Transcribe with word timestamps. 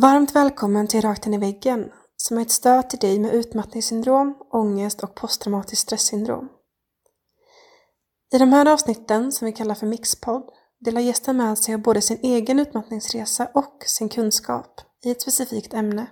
Varmt 0.00 0.34
välkommen 0.34 0.86
till 0.86 1.00
Rakt 1.00 1.26
in 1.26 1.34
i 1.34 1.38
väggen, 1.38 1.92
som 2.16 2.38
är 2.38 2.42
ett 2.42 2.50
stöd 2.50 2.90
till 2.90 2.98
dig 2.98 3.18
med 3.18 3.34
utmattningssyndrom, 3.34 4.36
ångest 4.52 5.02
och 5.02 5.14
posttraumatiskt 5.14 5.82
stressyndrom. 5.82 6.48
I 8.32 8.38
de 8.38 8.52
här 8.52 8.72
avsnitten, 8.72 9.32
som 9.32 9.46
vi 9.46 9.52
kallar 9.52 9.74
för 9.74 9.86
Mixpodd, 9.86 10.50
delar 10.80 11.00
gästen 11.00 11.36
med 11.36 11.58
sig 11.58 11.74
av 11.74 11.80
både 11.80 12.00
sin 12.00 12.18
egen 12.22 12.58
utmattningsresa 12.58 13.50
och 13.54 13.82
sin 13.86 14.08
kunskap 14.08 14.80
i 15.04 15.10
ett 15.10 15.22
specifikt 15.22 15.74
ämne. 15.74 16.06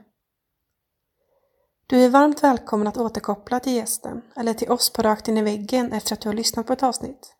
Du 1.86 2.00
är 2.04 2.08
varmt 2.08 2.42
välkommen 2.42 2.86
att 2.86 2.98
återkoppla 2.98 3.60
till 3.60 3.74
gästen 3.74 4.22
eller 4.36 4.54
till 4.54 4.70
oss 4.70 4.90
på 4.90 5.02
Rakt 5.02 5.28
in 5.28 5.38
i 5.38 5.42
väggen 5.42 5.92
efter 5.92 6.12
att 6.14 6.20
du 6.20 6.28
har 6.28 6.34
lyssnat 6.34 6.66
på 6.66 6.72
ett 6.72 6.82
avsnitt. 6.82 7.34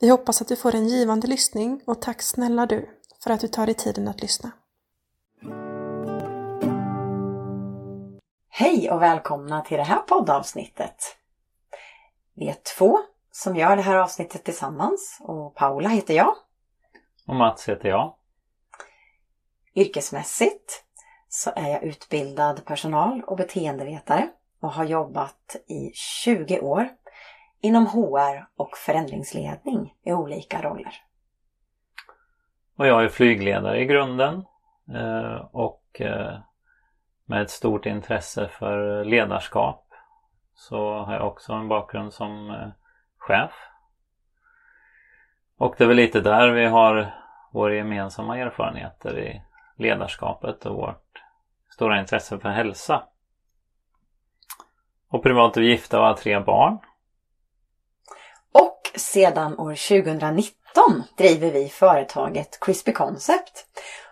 Vi 0.00 0.08
hoppas 0.08 0.42
att 0.42 0.48
du 0.48 0.56
får 0.56 0.74
en 0.74 0.88
givande 0.88 1.26
lyssning 1.26 1.82
och 1.86 2.02
tack 2.02 2.22
snälla 2.22 2.66
du 2.66 2.88
för 3.22 3.30
att 3.30 3.40
du 3.40 3.48
tar 3.48 3.66
dig 3.66 3.74
tiden 3.74 4.08
att 4.08 4.22
lyssna. 4.22 4.52
Hej 8.58 8.90
och 8.90 9.02
välkomna 9.02 9.60
till 9.60 9.76
det 9.76 9.82
här 9.82 10.02
poddavsnittet. 10.02 10.96
Vi 12.34 12.48
är 12.48 12.56
två 12.76 12.98
som 13.30 13.56
gör 13.56 13.76
det 13.76 13.82
här 13.82 13.96
avsnittet 13.96 14.44
tillsammans 14.44 15.18
och 15.20 15.54
Paula 15.54 15.88
heter 15.88 16.14
jag. 16.14 16.34
Och 17.26 17.34
Mats 17.34 17.68
heter 17.68 17.88
jag. 17.88 18.14
Yrkesmässigt 19.74 20.84
så 21.28 21.50
är 21.56 21.68
jag 21.68 21.82
utbildad 21.82 22.64
personal 22.64 23.22
och 23.26 23.36
beteendevetare 23.36 24.28
och 24.60 24.72
har 24.72 24.84
jobbat 24.84 25.56
i 25.66 25.90
20 25.94 26.60
år 26.60 26.88
inom 27.60 27.86
HR 27.86 28.46
och 28.56 28.76
förändringsledning 28.76 29.94
i 30.02 30.12
olika 30.12 30.62
roller. 30.62 30.94
Och 32.76 32.86
jag 32.86 33.04
är 33.04 33.08
flygledare 33.08 33.80
i 33.80 33.86
grunden 33.86 34.44
eh, 34.94 35.46
och 35.52 36.00
eh, 36.00 36.38
med 37.26 37.42
ett 37.42 37.50
stort 37.50 37.86
intresse 37.86 38.48
för 38.48 39.04
ledarskap 39.04 39.86
så 40.54 40.98
har 40.98 41.14
jag 41.14 41.26
också 41.26 41.52
en 41.52 41.68
bakgrund 41.68 42.12
som 42.12 42.50
eh, 42.50 42.68
chef. 43.18 43.52
Och 45.58 45.74
det 45.78 45.84
är 45.84 45.88
väl 45.88 45.96
lite 45.96 46.20
där 46.20 46.50
vi 46.50 46.64
har 46.64 47.14
våra 47.52 47.74
gemensamma 47.74 48.38
erfarenheter 48.38 49.18
i 49.18 49.42
ledarskapet 49.76 50.66
och 50.66 50.76
vårt 50.76 51.22
stora 51.70 52.00
intresse 52.00 52.38
för 52.38 52.48
hälsa. 52.48 53.02
Och 55.08 55.22
privat 55.22 55.56
är 55.56 55.60
vi 55.60 55.70
gifta 55.70 56.00
och 56.00 56.06
har 56.06 56.14
tre 56.14 56.40
barn. 56.40 56.78
Och 58.52 58.80
sedan 58.94 59.58
år 59.58 60.02
2019 60.02 61.02
driver 61.16 61.50
vi 61.50 61.68
företaget 61.68 62.58
Crispy 62.60 62.92
Concept 62.92 63.66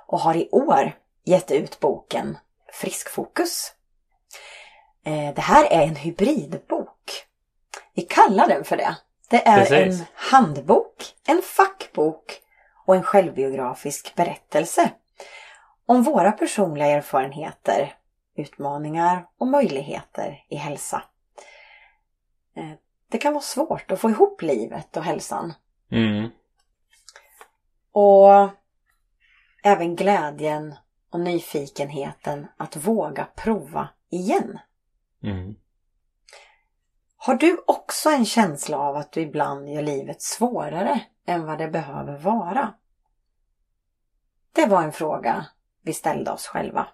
och 0.06 0.18
har 0.20 0.36
i 0.36 0.48
år 0.52 0.92
gett 1.24 1.50
ut 1.50 1.80
boken 1.80 2.38
Friskfokus. 2.74 3.72
Eh, 5.04 5.34
det 5.34 5.40
här 5.40 5.64
är 5.64 5.82
en 5.86 5.96
hybridbok. 5.96 7.26
Vi 7.94 8.02
kallar 8.02 8.48
den 8.48 8.64
för 8.64 8.76
det. 8.76 8.96
Det 9.30 9.48
är 9.48 9.58
Precis. 9.58 10.00
en 10.00 10.06
handbok, 10.14 11.14
en 11.26 11.42
fackbok 11.42 12.40
och 12.86 12.96
en 12.96 13.02
självbiografisk 13.02 14.14
berättelse 14.14 14.90
om 15.86 16.02
våra 16.02 16.32
personliga 16.32 16.86
erfarenheter, 16.86 17.94
utmaningar 18.36 19.26
och 19.38 19.46
möjligheter 19.46 20.44
i 20.48 20.56
hälsa. 20.56 21.02
Eh, 22.56 22.70
Det 23.08 23.18
kan 23.18 23.32
vara 23.32 23.42
svårt 23.42 23.90
att 23.90 24.00
få 24.00 24.10
ihop 24.10 24.42
livet 24.42 24.96
och 24.96 25.04
hälsan. 25.04 25.52
Mm. 25.90 26.30
Och 27.92 28.48
även 29.62 29.96
glädjen 29.96 30.74
och 31.14 31.20
nyfikenheten 31.20 32.46
att 32.56 32.76
våga 32.76 33.28
prova 33.36 33.88
igen. 34.10 34.58
Mm. 35.22 35.56
Har 37.16 37.34
du 37.34 37.64
också 37.66 38.10
en 38.10 38.24
känsla 38.24 38.78
av 38.78 38.96
att 38.96 39.12
du 39.12 39.20
ibland 39.20 39.68
gör 39.68 39.82
livet 39.82 40.22
svårare 40.22 41.00
än 41.26 41.46
vad 41.46 41.58
det 41.58 41.68
behöver 41.68 42.18
vara? 42.18 42.74
Det 44.54 44.66
var 44.66 44.82
en 44.82 44.92
fråga 44.92 45.46
vi 45.82 45.92
ställde 45.92 46.30
oss 46.30 46.46
själva. 46.46 46.86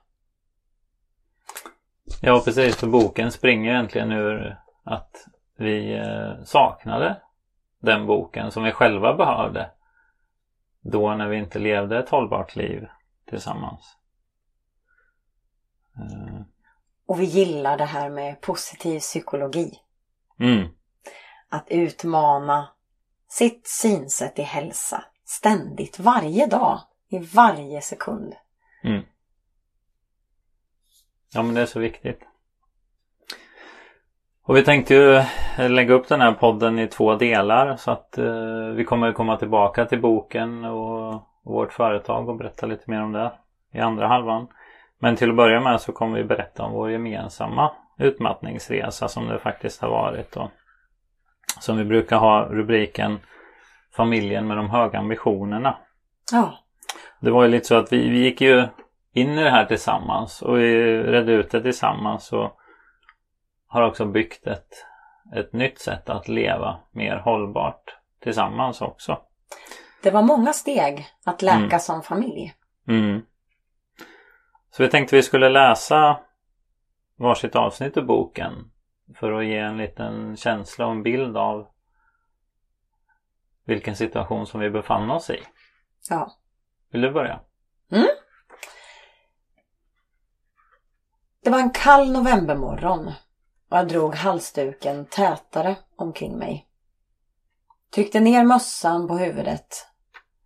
Ja 2.22 2.42
precis, 2.44 2.76
för 2.76 2.86
boken 2.86 3.32
springer 3.32 3.70
egentligen 3.72 4.12
ur 4.12 4.58
att 4.84 5.26
vi 5.56 5.98
eh, 5.98 6.44
saknade 6.44 7.22
den 7.78 8.06
boken 8.06 8.50
som 8.50 8.62
vi 8.62 8.72
själva 8.72 9.14
behövde. 9.14 9.70
Då 10.80 11.14
när 11.14 11.28
vi 11.28 11.36
inte 11.36 11.58
levde 11.58 11.98
ett 11.98 12.08
hållbart 12.08 12.56
liv 12.56 12.88
tillsammans. 13.26 13.99
Eh, 16.00 16.40
Och 17.06 17.20
vi 17.20 17.24
gillar 17.24 17.78
det 17.78 17.84
här 17.84 18.10
med 18.10 18.40
positiv 18.40 18.98
psykologi. 19.00 19.72
Mm, 20.40 20.68
Att 21.48 21.66
utmana 21.70 22.68
sitt 23.28 23.66
synsätt 23.68 24.38
i 24.38 24.42
hälsa 24.42 25.04
ständigt, 25.24 25.98
varje 25.98 26.46
dag, 26.46 26.80
i 27.08 27.18
varje 27.18 27.80
sekund. 27.80 28.34
mm. 28.84 29.02
Ja 31.34 31.42
men 31.42 31.54
det 31.54 31.60
är 31.60 31.66
så 31.66 31.80
viktigt. 31.80 32.20
Och 34.42 34.56
vi 34.56 34.64
tänkte 34.64 34.94
ju 34.94 35.14
eh, 35.58 35.70
lägga 35.70 35.94
upp 35.94 36.08
den 36.08 36.20
här 36.20 36.32
podden 36.32 36.78
i 36.78 36.86
två 36.88 37.14
delar 37.14 37.76
så 37.76 37.90
att 37.90 38.18
eh, 38.18 38.66
vi 38.74 38.84
kommer 38.84 39.12
komma 39.12 39.36
tillbaka 39.36 39.84
till 39.86 40.00
boken 40.00 40.64
och, 40.64 41.14
och 41.14 41.22
vårt 41.44 41.72
företag 41.72 42.28
och 42.28 42.36
berätta 42.36 42.66
lite 42.66 42.90
mer 42.90 43.02
om 43.02 43.12
det 43.12 43.32
i 43.72 43.78
andra 43.78 44.06
halvan. 44.08 44.48
Men 45.02 45.16
till 45.16 45.30
att 45.30 45.36
börja 45.36 45.60
med 45.60 45.80
så 45.80 45.92
kommer 45.92 46.16
vi 46.18 46.24
berätta 46.24 46.62
om 46.62 46.72
vår 46.72 46.90
gemensamma 46.90 47.72
utmattningsresa 47.98 49.08
som 49.08 49.26
det 49.28 49.38
faktiskt 49.38 49.80
har 49.82 49.88
varit. 49.88 50.36
Och 50.36 50.50
som 51.60 51.76
vi 51.76 51.84
brukar 51.84 52.16
ha 52.18 52.44
rubriken 52.44 53.18
Familjen 53.96 54.46
med 54.46 54.56
de 54.56 54.70
höga 54.70 54.98
ambitionerna. 54.98 55.76
Ja, 56.32 56.58
Det 57.20 57.30
var 57.30 57.42
ju 57.44 57.50
lite 57.50 57.66
så 57.66 57.74
att 57.74 57.92
vi, 57.92 58.08
vi 58.08 58.18
gick 58.24 58.40
ju 58.40 58.66
in 59.12 59.30
i 59.38 59.42
det 59.44 59.50
här 59.50 59.64
tillsammans 59.64 60.42
och 60.42 60.58
vi 60.58 60.98
redde 61.02 61.32
ut 61.32 61.50
det 61.50 61.62
tillsammans 61.62 62.32
och 62.32 62.56
har 63.66 63.82
också 63.82 64.04
byggt 64.04 64.46
ett, 64.46 64.68
ett 65.36 65.52
nytt 65.52 65.78
sätt 65.80 66.10
att 66.10 66.28
leva 66.28 66.76
mer 66.92 67.16
hållbart 67.16 67.96
tillsammans 68.22 68.82
också. 68.82 69.18
det 70.02 70.10
var 70.10 70.22
många 70.22 70.52
steg 70.52 71.06
att 71.24 71.42
läka 71.42 71.56
Mm. 71.56 71.80
som 71.80 72.02
familj. 72.02 72.52
Mm. 72.88 73.22
Så 74.70 74.82
vi 74.82 74.88
tänkte 74.88 75.16
vi 75.16 75.22
skulle 75.22 75.48
läsa 75.48 76.20
varsitt 77.16 77.56
avsnitt 77.56 77.96
ur 77.96 78.02
boken 78.02 78.70
för 79.14 79.32
att 79.32 79.46
ge 79.46 79.58
en 79.58 79.76
liten 79.76 80.36
känsla 80.36 80.86
och 80.86 80.92
en 80.92 81.02
bild 81.02 81.36
av 81.36 81.68
vilken 83.64 83.96
situation 83.96 84.46
som 84.46 84.60
vi 84.60 84.70
befann 84.70 85.10
oss 85.10 85.30
i. 85.30 85.40
Ja. 86.10 86.32
Vill 86.90 87.00
du 87.00 87.12
börja? 87.12 87.40
Det 91.42 91.50
var 91.50 91.58
en 91.58 91.70
kall 91.70 92.12
novembermorgon 92.12 93.06
och 93.70 93.76
jag 93.76 93.88
drog 93.88 94.14
halsduken 94.14 95.06
tätare 95.06 95.76
omkring 95.96 96.38
mig. 96.38 96.66
Tryckte 97.94 98.20
ner 98.20 98.44
mössan 98.44 99.08
på 99.08 99.18
huvudet 99.18 99.86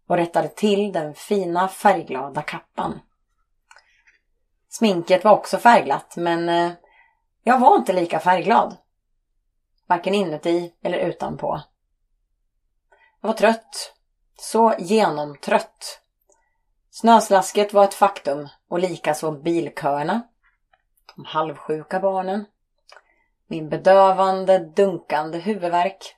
och 0.07 0.17
rättade 0.17 0.49
till 0.49 0.93
den 0.93 1.15
fina 1.15 1.69
färgglada 1.69 2.43
kappan. 2.43 3.01
Sminket 4.79 5.25
var 5.25 5.33
också 5.33 5.59
färgglatt 5.59 6.17
men 6.17 6.49
eh, 6.49 6.73
jag 7.43 7.59
var 7.59 7.77
inte 7.77 7.93
lika 7.93 8.21
färgglad. 8.21 8.77
Varken 9.87 10.15
inuti 10.15 10.75
eller 10.83 10.99
utanpå. 10.99 11.61
Jag 13.21 13.29
var 13.29 13.35
trött. 13.35 13.95
Så 14.41 14.75
genomtrött. 14.79 16.01
Snöslasket 16.91 17.73
var 17.73 17.85
ett 17.85 17.95
faktum 17.95 18.49
och 18.69 18.79
likaså 18.79 19.31
bilköerna 19.31 20.23
de 21.17 21.25
halvsjuka 21.25 22.01
barnen, 22.01 22.45
min 23.47 23.69
bedövande, 23.69 24.59
dunkande 24.59 25.39
huvudvärk, 25.39 26.17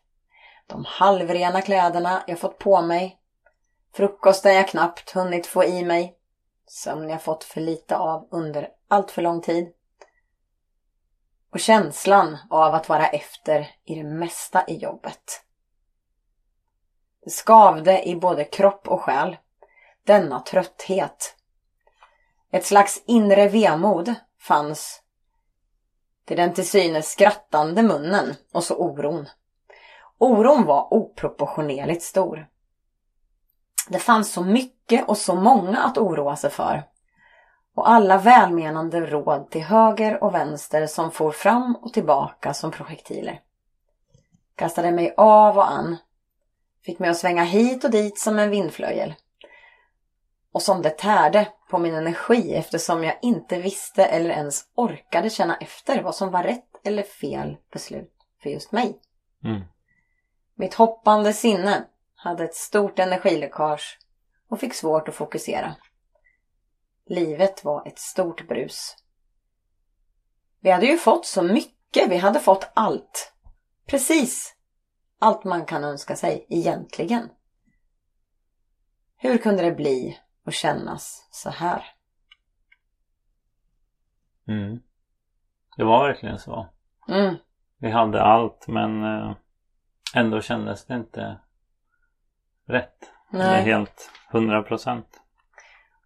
de 0.67 0.85
halvrena 0.85 1.63
kläderna 1.63 2.23
jag 2.27 2.39
fått 2.39 2.59
på 2.59 2.83
mig, 2.83 3.19
frukosten 3.95 4.55
jag 4.55 4.69
knappt 4.69 5.11
hunnit 5.11 5.47
få 5.47 5.65
i 5.65 5.85
mig, 5.85 6.16
sömn 6.67 7.09
jag 7.09 7.23
fått 7.23 7.45
för 7.45 7.61
lite 7.61 7.97
av 7.97 8.29
under 8.31 8.69
allt 8.89 9.11
för 9.11 9.23
lång 9.23 9.41
tid 9.41 9.73
och 11.51 11.61
känslan 11.61 12.39
av 12.51 12.75
att 12.75 12.89
vara 12.89 13.07
efter 13.07 13.71
i 13.85 13.95
det 13.95 14.05
mesta 14.05 14.65
i 14.69 14.77
jobbet. 14.77 15.43
Det 17.25 17.31
skavde 17.31 18.09
i 18.09 18.17
både 18.17 18.45
kropp 18.45 18.89
och 18.89 19.01
själ, 19.01 19.37
denna 20.05 20.41
trötthet. 20.41 21.37
Ett 22.51 22.67
slags 22.67 23.03
inre 23.07 23.49
vemod 23.49 24.15
fanns 24.39 25.03
till 26.25 26.37
den 26.37 26.55
till 26.55 26.69
synes 26.69 27.11
skrattande 27.11 27.83
munnen 27.83 28.35
och 28.53 28.65
så 28.65 28.77
oron. 28.77 29.27
Oron 30.19 30.65
var 30.65 30.95
oproportionerligt 30.95 32.03
stor. 32.03 32.49
Det 33.89 33.99
fanns 33.99 34.33
så 34.33 34.45
mycket 34.45 35.09
och 35.09 35.17
så 35.17 35.35
många 35.35 35.79
att 35.79 35.99
oroa 35.99 36.37
sig 36.37 36.51
för. 36.51 36.83
och 37.75 37.91
alla 37.91 38.19
välmenande 38.19 39.01
råd 39.01 39.51
till 39.51 39.63
höger 39.63 40.25
och 40.25 40.35
vänster 40.35 40.87
som 40.87 41.11
for 41.11 41.31
fram 41.31 41.77
och 41.77 41.93
tillbaka 41.93 42.55
som 42.55 42.71
projektiler. 42.71 43.41
Kastade 44.57 44.93
mig 44.93 45.15
av 45.17 45.57
och 45.57 45.71
an. 45.71 45.97
Fick 46.85 46.99
mig 46.99 47.11
att 47.11 47.17
svänga 47.17 47.45
hit 47.45 47.85
och 47.85 47.91
dit 47.91 48.19
som 48.19 48.39
en 48.39 48.51
vindflöjel. 48.51 49.15
Och 50.53 50.63
som 50.63 50.83
det 50.83 50.91
tärde 50.91 51.49
på 51.71 51.79
min 51.79 51.95
energi 51.95 52.55
eftersom 52.55 53.05
jag 53.05 53.19
inte 53.23 53.59
visste 53.59 54.05
eller 54.05 54.31
ens 54.31 54.65
orkade 54.75 55.31
känna 55.31 55.57
efter 55.57 56.03
vad 56.03 56.15
som 56.15 56.31
var 56.31 56.43
rätt 56.43 56.81
eller 56.85 57.03
fel 57.03 57.57
beslut 57.73 58.13
för 58.43 58.51
just 58.51 58.73
mig. 58.73 59.01
Mm. 59.45 59.63
Mitt 60.55 60.75
hoppande 60.75 61.33
sinne 61.33 61.85
hade 62.27 62.45
ett 62.45 62.55
stort 62.55 62.99
energiläckage 62.99 63.99
och 64.49 64.61
fick 64.61 64.75
svårt 64.75 65.09
att 65.09 65.15
fokusera. 65.15 65.77
Livet 67.07 67.65
var 67.65 67.87
ett 67.87 67.99
stort 67.99 68.49
brus. 68.49 68.97
Vi 70.61 70.71
hade 70.71 70.87
ju 70.87 70.97
fått 70.97 71.27
så 71.27 71.43
mycket, 71.43 72.11
vi 72.11 72.17
hade 72.17 72.41
fått 72.41 72.71
allt. 72.75 73.33
Precis 73.87 74.57
allt 75.19 75.45
man 75.45 75.65
kan 75.65 75.85
önska 75.85 76.17
sig 76.17 76.47
egentligen. 76.49 77.29
Hur 79.17 79.39
kunde 79.39 79.63
det 79.63 79.73
bli 79.73 80.19
och 80.45 80.53
kännas 80.53 81.29
så 81.31 81.51
här? 81.51 81.85
Mm. 84.49 84.81
Det 85.77 85.85
var 85.85 86.09
verkligen 86.09 86.39
så. 86.39 86.69
Mm. 87.09 87.35
Vi 87.79 87.91
hade 87.91 88.23
allt 88.23 88.69
men 88.69 89.05
eh, 89.05 89.37
ändå 90.15 90.41
kändes 90.41 90.87
det 90.87 90.95
inte 90.95 91.41
rätt. 92.67 93.11
Eller 93.33 93.45
Nej. 93.45 93.63
helt 93.63 94.11
hundra 94.29 94.63
procent. 94.63 95.21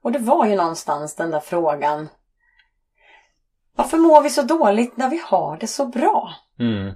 Och 0.03 0.13
det 0.13 0.19
var 0.19 0.47
ju 0.47 0.57
någonstans 0.57 1.17
den 1.17 1.31
där 1.31 1.41
frågan. 1.41 2.09
Varför 3.77 3.99
mår 3.99 4.23
vi 4.23 4.31
så 4.31 4.43
dåligt 4.43 4.97
när 4.97 5.11
vi 5.11 5.23
har 5.25 5.57
det 5.57 5.67
så 5.67 5.87
bra? 5.87 6.35
Mm. 6.59 6.95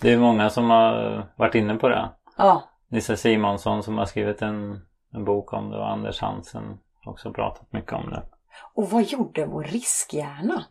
Det 0.00 0.12
är 0.12 0.18
många 0.18 0.50
som 0.50 0.70
har 0.70 1.26
varit 1.36 1.54
inne 1.54 1.74
på 1.74 1.88
det. 1.88 2.10
Ja, 2.36 2.62
Nisse 2.88 3.16
Simonsson 3.16 3.82
som 3.82 3.98
har 3.98 4.06
skrivit 4.06 4.42
en, 4.42 4.86
en 5.12 5.24
bok 5.24 5.52
om 5.52 5.70
det 5.70 5.76
och 5.76 5.90
Anders 5.90 6.20
Hansen 6.20 6.78
har 7.00 7.12
också 7.12 7.32
pratat 7.32 7.72
mycket 7.72 7.92
om 7.92 8.10
det. 8.10 8.22
och 8.74 8.90
vad 8.90 9.02
gjorde 9.02 9.46
vår 9.46 9.64
riskhjärna? 9.64 10.64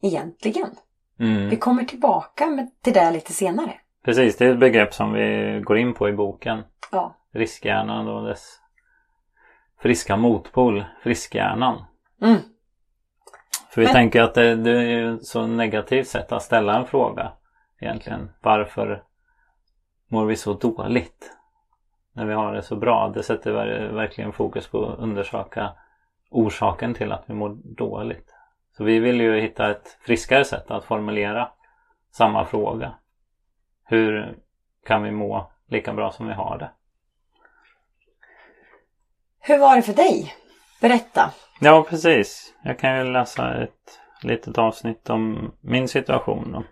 Egentligen. 0.00 0.76
Mm. 1.18 1.48
Vi 1.48 1.56
kommer 1.56 1.84
tillbaka 1.84 2.46
med, 2.46 2.70
till 2.82 2.92
det 2.92 3.10
lite 3.10 3.32
senare. 3.32 3.80
Precis, 4.04 4.36
det 4.36 4.46
är 4.46 4.52
ett 4.52 4.58
begrepp 4.60 4.94
som 4.94 5.12
vi 5.12 5.60
går 5.64 5.78
in 5.78 5.94
på 5.94 6.08
i 6.08 6.12
boken. 6.12 6.62
Ja, 6.92 7.14
Riskhjärnan 7.32 8.08
och 8.08 8.26
dess 8.26 8.56
friska 9.82 10.16
motpol, 10.16 10.84
friskhjärnan. 11.02 11.84
mm. 12.22 12.36
För 13.70 13.80
vi 13.80 13.86
Men- 13.86 13.94
tänker 13.94 14.22
att 14.22 14.34
det, 14.34 14.54
det 14.56 14.70
är 14.70 14.80
ju 14.82 15.14
ett 15.14 15.26
så 15.26 15.46
negativt 15.46 16.08
sätt 16.08 16.32
att 16.32 16.42
ställa 16.42 16.78
en 16.78 16.86
fråga 16.86 17.32
egentligen. 17.80 18.30
Varför 18.42 19.02
mår 20.08 20.24
vi 20.26 20.36
så 20.36 20.52
dåligt 20.52 21.36
när 22.12 22.26
vi 22.26 22.34
har 22.34 22.52
det 22.54 22.62
så 22.62 22.76
bra? 22.76 23.08
Det 23.14 23.22
sätter 23.22 23.52
ver- 23.52 23.92
verkligen 23.92 24.32
fokus 24.32 24.68
på 24.68 24.86
att 24.88 24.98
undersöka 24.98 25.72
orsaken 26.30 26.94
till 26.94 27.12
att 27.12 27.24
vi 27.26 27.34
mår 27.34 27.56
dåligt. 27.76 28.34
Så 28.76 28.84
vi 28.84 28.98
vill 28.98 29.20
ju 29.20 29.40
hitta 29.40 29.70
ett 29.70 29.98
friskare 30.00 30.44
sätt 30.44 30.70
att 30.70 30.84
formulera 30.84 31.48
samma 32.10 32.44
fråga. 32.44 32.92
Hur 33.90 34.36
kan 34.86 35.02
vi 35.02 35.10
må 35.10 35.50
lika 35.68 35.92
bra 35.92 36.12
som 36.12 36.26
vi 36.26 36.32
har 36.32 36.58
det? 36.58 36.70
Hur 39.40 39.58
var 39.58 39.76
det 39.76 39.82
för 39.82 39.92
dig? 39.92 40.34
Berätta. 40.80 41.30
Ja, 41.60 41.86
precis. 41.88 42.54
Jag 42.64 42.78
kan 42.78 42.98
ju 42.98 43.04
läsa 43.04 43.62
ett 43.62 44.00
litet 44.22 44.58
avsnitt 44.58 45.10
om 45.10 45.52
min 45.60 45.88
situation 45.88 46.52
då. 46.52 46.64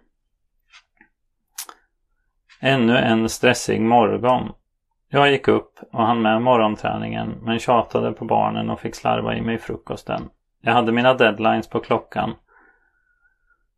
Ännu 2.61 2.97
en 2.97 3.29
stressig 3.29 3.81
morgon. 3.81 4.53
Jag 5.09 5.31
gick 5.31 5.49
upp 5.49 5.81
och 5.93 6.07
hann 6.07 6.23
med 6.23 6.43
morgonträningen 6.43 7.39
men 7.43 7.59
tjatade 7.59 8.13
på 8.13 8.25
barnen 8.25 8.71
och 8.71 8.81
fick 8.81 8.95
slarva 8.95 9.35
i 9.35 9.41
mig 9.41 9.59
frukosten. 9.59 10.31
Jag 10.61 10.73
hade 10.73 10.93
mina 10.93 11.15
deadlines 11.15 11.69
på 11.69 11.81
klockan. 11.81 12.35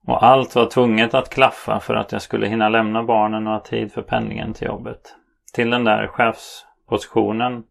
Och 0.07 0.25
allt 0.25 0.55
var 0.55 0.67
tvunget 0.67 1.15
att 1.15 1.31
klaffa 1.31 1.81
för 1.81 1.95
att 1.95 2.13
jag 2.13 2.23
skulle 2.23 2.47
hinna 2.47 2.69
lämna 2.69 3.03
barnen 3.03 3.47
och 3.47 3.53
ha 3.53 3.61
tid 3.61 3.93
för 3.93 4.03
pendlingen 4.03 4.55
till 4.55 4.67
jobbet. 4.67 5.17
Till 5.53 5.71
den 5.71 5.85
där 5.85 6.07
chefspositionen 6.07 7.65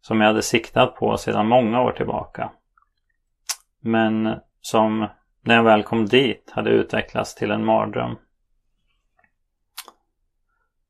som 0.00 0.20
jag 0.20 0.26
hade 0.26 0.42
siktat 0.42 0.96
på 0.96 1.16
sedan 1.16 1.48
många 1.48 1.80
år 1.80 1.92
tillbaka. 1.92 2.50
Men 3.80 4.40
som 4.60 5.06
när 5.42 5.54
jag 5.54 5.62
väl 5.62 5.82
kom 5.82 6.06
dit 6.06 6.50
hade 6.50 6.70
utvecklats 6.70 7.34
till 7.34 7.50
en 7.50 7.64
mardröm. 7.64 8.16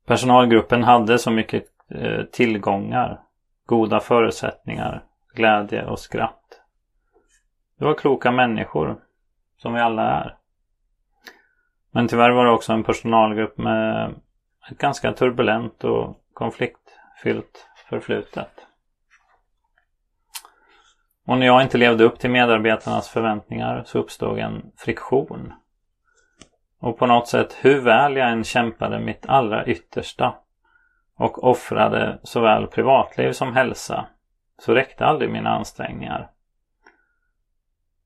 Personalgruppen 0.06 0.82
hade 0.82 1.18
så 1.18 1.30
mycket 1.30 1.64
eh, 1.88 2.22
tillgångar, 2.22 3.20
goda 3.66 4.00
förutsättningar, 4.00 5.04
glädje 5.34 5.86
och 5.86 5.98
skratt. 5.98 6.60
Det 7.78 7.84
var 7.84 7.94
kloka 7.94 8.30
människor, 8.30 9.00
som 9.56 9.74
vi 9.74 9.80
alla 9.80 10.02
är. 10.02 10.39
Men 11.90 12.08
tyvärr 12.08 12.30
var 12.30 12.44
det 12.44 12.52
också 12.52 12.72
en 12.72 12.84
personalgrupp 12.84 13.58
med 13.58 14.14
ett 14.70 14.78
ganska 14.78 15.12
turbulent 15.12 15.84
och 15.84 16.16
konfliktfyllt 16.34 17.66
förflutet. 17.88 18.66
Och 21.26 21.38
när 21.38 21.46
jag 21.46 21.62
inte 21.62 21.78
levde 21.78 22.04
upp 22.04 22.18
till 22.18 22.30
medarbetarnas 22.30 23.08
förväntningar 23.08 23.82
så 23.86 23.98
uppstod 23.98 24.38
en 24.38 24.72
friktion. 24.76 25.52
Och 26.80 26.98
på 26.98 27.06
något 27.06 27.28
sätt 27.28 27.56
hur 27.60 27.80
väl 27.80 28.16
jag 28.16 28.30
än 28.30 28.44
kämpade 28.44 29.00
mitt 29.00 29.26
allra 29.26 29.66
yttersta 29.66 30.34
och 31.16 31.44
offrade 31.44 32.18
såväl 32.22 32.66
privatliv 32.66 33.32
som 33.32 33.56
hälsa 33.56 34.06
så 34.58 34.74
räckte 34.74 35.06
aldrig 35.06 35.30
mina 35.30 35.50
ansträngningar. 35.50 36.30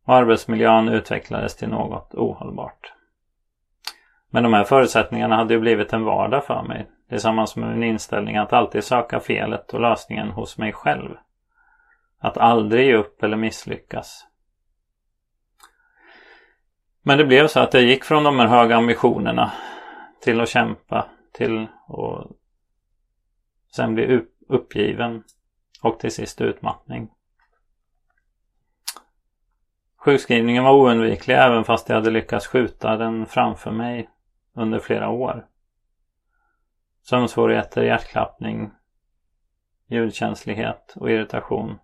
Och 0.07 0.15
arbetsmiljön 0.15 0.89
utvecklades 0.89 1.57
till 1.57 1.69
något 1.69 2.15
ohållbart. 2.15 2.94
Men 4.35 4.43
de 4.43 4.53
här 4.53 4.65
förutsättningarna 4.65 5.37
hade 5.37 5.55
ju 5.55 5.61
blivit 5.61 5.93
en 5.93 6.05
vardag 6.05 6.45
för 6.45 6.63
mig 6.63 6.87
tillsammans 7.09 7.57
med 7.57 7.69
min 7.69 7.83
inställning 7.83 8.37
att 8.37 8.53
alltid 8.53 8.85
söka 8.85 9.21
felet 9.21 9.75
och 9.75 9.81
lösningen 9.81 10.31
hos 10.31 10.59
mig 10.59 10.73
själv. 10.73 11.11
Att 12.19 12.39
aldrig 12.39 12.87
ge 12.87 12.95
upp 12.95 13.23
eller 13.23 13.37
misslyckas. 13.37 14.27
Men 17.03 17.19
det 17.19 17.25
blev 17.25 17.47
så 17.47 17.61
att 17.61 17.75
jag 17.75 17.83
gick 17.83 18.05
från 18.05 18.25
de 18.25 18.39
här 18.39 18.47
höga 18.47 18.77
ambitionerna 18.77 19.53
till 20.21 20.41
att 20.41 20.49
kämpa, 20.49 21.07
till 21.33 21.67
att 21.89 22.27
sen 23.77 23.95
bli 23.95 24.21
uppgiven 24.49 25.25
och 25.83 25.99
till 25.99 26.15
sist 26.15 26.41
utmattning. 26.41 27.11
Sjukskrivningen 29.97 30.65
var 30.65 30.73
oundviklig 30.73 31.35
även 31.35 31.65
fast 31.65 31.89
jag 31.89 31.97
hade 31.97 32.11
lyckats 32.11 32.47
skjuta 32.47 32.97
den 32.97 33.27
framför 33.27 33.71
mig 33.71 34.09
under 34.55 34.79
flera 34.79 35.09
år. 35.09 35.47
Sömnsvårigheter, 37.03 37.83
hjärtklappning, 37.83 38.71
ljudkänslighet 39.89 40.95
och 40.97 41.11
irritation 41.11 41.79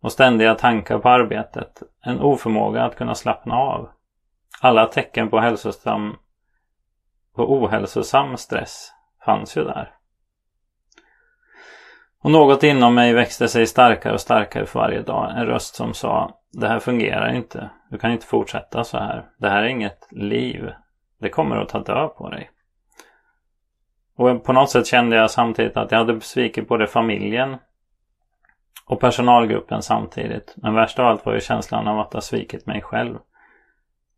och 0.00 0.12
ständiga 0.12 0.54
tankar 0.54 0.98
på 0.98 1.08
arbetet, 1.08 1.82
en 2.04 2.20
oförmåga 2.20 2.84
att 2.84 2.96
kunna 2.96 3.14
slappna 3.14 3.54
av. 3.54 3.90
Alla 4.60 4.86
tecken 4.86 5.30
på 5.30 5.40
hälsosam 5.40 6.16
på 7.34 7.52
ohälsosam 7.52 8.36
stress 8.36 8.92
fanns 9.24 9.56
ju 9.56 9.64
där. 9.64 9.94
Och 12.22 12.30
något 12.30 12.62
inom 12.62 12.94
mig 12.94 13.12
växte 13.12 13.48
sig 13.48 13.66
starkare 13.66 14.12
och 14.12 14.20
starkare 14.20 14.66
för 14.66 14.78
varje 14.78 15.02
dag. 15.02 15.30
En 15.36 15.46
röst 15.46 15.74
som 15.74 15.94
sa 15.94 16.38
Det 16.52 16.68
här 16.68 16.78
fungerar 16.78 17.34
inte. 17.34 17.70
Du 17.90 17.98
kan 17.98 18.12
inte 18.12 18.26
fortsätta 18.26 18.84
så 18.84 18.98
här. 18.98 19.30
Det 19.38 19.48
här 19.48 19.62
är 19.62 19.66
inget 19.66 20.08
liv. 20.10 20.70
Det 21.22 21.28
kommer 21.28 21.56
att 21.56 21.68
ta 21.68 21.78
död 21.78 22.14
på 22.16 22.30
dig. 22.30 22.50
Och 24.16 24.44
på 24.44 24.52
något 24.52 24.70
sätt 24.70 24.86
kände 24.86 25.16
jag 25.16 25.30
samtidigt 25.30 25.76
att 25.76 25.90
jag 25.90 25.98
hade 25.98 26.20
svikit 26.20 26.68
både 26.68 26.86
familjen 26.86 27.56
och 28.86 29.00
personalgruppen 29.00 29.82
samtidigt. 29.82 30.54
Men 30.56 30.74
värst 30.74 30.98
av 30.98 31.06
allt 31.06 31.26
var 31.26 31.34
ju 31.34 31.40
känslan 31.40 31.88
av 31.88 32.00
att 32.00 32.12
ha 32.12 32.20
svikit 32.20 32.66
mig 32.66 32.82
själv. 32.82 33.18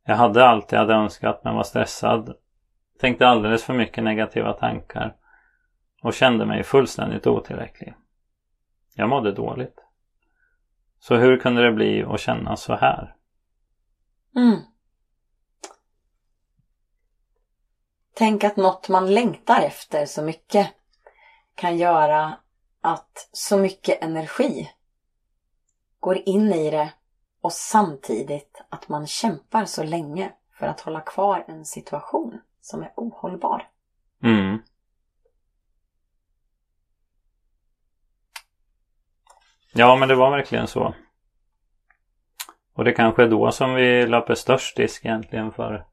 Jag 0.06 0.16
hade 0.16 0.46
allt 0.46 0.72
jag 0.72 0.78
hade 0.78 0.94
önskat 0.94 1.40
men 1.44 1.54
var 1.54 1.62
stressad. 1.62 2.34
Tänkte 3.00 3.28
alldeles 3.28 3.64
för 3.64 3.74
mycket 3.74 4.04
negativa 4.04 4.52
tankar. 4.52 5.14
Och 6.02 6.14
kände 6.14 6.46
mig 6.46 6.62
fullständigt 6.62 7.26
otillräcklig. 7.26 7.94
Jag 8.94 9.08
mådde 9.08 9.32
dåligt. 9.32 9.80
Så 10.98 11.16
hur 11.16 11.36
kunde 11.36 11.62
det 11.62 11.72
bli 11.72 12.04
att 12.04 12.20
känna 12.20 12.56
så 12.56 12.74
här? 12.74 13.14
Mm. 14.36 14.58
Tänk 18.14 18.44
att 18.44 18.56
något 18.56 18.88
man 18.88 19.14
längtar 19.14 19.62
efter 19.62 20.06
så 20.06 20.22
mycket 20.22 20.68
kan 21.54 21.76
göra 21.76 22.38
att 22.80 23.28
så 23.32 23.56
mycket 23.56 24.02
energi 24.02 24.70
går 26.00 26.18
in 26.28 26.52
i 26.52 26.70
det 26.70 26.92
och 27.40 27.52
samtidigt 27.52 28.62
att 28.68 28.88
man 28.88 29.06
kämpar 29.06 29.64
så 29.64 29.82
länge 29.82 30.32
för 30.58 30.66
att 30.66 30.80
hålla 30.80 31.00
kvar 31.00 31.44
en 31.48 31.64
situation 31.64 32.40
som 32.60 32.82
är 32.82 32.92
ohållbar. 32.96 33.68
Mm. 34.22 34.58
Ja, 39.72 39.96
men 39.96 40.08
det 40.08 40.14
var 40.14 40.30
verkligen 40.30 40.66
så. 40.66 40.94
Och 42.74 42.84
det 42.84 42.92
kanske 42.92 43.22
är 43.22 43.28
då 43.28 43.50
som 43.52 43.74
vi 43.74 44.06
löper 44.06 44.34
störst 44.34 44.78
risk 44.78 45.04
egentligen 45.04 45.52
för 45.52 45.86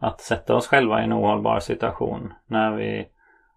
att 0.00 0.20
sätta 0.20 0.56
oss 0.56 0.66
själva 0.66 1.00
i 1.00 1.04
en 1.04 1.12
ohållbar 1.12 1.60
situation. 1.60 2.32
När 2.46 2.72
vi 2.72 3.08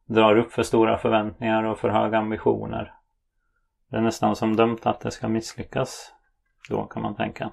drar 0.06 0.38
upp 0.38 0.54
för 0.54 0.64
stora 0.64 0.98
förväntningar 0.98 1.64
och 1.64 1.80
för 1.80 1.90
höga 1.90 2.18
ambitioner. 2.18 2.94
Det 3.90 3.98
är 3.98 4.02
nästan 4.02 4.36
som 4.36 4.56
dömt 4.56 4.86
att 4.86 5.00
det 5.00 5.12
ska 5.12 5.28
misslyckas. 5.28 6.12
Då 6.70 6.86
kan 6.86 7.02
man 7.02 7.16
tänka. 7.16 7.52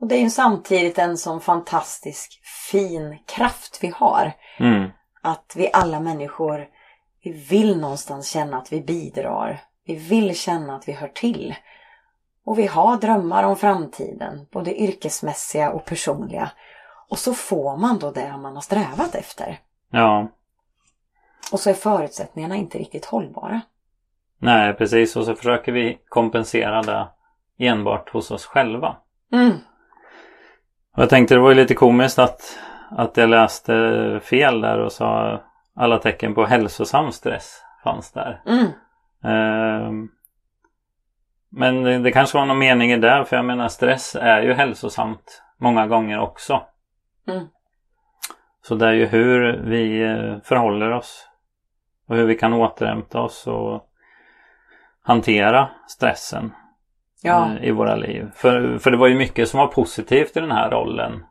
Och 0.00 0.06
det 0.06 0.14
är 0.14 0.20
ju 0.20 0.30
samtidigt 0.30 0.98
en 0.98 1.16
sån 1.16 1.40
fantastisk 1.40 2.40
fin 2.70 3.18
kraft 3.26 3.78
vi 3.82 3.88
har. 3.88 4.32
Mm. 4.58 4.90
Att 5.22 5.52
vi 5.56 5.70
alla 5.72 6.00
människor, 6.00 6.68
vi 7.22 7.32
vill 7.32 7.80
någonstans 7.80 8.28
känna 8.28 8.58
att 8.58 8.72
vi 8.72 8.80
bidrar. 8.80 9.60
Vi 9.84 9.94
vill 9.94 10.36
känna 10.36 10.76
att 10.76 10.88
vi 10.88 10.92
hör 10.92 11.08
till. 11.08 11.54
Och 12.44 12.58
vi 12.58 12.66
har 12.66 12.96
drömmar 12.96 13.44
om 13.44 13.56
framtiden, 13.56 14.46
både 14.52 14.80
yrkesmässiga 14.82 15.70
och 15.70 15.84
personliga. 15.84 16.50
Och 17.08 17.18
så 17.18 17.34
får 17.34 17.76
man 17.76 17.98
då 17.98 18.10
det 18.10 18.36
man 18.36 18.54
har 18.54 18.60
strävat 18.60 19.14
efter. 19.14 19.58
Ja, 19.90 20.28
Och 21.52 21.60
så 21.60 21.70
är 21.70 21.74
förutsättningarna 21.74 22.56
inte 22.56 22.78
riktigt 22.78 23.04
hållbara. 23.04 23.60
nej 24.38 24.74
precis. 24.74 25.16
Och 25.16 25.24
så 25.24 25.34
försöker 25.34 25.72
vi 25.72 25.98
kompensera 26.08 26.82
det 26.82 27.08
enbart 27.58 28.10
hos 28.10 28.30
oss 28.30 28.46
själva. 28.46 28.96
Mm. 29.32 29.52
Och 30.96 31.02
jag 31.02 31.10
tänkte 31.10 31.34
det 31.34 31.40
var 31.40 31.48
ju 31.48 31.54
lite 31.56 31.74
komiskt 31.74 32.18
att, 32.18 32.58
att 32.90 33.16
jag 33.16 33.28
läste 33.28 34.20
fel 34.22 34.60
där 34.60 34.78
och 34.78 34.92
sa 34.92 35.40
alla 35.76 35.98
tecken 35.98 36.34
på 36.34 36.44
hälsosam 36.44 37.12
stress 37.12 37.62
fanns 37.84 38.12
där. 38.12 38.42
Mm. 38.46 38.66
Ehm, 39.24 40.08
men 41.50 41.82
det, 41.82 41.98
det 41.98 42.12
kanske 42.12 42.38
var 42.38 42.46
någon 42.46 42.58
mening 42.58 42.92
i 42.92 42.96
det 42.96 43.24
för 43.24 43.36
jag 43.36 43.44
menar 43.44 43.68
stress 43.68 44.16
är 44.20 44.40
ju 44.42 44.54
hälsosamt 44.54 45.42
många 45.58 45.86
gånger 45.86 46.20
också. 46.20 46.62
Mm. 47.26 47.46
Så 48.62 48.74
det 48.74 48.86
är 48.86 48.92
ju 48.92 49.06
hur 49.06 49.62
vi 49.64 50.02
eh, 50.02 50.40
förhåller 50.44 50.90
oss 50.90 51.28
och 52.06 52.16
hur 52.16 52.24
vi 52.24 52.34
kan 52.34 52.52
återhämta 52.52 53.20
oss 53.20 53.46
och 53.46 53.90
hantera 55.02 55.70
stressen 55.88 56.52
Ja, 57.22 57.50
eh, 57.50 57.64
i 57.64 57.70
våra 57.70 57.96
liv. 57.96 58.30
För, 58.34 58.78
för 58.78 58.90
det 58.90 58.96
var 58.96 59.08
ju 59.08 59.14
mycket 59.14 59.48
som 59.48 59.60
var 59.60 59.66
positivt 59.66 60.36
i 60.36 60.40
den 60.40 60.52
här 60.52 60.70
rollen. 60.70 61.24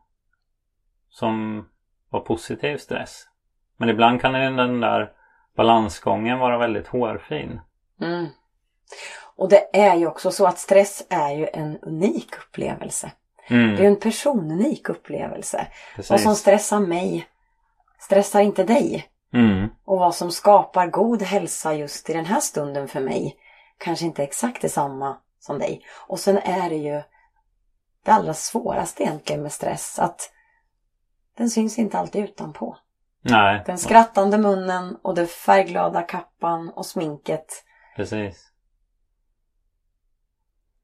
Som 1.10 1.66
var 2.10 2.20
positiv 2.20 2.78
stress. 2.78 3.28
Men 3.78 3.90
ibland 3.90 4.22
kan 4.22 4.34
den 4.34 4.56
den 4.56 4.80
där 4.80 5.12
balansgången 5.56 6.40
vara 6.40 6.58
väldigt 6.58 6.88
hårfin. 6.88 7.62
Mm. 8.02 8.28
Och 9.36 9.50
det 9.50 9.78
är 9.78 9.96
ju 9.96 10.08
också 10.08 10.32
så 10.32 10.48
att 10.48 10.58
stress 10.58 11.08
är 11.10 11.32
ju 11.32 11.48
en 11.54 11.78
unik 11.82 12.30
upplevelse. 12.48 13.12
Mm, 13.48 13.68
Det 13.76 13.78
är 13.78 13.82
ju 13.82 13.88
en 13.88 14.00
personunik 14.00 14.90
upplevelse. 14.90 15.68
precis. 15.96 16.10
Vad 16.12 16.22
som 16.22 16.36
stressar 16.36 16.80
mig 16.80 17.28
stressar 18.00 18.42
inte 18.42 18.64
dig. 18.64 19.10
Mm, 19.34 19.70
Och 19.86 20.00
vad 20.00 20.16
som 20.16 20.32
skapar 20.32 20.88
god 20.88 21.22
hälsa 21.22 21.74
just 21.74 22.10
i 22.10 22.14
den 22.14 22.26
här 22.26 22.40
stunden 22.40 22.88
för 22.88 23.00
mig 23.00 23.38
kanske 23.78 24.06
inte 24.06 24.24
exakt 24.24 24.62
detsamma 24.62 25.18
som 25.40 25.60
dig. 25.60 25.86
Och 26.08 26.20
sen 26.20 26.38
är 26.38 26.70
det 26.70 26.76
ju 26.76 27.02
det 28.04 28.12
allra 28.12 28.34
svåraste 28.34 29.04
egentligen 29.04 29.42
med 29.42 29.52
stress 29.52 30.00
att 30.00 30.32
den 31.38 31.50
syns 31.50 31.80
inte 31.80 31.98
alltid 32.00 32.24
utanpå. 32.24 32.78
nej, 33.22 33.64
Den 33.66 33.78
skrattande 33.78 34.38
munnen 34.38 34.98
och 35.02 35.16
den 35.16 35.28
färgglada 35.28 36.02
kappan 36.02 36.70
och 36.70 36.86
sminket. 36.86 37.64
precis. 37.96 38.50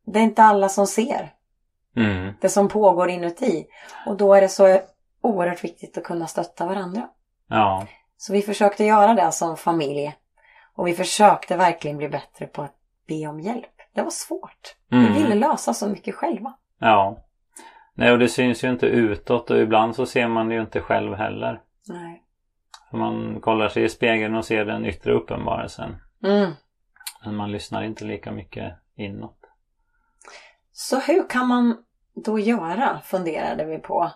Det 0.06 0.20
är 0.20 0.24
inte 0.24 0.44
alla 0.44 0.70
som 0.70 0.88
ser 0.88 1.34
Mm, 1.96 2.34
det 2.42 2.50
som 2.50 2.68
pågår 2.68 3.10
inuti. 3.10 3.68
Och 4.06 4.18
då 4.18 4.34
är 4.34 4.42
det 4.42 4.50
så 4.50 4.80
oerhört 5.22 5.64
viktigt 5.64 5.98
att 5.98 6.04
kunna 6.04 6.28
stötta 6.28 6.66
varandra. 6.66 7.10
ja, 7.48 7.88
Så 8.18 8.34
vi 8.34 8.42
försökte 8.42 8.84
göra 8.84 9.14
det 9.14 9.32
som 9.32 9.58
familj. 9.58 10.16
Och 10.76 10.88
vi 10.88 10.94
försökte 10.94 11.58
verkligen 11.58 11.98
bli 11.98 12.10
bättre 12.10 12.48
på 12.48 12.62
att 12.62 12.76
be 13.08 13.28
om 13.28 13.40
hjälp. 13.40 13.66
Det 13.94 14.02
var 14.02 14.10
svårt. 14.10 14.76
Mm. 14.92 15.14
Vi 15.14 15.24
ville 15.24 15.36
lösa 15.36 15.74
så 15.74 15.88
mycket 15.88 16.16
själva. 16.16 16.54
ja. 16.80 17.18
Nej, 17.94 18.12
och 18.12 18.20
det 18.20 18.28
syns 18.30 18.64
ju 18.64 18.70
inte 18.70 18.86
utåt 18.86 19.52
och 19.52 19.60
ibland 19.60 19.96
så 19.96 20.06
ser 20.06 20.28
man 20.28 20.48
det 20.50 20.56
ju 20.56 20.62
inte 20.62 20.82
själv 20.82 21.14
heller. 21.16 21.62
Nej. 21.88 22.24
För 22.90 22.98
man 22.98 23.42
kollar 23.42 23.70
sig 23.70 23.84
i 23.84 23.90
spegeln 23.90 24.36
och 24.36 24.46
ser 24.46 24.66
den 24.66 24.86
yttre 24.86 25.14
uppenbarelsen. 25.14 25.96
Mm. 26.24 26.52
Men 27.26 27.36
man 27.36 27.52
lyssnar 27.52 27.84
inte 27.84 28.06
lika 28.06 28.32
mycket 28.32 28.74
inåt. 28.96 29.39
Så 30.72 31.00
hur 31.00 31.30
kan 31.30 31.48
man 31.48 31.78
då 32.16 32.40
göra, 32.40 33.02
funderade 33.06 33.66
vi 33.66 33.78
på, 33.78 34.12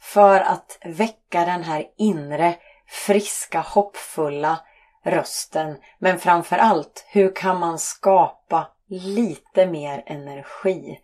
för 0.00 0.40
att 0.40 0.78
väcka 0.84 1.44
den 1.44 1.62
här 1.62 1.86
inre, 1.96 2.54
friska, 2.86 3.60
hoppfulla 3.60 4.60
rösten. 5.02 5.76
Men 5.98 6.18
framför 6.18 6.56
allt, 6.56 7.06
hur 7.08 7.34
kan 7.34 7.60
man 7.60 7.78
skapa 7.78 8.68
lite 8.88 9.66
mer 9.66 10.02
energi 10.06 11.00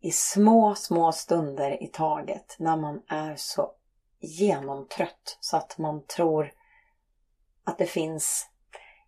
i 0.00 0.10
små, 0.10 0.74
små 0.74 1.12
stunder 1.12 1.82
i 1.82 1.86
taget 1.86 2.56
när 2.58 2.76
man 2.76 3.02
är 3.08 3.36
så 3.36 3.70
genomtrött 4.20 5.38
så 5.40 5.56
att 5.56 5.78
man 5.78 6.06
tror 6.06 6.52
att 7.64 7.78
det 7.78 7.86
finns 7.86 8.48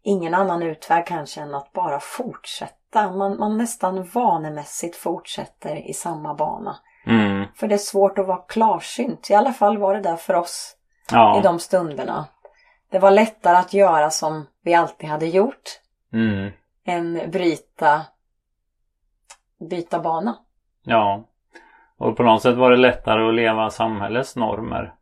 ingen 0.03 0.35
annan 0.35 0.63
utväg 0.63 1.07
kanske 1.07 1.41
än 1.41 1.55
att 1.55 1.73
bara 1.73 2.01
fortsätta. 2.01 2.84
Man, 2.95 3.39
man 3.39 3.59
nästan 3.59 4.05
vanemässigt 4.05 4.97
fortsätter 4.97 5.77
i 5.91 5.93
samma 5.93 6.35
bana. 6.35 6.77
Mm, 7.07 7.47
För 7.55 7.69
det 7.69 7.75
är 7.75 7.79
svårt 7.79 8.19
att 8.19 8.27
vara 8.27 8.39
klarsynt. 8.49 9.31
I 9.31 9.35
alla 9.35 9.53
fall 9.53 9.79
var 9.79 9.95
det 9.95 10.01
där 10.01 10.17
för 10.17 10.35
oss 10.35 10.77
i 11.11 11.15
ja. 11.15 11.41
de 11.43 11.59
stunderna. 11.59 12.27
Det 12.91 12.99
var 12.99 13.11
lättare 13.11 13.57
att 13.57 13.75
göra 13.75 14.11
som 14.11 14.47
vi 14.63 14.75
alltid 14.75 15.09
hade 15.09 15.27
gjort 15.27 15.81
Mm, 16.13 16.51
än 16.85 17.31
bryta, 17.31 18.03
byta 19.71 20.01
bana. 20.01 20.37
ja. 20.85 21.25
Och 21.99 22.17
på 22.17 22.23
något 22.23 22.43
sätt 22.43 22.57
var 22.57 22.71
det 22.71 22.77
lättare 22.77 23.29
att 23.29 23.35
leva 23.35 23.71
samhällets 23.71 24.37
normer. 24.37 24.95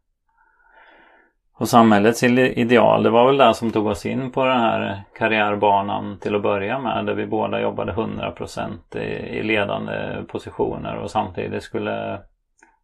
Och 1.54 1.68
samhällets 1.68 2.22
ide- 2.22 2.52
ideal, 2.60 3.02
det 3.02 3.10
var 3.10 3.26
väl 3.26 3.36
det 3.36 3.54
som 3.54 3.70
tog 3.70 3.86
oss 3.86 4.06
in 4.06 4.30
på 4.30 4.44
den 4.44 4.60
här 4.60 5.02
karriärbanan 5.18 6.18
till 6.18 6.34
att 6.34 6.42
börja 6.42 6.78
med. 6.78 7.06
Där 7.06 7.14
vi 7.14 7.26
båda 7.26 7.60
jobbade 7.60 7.92
100% 7.92 8.96
i, 8.98 9.42
ledande 9.42 10.22
positioner 10.28 10.96
och 10.96 11.10
samtidigt 11.10 11.62
skulle 11.62 12.20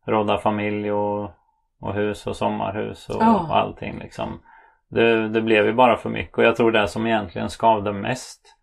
råda 0.06 0.38
familj 0.38 0.92
och, 0.92 1.30
och 1.80 1.94
hus 1.94 2.26
och 2.26 2.36
sommarhus 2.36 3.08
och, 3.08 3.22
Ja. 3.22 3.38
och 3.40 3.56
allting 3.56 3.98
liksom. 3.98 4.40
Det, 4.88 5.28
det 5.28 5.40
blev 5.42 5.66
ju 5.66 5.72
bara 5.72 5.96
för 5.96 6.10
mycket 6.10 6.38
och 6.38 6.44
jag 6.44 6.56
tror 6.56 6.72
det 6.72 6.88
som 6.88 7.06
egentligen 7.06 7.48
skavde 7.50 7.92
mest 7.92 8.54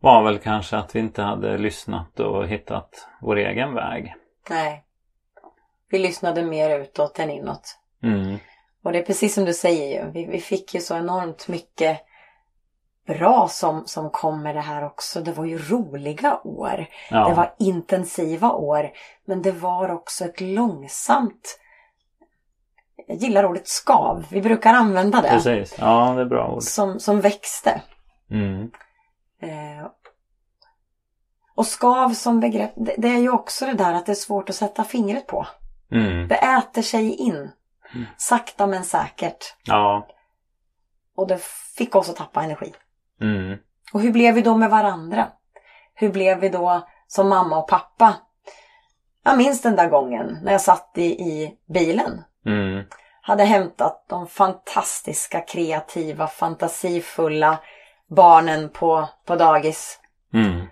var 0.00 0.22
väl 0.22 0.38
kanske 0.38 0.76
att 0.76 0.94
vi 0.96 1.00
inte 1.00 1.22
hade 1.22 1.58
lyssnat 1.58 2.20
och 2.20 2.46
hittat 2.46 3.08
vår 3.20 3.36
egen 3.36 3.74
väg. 3.74 4.14
Nej. 4.50 4.84
Vi 5.90 5.98
lyssnade 5.98 6.42
mer 6.42 6.80
utåt 6.80 7.18
än 7.18 7.30
inåt. 7.30 7.78
Mm. 8.02 8.38
Och 8.84 8.92
det 8.92 8.98
är 8.98 9.02
precis 9.02 9.34
som 9.34 9.44
du 9.44 9.54
säger 9.54 10.04
ju. 10.04 10.10
Vi, 10.10 10.24
vi 10.24 10.40
fick 10.40 10.74
ju 10.74 10.80
så 10.80 10.96
enormt 10.96 11.48
mycket 11.48 12.00
bra 13.06 13.48
som, 13.50 13.82
som 13.86 14.10
kom 14.10 14.42
med 14.42 14.54
det 14.54 14.60
här 14.60 14.84
också. 14.84 15.20
Det 15.20 15.32
var 15.32 15.44
ju 15.44 15.58
roliga 15.58 16.40
år. 16.44 16.86
Ja, 17.10 17.28
Det 17.28 17.34
var 17.34 17.54
intensiva 17.58 18.52
år. 18.52 18.90
Men 19.24 19.42
det 19.42 19.52
var 19.52 19.90
också 19.90 20.24
ett 20.24 20.40
långsamt 20.40 21.58
jag 23.06 23.16
gillar 23.16 23.44
ordet 23.44 23.68
skav. 23.68 24.26
Vi 24.30 24.42
brukar 24.42 24.74
använda 24.74 25.20
det. 25.22 25.28
precis. 25.28 25.76
Ja, 25.78 26.12
det 26.16 26.20
är 26.20 26.26
bra 26.26 26.52
ord. 26.52 26.62
Som, 26.62 27.00
som 27.00 27.20
växte. 27.20 27.82
Mm. 28.30 28.70
Eh, 29.42 29.86
och 31.54 31.66
skav 31.66 32.10
som 32.10 32.40
begrepp, 32.40 32.72
det, 32.76 32.94
det 32.98 33.08
är 33.08 33.18
ju 33.18 33.30
också 33.30 33.66
det 33.66 33.72
där 33.72 33.94
att 33.94 34.06
det 34.06 34.12
är 34.12 34.16
svårt 34.16 34.50
att 34.50 34.56
sätta 34.56 34.84
fingret 34.84 35.26
på. 35.26 35.46
Mm. 35.92 36.28
Det 36.28 36.34
äter 36.34 36.82
sig 36.82 37.14
in. 37.14 37.50
Mm. 37.94 38.06
Sakta 38.16 38.66
men 38.66 38.84
säkert. 38.84 39.54
Ja. 39.64 40.08
Och 41.16 41.26
det 41.26 41.40
fick 41.76 41.94
oss 41.94 42.10
att 42.10 42.16
tappa 42.16 42.42
energi. 42.42 42.72
Mm. 43.20 43.58
Och 43.92 44.00
hur 44.00 44.12
blev 44.12 44.34
vi 44.34 44.40
då 44.40 44.56
med 44.56 44.70
varandra? 44.70 45.28
Hur 45.94 46.08
blev 46.08 46.40
vi 46.40 46.48
då 46.48 46.88
som 47.06 47.28
mamma 47.28 47.58
och 47.58 47.68
pappa? 47.68 48.14
Jag 49.24 49.38
minns 49.38 49.62
den 49.62 49.76
där 49.76 49.88
gången 49.88 50.38
när 50.42 50.52
jag 50.52 50.60
satt 50.60 50.92
i, 50.94 51.04
i 51.04 51.58
bilen. 51.66 52.24
Mm. 52.46 52.84
Hade 53.20 53.44
hämtat 53.44 54.04
de 54.08 54.26
fantastiska, 54.26 55.40
kreativa, 55.40 56.26
fantasifulla 56.26 57.58
barnen 58.08 58.68
på, 58.68 59.08
på 59.24 59.36
dagis. 59.36 60.00
Mm. 60.34 60.66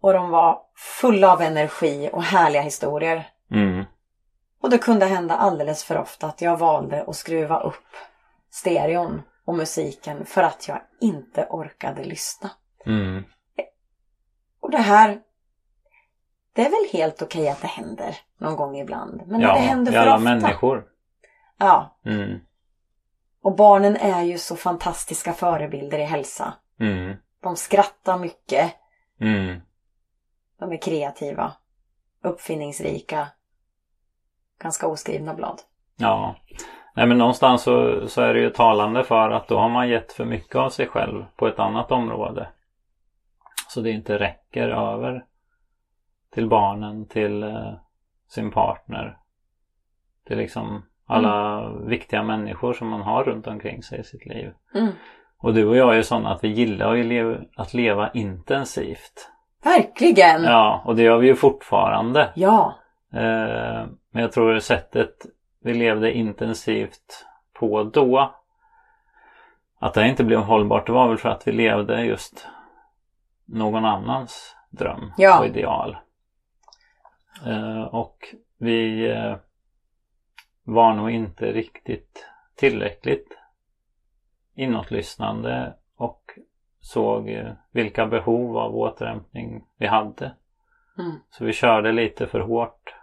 Och 0.00 0.12
de 0.12 0.30
var 0.30 0.58
fulla 0.76 1.32
av 1.32 1.40
energi 1.40 2.10
och 2.12 2.22
härliga 2.22 2.62
historier. 2.62 3.28
Och 4.62 4.70
det 4.70 4.78
kunde 4.78 5.06
hända 5.06 5.36
alldeles 5.36 5.84
för 5.84 5.98
ofta 5.98 6.26
att 6.26 6.40
jag 6.40 6.56
valde 6.56 7.04
att 7.06 7.16
skruva 7.16 7.60
upp 7.60 7.84
stereon 8.50 9.22
och 9.44 9.54
musiken 9.56 10.26
för 10.26 10.42
att 10.42 10.68
jag 10.68 10.80
inte 11.00 11.46
orkade 11.50 12.04
lyssna. 12.04 12.50
Mm. 12.86 13.24
Och 14.60 14.70
det 14.70 14.78
här, 14.78 15.20
det 16.52 16.66
är 16.66 16.70
väl 16.70 17.00
helt 17.00 17.22
okej 17.22 17.48
att 17.48 17.60
det 17.60 17.66
händer 17.66 18.16
någon 18.38 18.56
gång 18.56 18.76
ibland. 18.78 19.22
Men 19.26 19.40
när 19.40 19.48
Ja, 19.48 19.54
det 19.54 19.60
händer 19.60 19.92
för 19.92 19.98
alla 19.98 20.14
ofta. 20.14 20.24
människor. 20.24 20.84
Ja, 21.58 21.98
Mm. 22.04 22.38
och 23.42 23.56
barnen 23.56 23.96
är 23.96 24.22
ju 24.22 24.38
så 24.38 24.56
fantastiska 24.56 25.32
förebilder 25.32 25.98
i 25.98 26.04
hälsa. 26.04 26.54
Mm. 26.80 27.16
De 27.42 27.56
skrattar 27.56 28.18
mycket. 28.18 28.72
Mm. 29.20 29.60
De 30.58 30.72
är 30.72 30.76
kreativa. 30.76 31.52
Uppfinningsrika. 32.22 33.28
Ganska 34.62 34.86
oskrivna 34.86 35.34
blad. 35.34 35.60
Ja. 35.96 36.36
Nej 36.96 37.06
men 37.06 37.18
någonstans 37.18 37.62
så, 37.62 38.08
så 38.08 38.22
är 38.22 38.34
det 38.34 38.40
ju 38.40 38.50
talande 38.50 39.04
för 39.04 39.30
att 39.30 39.48
då 39.48 39.58
har 39.58 39.68
man 39.68 39.88
gett 39.88 40.12
för 40.12 40.24
mycket 40.24 40.56
av 40.56 40.68
sig 40.68 40.86
själv 40.86 41.24
på 41.36 41.46
ett 41.46 41.58
annat 41.58 41.92
område. 41.92 42.48
Så 43.68 43.80
det 43.80 43.90
inte 43.90 44.18
räcker 44.18 44.68
över 44.68 45.24
till 46.34 46.48
barnen, 46.48 47.08
till 47.08 47.42
eh, 47.42 47.72
sin 48.28 48.50
partner. 48.50 49.16
Till 50.26 50.38
liksom 50.38 50.82
alla 51.06 51.68
viktiga 51.72 52.22
människor 52.22 52.72
som 52.72 52.88
man 52.88 53.02
har 53.02 53.24
runt 53.24 53.46
omkring 53.46 53.82
sig 53.82 54.00
i 54.00 54.04
sitt 54.04 54.26
liv. 54.26 54.52
Mm. 54.74 54.92
Och 55.38 55.54
du 55.54 55.68
och 55.68 55.76
jag 55.76 55.92
är 55.92 55.96
ju 55.96 56.02
sådana 56.02 56.30
att 56.30 56.44
vi 56.44 56.48
gillar 56.48 56.94
ju 56.94 57.02
lev- 57.04 57.44
att 57.56 57.74
leva 57.74 58.10
intensivt. 58.10 59.30
Verkligen! 59.64 60.42
Ja, 60.42 60.82
och 60.84 60.96
det 60.96 61.02
gör 61.02 61.18
vi 61.18 61.26
ju 61.26 61.34
fortfarande. 61.34 62.32
Ja. 62.34 62.74
Eh, 63.12 63.86
men 64.12 64.22
jag 64.22 64.32
tror 64.32 64.58
sättet 64.58 65.26
vi 65.60 65.74
levde 65.74 66.12
intensivt 66.12 67.26
på 67.52 67.82
då 67.84 68.34
att 69.78 69.94
det 69.94 70.08
inte 70.08 70.24
blev 70.24 70.40
hållbart 70.40 70.86
det 70.86 70.92
var 70.92 71.08
väl 71.08 71.18
för 71.18 71.28
att 71.28 71.48
vi 71.48 71.52
levde 71.52 72.04
just 72.04 72.46
någon 73.44 73.84
annans 73.84 74.56
dröm 74.70 75.12
Ja. 75.16 75.40
och 75.40 75.46
ideal. 75.46 75.96
Eh, 77.46 77.82
och 77.82 78.34
vi 78.58 79.10
eh, 79.10 79.36
var 80.64 80.94
nog 80.94 81.10
inte 81.10 81.52
riktigt 81.52 82.26
tillräckligt 82.56 83.38
inåtlyssnande 84.54 85.74
och 85.96 86.22
såg 86.80 87.28
eh, 87.30 87.52
vilka 87.70 88.06
behov 88.06 88.56
av 88.58 88.76
återhämtning 88.76 89.64
vi 89.78 89.86
hade. 89.86 90.34
Mm. 90.98 91.12
Så 91.30 91.44
vi 91.44 91.52
körde 91.52 91.92
lite 91.92 92.26
för 92.26 92.40
hårt. 92.40 92.94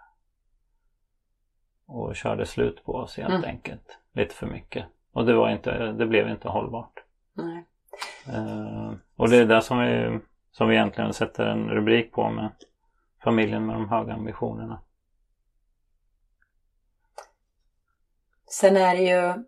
Och 1.92 2.16
körde 2.16 2.46
slut 2.46 2.84
på 2.86 2.94
oss 2.96 3.18
helt 3.18 3.30
Mm. 3.30 3.44
enkelt. 3.46 3.98
Lite 4.14 4.36
för 4.36 4.48
mycket. 4.48 4.86
Och 5.12 5.26
det, 5.26 5.34
var 5.34 5.50
inte, 5.50 5.92
det 5.92 6.06
blev 6.06 6.30
inte 6.30 6.48
hållbart. 6.48 7.04
Nej. 7.34 7.66
Eh, 8.28 8.94
och 9.16 9.30
det 9.30 9.38
är 9.38 9.46
det 9.46 9.62
som 9.62 9.80
vi, 9.80 10.20
som 10.52 10.68
vi 10.70 10.76
egentligen 10.76 11.14
sätter 11.14 11.46
en 11.46 11.70
rubrik 11.70 12.12
på 12.12 12.30
med 12.30 12.50
familjen 13.24 13.66
med 13.66 13.76
de 13.76 13.90
höga 13.90 14.14
ambitionerna. 14.14 14.82
Sen 18.52 18.78
är 18.78 18.96
det 18.96 19.02
ju 19.04 19.44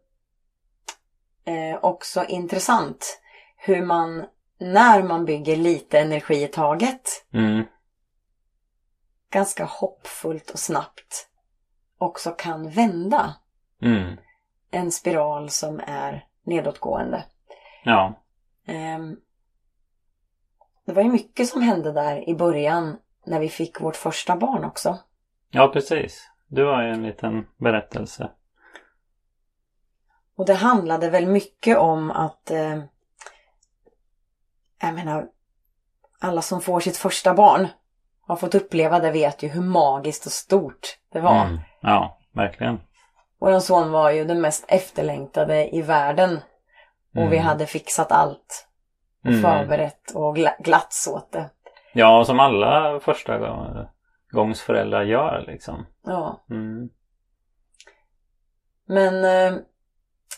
eh, 1.55 1.79
också 1.81 2.25
intressant 2.25 3.21
hur 3.57 3.85
man, 3.85 4.25
när 4.57 5.03
man 5.03 5.25
bygger 5.25 5.55
lite 5.55 5.99
energi 5.99 6.43
i 6.43 6.47
taget, 6.47 7.25
Mm, 7.33 7.63
ganska 9.29 9.65
hoppfullt 9.65 10.49
och 10.49 10.59
snabbt 10.59 11.27
också 12.01 12.31
kan 12.31 12.69
vända 12.69 13.35
mm, 13.81 14.17
en 14.71 14.91
spiral 14.91 15.49
som 15.49 15.81
är 15.87 16.25
nedåtgående. 16.43 17.23
ja, 17.83 18.13
Ehm, 18.65 19.17
Det 20.85 20.93
var 20.93 21.01
ju 21.03 21.09
mycket 21.09 21.49
som 21.49 21.61
hände 21.61 21.91
där 21.91 22.29
i 22.29 22.35
början 22.35 22.97
när 23.25 23.39
vi 23.39 23.49
fick 23.49 23.81
vårt 23.81 23.95
första 23.95 24.35
barn 24.35 24.65
också. 24.65 24.97
ja 25.49 25.67
precis. 25.67 26.27
Du 26.47 26.65
har 26.65 26.83
ju 26.83 26.89
en 26.89 27.03
liten 27.03 27.47
berättelse. 27.57 28.31
Och 30.35 30.45
det 30.45 30.53
handlade 30.53 31.09
väl 31.09 31.27
mycket 31.27 31.77
om 31.77 32.11
att 32.11 32.51
eh, 32.51 32.83
jag 34.81 34.93
menar 34.93 35.27
alla 36.19 36.41
som 36.41 36.61
får 36.61 36.79
sitt 36.79 36.97
första 36.97 37.33
barn 37.33 37.67
har 38.21 38.35
fått 38.35 38.55
uppleva 38.55 38.99
det 38.99 39.11
vet 39.11 39.43
ju 39.43 39.47
hur 39.47 39.61
magiskt 39.61 40.25
och 40.25 40.31
stort 40.31 40.97
det 41.11 41.19
var. 41.19 41.45
Mm, 41.45 41.59
ja, 41.81 42.17
verkligen. 42.33 42.79
Vår 43.39 43.59
son 43.59 43.91
var 43.91 44.11
ju 44.11 44.23
den 44.25 44.41
mest 44.41 44.65
efterlängtade 44.67 45.75
i 45.75 45.81
världen. 45.81 46.31
Och 47.15 47.31
vi 47.31 47.37
Mm. 47.37 47.43
hade 47.45 47.65
fixat 47.65 48.11
allt. 48.11 48.67
Och 49.23 49.29
Mm. 49.29 49.41
förberett 49.41 50.11
och 50.15 50.37
gla- 50.37 50.61
glatts 50.63 51.07
åt 51.07 51.31
det. 51.31 51.49
Ja, 51.93 52.23
som 52.25 52.39
alla 52.39 52.99
första 52.99 53.37
gång- 53.37 53.87
gångs 54.31 54.61
föräldrar 54.61 55.01
gör 55.03 55.43
liksom. 55.47 55.85
Ja. 56.05 56.43
Mm. 56.49 56.89
Men 58.85 59.15
eh, 59.15 59.51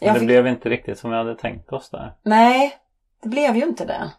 Men 0.01 0.13
det 0.13 0.19
fick... 0.19 0.27
blev 0.27 0.47
inte 0.47 0.69
riktigt 0.69 0.99
som 0.99 1.11
vi 1.11 1.17
hade 1.17 1.35
tänkt 1.35 1.73
oss 1.73 1.89
där. 1.89 2.13
Nej, 2.23 2.77
det 3.21 3.29
blev 3.29 3.55
ju 3.55 3.61
inte 3.63 3.85
det. 3.85 4.11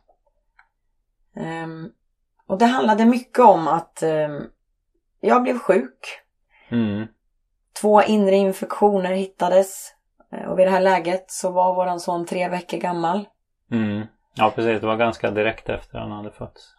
Ehm, 1.40 1.90
och 2.46 2.58
det 2.58 2.66
handlade 2.66 3.04
mycket 3.04 3.38
om 3.44 3.68
att 3.68 4.02
ehm, 4.02 4.42
jag 5.20 5.42
blev 5.42 5.58
sjuk. 5.58 6.20
Mm. 6.68 7.06
Två 7.80 8.02
inre 8.02 8.36
infektioner 8.36 9.12
hittades. 9.12 9.94
Eh, 10.32 10.48
Och 10.48 10.58
vid 10.58 10.66
det 10.66 10.70
här 10.70 10.80
läget 10.80 11.30
så 11.30 11.50
var 11.50 11.74
våran 11.74 12.00
son 12.00 12.26
tre 12.26 12.48
veckor 12.48 12.78
gammal. 12.78 13.24
Mm. 13.70 14.06
Ja, 14.34 14.52
precis. 14.54 14.80
Det 14.80 14.86
var 14.86 14.96
ganska 14.96 15.30
direkt 15.30 15.68
efter 15.68 15.98
han 15.98 16.12
hade 16.12 16.30
fötts. 16.30 16.74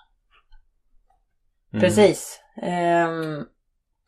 Mm. 1.73 1.81
Precis. 1.81 2.41
Ehm, 2.61 3.45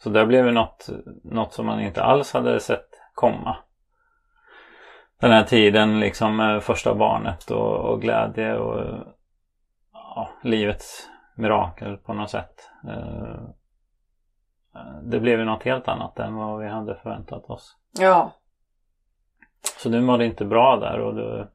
Så 0.04 0.10
det 0.10 0.26
blev 0.26 0.46
ju 0.46 0.52
något, 0.52 0.90
något 1.24 1.54
som 1.54 1.66
man 1.66 1.80
inte 1.82 2.04
alls 2.04 2.34
hade 2.34 2.60
sett 2.60 2.90
komma. 3.14 3.58
Den 5.20 5.32
här 5.32 5.44
tiden 5.44 6.00
liksom 6.00 6.36
med 6.36 6.64
första 6.64 6.96
barnet 6.96 7.52
och, 7.52 7.76
och 7.76 8.02
glädje 8.02 8.58
och 8.58 9.06
ja, 9.94 10.30
livets 10.44 11.08
mirakel 11.36 11.98
på 11.98 12.14
något 12.14 12.30
sätt. 12.30 12.70
Eh, 12.88 13.42
Det 15.10 15.20
blev 15.20 15.40
ju 15.40 15.46
något 15.46 15.64
helt 15.64 15.88
annat 15.88 16.20
än 16.20 16.36
vad 16.36 16.60
vi 16.60 16.68
hade 16.68 16.96
förväntat 16.96 17.50
oss. 17.50 17.76
ja, 18.00 18.32
Så 19.78 19.90
du 19.90 20.02
mådde 20.02 20.26
inte 20.26 20.46
bra 20.46 20.76
där 20.78 21.00
och 21.00 21.16
du 21.16 21.48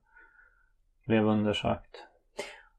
blev 1.06 1.26
undersökt. 1.28 1.96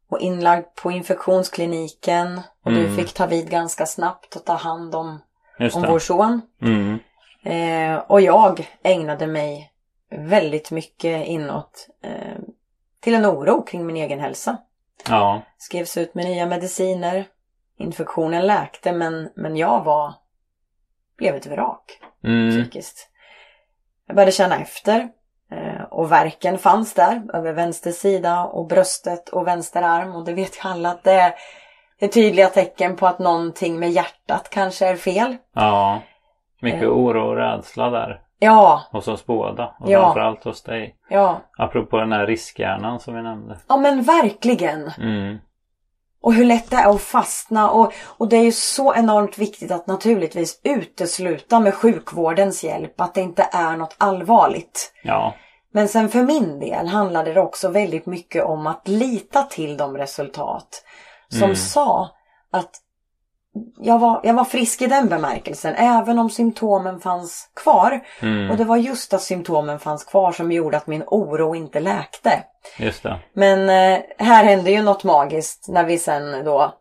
och 0.09 0.19
inlagd 0.19 0.65
på 0.83 0.91
infektionskliniken. 0.91 2.41
Och 2.63 2.71
du 2.71 2.79
Mm. 2.85 2.95
fick 2.95 3.13
ta 3.13 3.25
vid 3.25 3.49
ganska 3.49 3.85
snabbt 3.85 4.35
och 4.35 4.45
ta 4.45 4.53
hand 4.53 4.95
om, 4.95 5.19
Just 5.59 5.75
om 5.75 5.81
det. 5.81 5.87
vår 5.87 5.99
son. 5.99 6.41
Mm. 6.61 6.99
Eh, 7.43 7.99
och 8.07 8.21
jag 8.21 8.67
ägnade 8.83 9.27
mig 9.27 9.71
väldigt 10.09 10.71
mycket 10.71 11.27
inåt 11.27 11.87
eh, 12.03 12.37
till 12.99 13.15
en 13.15 13.25
oro 13.25 13.63
kring 13.63 13.85
min 13.85 13.97
egen 13.97 14.19
hälsa. 14.19 14.57
Ja. 15.09 15.41
Skrevs 15.57 15.97
ut 15.97 16.15
med 16.15 16.25
nya 16.25 16.45
mediciner. 16.45 17.25
Infektionen 17.77 18.47
läkte 18.47 18.91
men, 18.91 19.29
men 19.35 19.57
jag 19.57 19.83
var, 19.83 20.13
blev 21.23 21.35
ett 21.35 21.45
vrak 21.47 21.99
Mm. 22.23 22.49
psykiskt. 22.51 23.09
Jag 24.07 24.15
började 24.15 24.31
känna 24.31 24.57
efter. 24.59 25.07
eh, 25.51 25.83
Och 25.91 26.11
verken 26.11 26.57
fanns 26.57 26.93
där 26.93 27.21
över 27.33 27.53
vänster 27.53 27.91
sida 27.91 28.43
och 28.43 28.67
bröstet 28.67 29.29
och 29.29 29.47
vänster 29.47 29.81
arm. 29.81 30.15
Och 30.15 30.25
det 30.25 30.33
vet 30.33 30.57
ju 30.57 30.61
alla 30.69 30.89
att 30.89 31.03
det 31.03 31.11
är, 31.13 31.33
det 31.99 32.05
är 32.05 32.09
tydliga 32.09 32.47
tecken 32.47 32.95
på 32.95 33.07
att 33.07 33.19
någonting 33.19 33.79
med 33.79 33.91
hjärtat 33.91 34.49
kanske 34.49 34.87
är 34.87 34.95
fel. 34.95 35.37
Ja. 35.55 36.01
Mycket 36.61 36.83
Eh. 36.83 36.89
oro 36.89 37.27
och 37.29 37.35
rädsla 37.35 37.89
där. 37.89 38.21
Ja, 38.39 38.81
Hos 38.91 39.07
oss 39.07 39.25
båda. 39.25 39.75
Och 39.79 39.89
Ja. 39.91 40.03
framförallt 40.03 40.43
hos 40.43 40.63
dig. 40.63 40.95
ja. 41.09 41.41
Apropå 41.57 41.97
den 41.97 42.11
här 42.11 42.25
riskhjärnan 42.27 42.99
som 42.99 43.15
vi 43.15 43.21
nämnde. 43.21 43.57
Ja 43.67 43.77
men 43.77 44.01
verkligen. 44.03 44.91
Mm. 45.01 45.37
Och 46.23 46.33
hur 46.33 46.45
lätt 46.45 46.69
det 46.69 46.75
är 46.77 46.89
att 46.95 47.01
fastna 47.01 47.69
och, 47.71 47.93
och 48.17 48.27
det 48.29 48.37
är 48.37 48.43
ju 48.43 48.51
så 48.51 48.95
enormt 48.95 49.37
viktigt 49.37 49.71
att 49.71 49.87
naturligtvis 49.87 50.59
utesluta 50.63 51.59
med 51.59 51.73
sjukvårdens 51.73 52.63
hjälp 52.63 53.01
att 53.01 53.13
det 53.13 53.21
inte 53.21 53.49
är 53.51 53.77
något 53.77 53.95
allvarligt. 53.97 54.93
Ja. 55.03 55.33
Men 55.73 55.87
sen 55.87 56.09
för 56.09 56.23
min 56.23 56.59
del 56.59 56.87
handlade 56.87 57.33
det 57.33 57.41
också 57.41 57.69
väldigt 57.69 58.05
mycket 58.05 58.43
om 58.43 58.67
att 58.67 58.87
lita 58.87 59.43
till 59.43 59.77
de 59.77 59.97
resultat 59.97 60.83
som 61.29 61.43
Mm. 61.43 61.55
sa 61.55 62.09
att 62.51 62.71
jag 63.79 63.99
var, 63.99 64.21
jag 64.23 64.33
var 64.33 64.43
frisk 64.43 64.81
i 64.81 64.87
den 64.87 65.09
bemärkelsen 65.09 65.75
även 65.75 66.19
om 66.19 66.29
symptomen 66.29 66.99
fanns 66.99 67.49
kvar. 67.55 67.99
Mm. 68.21 68.51
Och 68.51 68.57
det 68.57 68.63
var 68.63 68.77
just 68.77 69.13
att 69.13 69.21
symptomen 69.21 69.79
fanns 69.79 70.03
kvar 70.03 70.31
som 70.31 70.51
gjorde 70.51 70.77
att 70.77 70.87
min 70.87 71.03
oro 71.07 71.55
inte 71.55 71.79
läkte. 71.79 72.43
Just 72.79 73.03
det. 73.03 73.19
Men 73.33 73.69
eh, 73.69 73.99
här 74.17 74.43
hände 74.43 74.71
ju 74.71 74.81
något 74.81 75.03
magiskt 75.03 75.67
när 75.67 75.83
vi 75.83 75.97
sen 75.97 76.45
då 76.45 76.73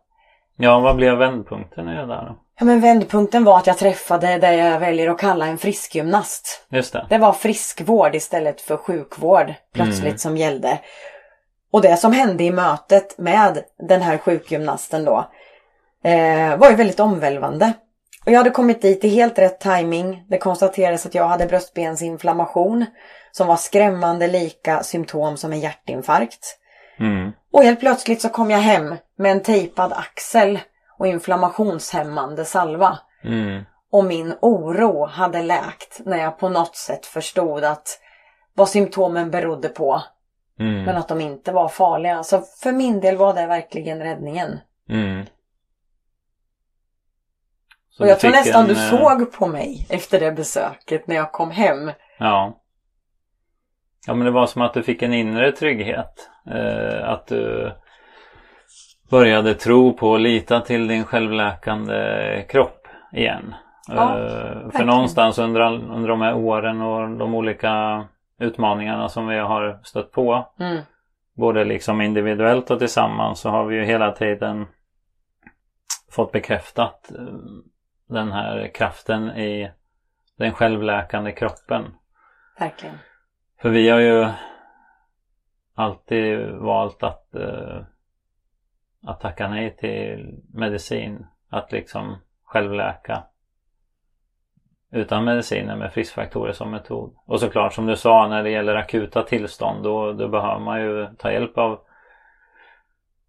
Ja, 0.57 0.79
vad 0.79 0.95
blev 0.95 1.17
vändpunkten 1.17 1.89
i 1.89 1.95
det 1.95 2.05
där 2.05 2.25
då? 2.25 2.37
Ja, 2.59 2.65
men 2.65 2.81
vändpunkten 2.81 3.43
var 3.43 3.57
att 3.57 3.67
jag 3.67 3.77
träffade 3.77 4.37
det 4.37 4.55
jag 4.55 4.79
väljer 4.79 5.09
att 5.09 5.19
kalla 5.19 5.45
en 5.45 5.57
friskgymnast. 5.57 6.67
Just 6.69 6.93
det. 6.93 7.05
Det 7.09 7.17
var 7.17 7.33
friskvård 7.33 8.15
istället 8.15 8.61
för 8.61 8.77
sjukvård 8.77 9.53
plötsligt 9.73 10.19
som 10.19 10.37
gällde. 10.37 10.79
Och 11.71 11.81
det 11.81 11.97
som 11.97 12.13
hände 12.13 12.43
i 12.43 12.51
mötet 12.51 13.17
med 13.17 13.63
den 13.87 14.01
här 14.01 14.17
sjukgymnasten 14.17 15.05
då 15.05 15.29
eh, 16.03 16.57
var 16.57 16.69
ju 16.69 16.75
väldigt 16.75 16.99
omvälvande. 16.99 17.73
Och 18.25 18.31
jag 18.31 18.37
hade 18.37 18.49
kommit 18.49 18.81
dit 18.81 19.03
i 19.03 19.07
helt 19.07 19.39
rätt 19.39 19.59
timing. 19.59 20.25
Det 20.29 20.37
konstaterades 20.37 21.05
att 21.05 21.15
jag 21.15 21.27
hade 21.27 21.45
bröstbensinflammation 21.45 22.85
som 23.31 23.47
var 23.47 23.55
skrämmande 23.55 24.27
lika 24.27 24.83
symptom 24.83 25.37
som 25.37 25.53
en 25.53 25.59
hjärtinfarkt. 25.59 26.59
Mm. 26.99 27.31
Och 27.51 27.63
helt 27.63 27.79
plötsligt 27.79 28.21
så 28.21 28.29
kom 28.29 28.51
jag 28.51 28.59
hem 28.59 28.95
med 29.17 29.31
en 29.31 29.41
tejpad 29.41 29.93
axel 29.93 30.59
och 30.97 31.07
inflammationshämmande 31.07 32.45
salva. 32.45 32.99
Mm. 33.23 33.63
Och 33.91 34.05
min 34.05 34.33
oro 34.41 35.05
hade 35.05 35.41
läkt 35.41 36.01
när 36.05 36.17
jag 36.17 36.39
på 36.39 36.49
något 36.49 36.75
sätt 36.75 37.05
förstod 37.05 37.63
att 37.63 37.99
vad 38.53 38.69
symptomen 38.69 39.31
berodde 39.31 39.69
på. 39.69 40.01
Mm. 40.59 40.83
Men 40.83 40.97
att 40.97 41.07
de 41.07 41.21
inte 41.21 41.51
var 41.51 41.67
farliga. 41.67 42.23
Så 42.23 42.41
för 42.41 42.71
min 42.71 42.99
del 42.99 43.17
var 43.17 43.33
det 43.33 43.47
verkligen 43.47 43.99
räddningen. 43.99 44.59
Mm. 44.89 45.25
Så 47.97 48.03
och 48.03 48.09
jag 48.09 48.19
tror 48.19 48.31
nästan 48.31 48.61
en, 48.61 48.67
du 48.67 48.73
eh, 48.73 48.89
såg 48.89 49.31
på 49.31 49.47
mig 49.47 49.87
efter 49.89 50.19
det 50.19 50.31
besöket 50.31 51.07
när 51.07 51.15
jag 51.15 51.31
kom 51.31 51.51
hem. 51.51 51.91
Ja. 52.19 52.59
Ja 54.07 54.13
men 54.13 54.25
det 54.25 54.31
var 54.31 54.45
som 54.45 54.61
att 54.61 54.73
du 54.73 54.83
fick 54.83 55.01
en 55.01 55.13
inre 55.13 55.51
trygghet. 55.51 56.29
Eh, 56.51 57.09
att 57.09 57.27
du 57.27 57.71
började 59.09 59.53
tro 59.53 59.93
på 59.93 60.09
och 60.09 60.19
lita 60.19 60.61
till 60.61 60.87
din 60.87 61.03
självläkande 61.03 62.45
kropp 62.49 62.87
igen. 63.11 63.55
Ja, 63.87 64.19
eh, 64.19 64.27
för 64.27 64.63
verkligen. 64.63 64.87
någonstans 64.87 65.39
under, 65.39 65.61
under 65.61 66.09
de 66.09 66.21
här 66.21 66.35
åren 66.35 66.81
och 66.81 67.17
de 67.17 67.35
olika 67.35 68.05
utmaningarna 68.39 69.09
som 69.09 69.27
vi 69.27 69.37
har 69.37 69.79
stött 69.83 70.11
på. 70.11 70.47
Mm. 70.59 70.81
Både 71.37 71.63
liksom 71.63 72.01
individuellt 72.01 72.71
och 72.71 72.79
tillsammans 72.79 73.39
så 73.39 73.49
har 73.49 73.65
vi 73.65 73.75
ju 73.75 73.83
hela 73.83 74.11
tiden 74.11 74.65
fått 76.11 76.31
bekräftat 76.31 77.11
eh, 77.11 77.33
den 78.13 78.31
här 78.31 78.71
kraften 78.73 79.37
i 79.37 79.71
den 80.37 80.53
självläkande 80.53 81.31
kroppen. 81.31 81.95
Verkligen. 82.59 82.97
För 83.61 83.69
vi 83.69 83.89
har 83.89 83.99
ju 83.99 84.27
alltid 85.75 86.49
valt 86.49 87.03
att, 87.03 87.35
eh, 87.35 87.81
att 89.05 89.21
tacka 89.21 89.47
nej 89.47 89.75
till 89.75 90.41
medicin. 90.53 91.27
Att 91.49 91.71
liksom 91.71 92.17
självläka 92.45 93.23
utan 94.93 95.23
mediciner 95.23 95.75
med 95.75 95.93
friskfaktorer 95.93 96.51
som 96.51 96.71
metod. 96.71 97.15
Och 97.25 97.39
såklart 97.39 97.73
som 97.73 97.85
du 97.85 97.95
sa 97.95 98.27
när 98.27 98.43
det 98.43 98.49
gäller 98.49 98.75
akuta 98.75 99.23
tillstånd 99.23 99.83
då, 99.83 100.13
då 100.13 100.27
behöver 100.27 100.59
man 100.59 100.81
ju 100.81 101.07
ta 101.17 101.31
hjälp 101.31 101.57
av, 101.57 101.79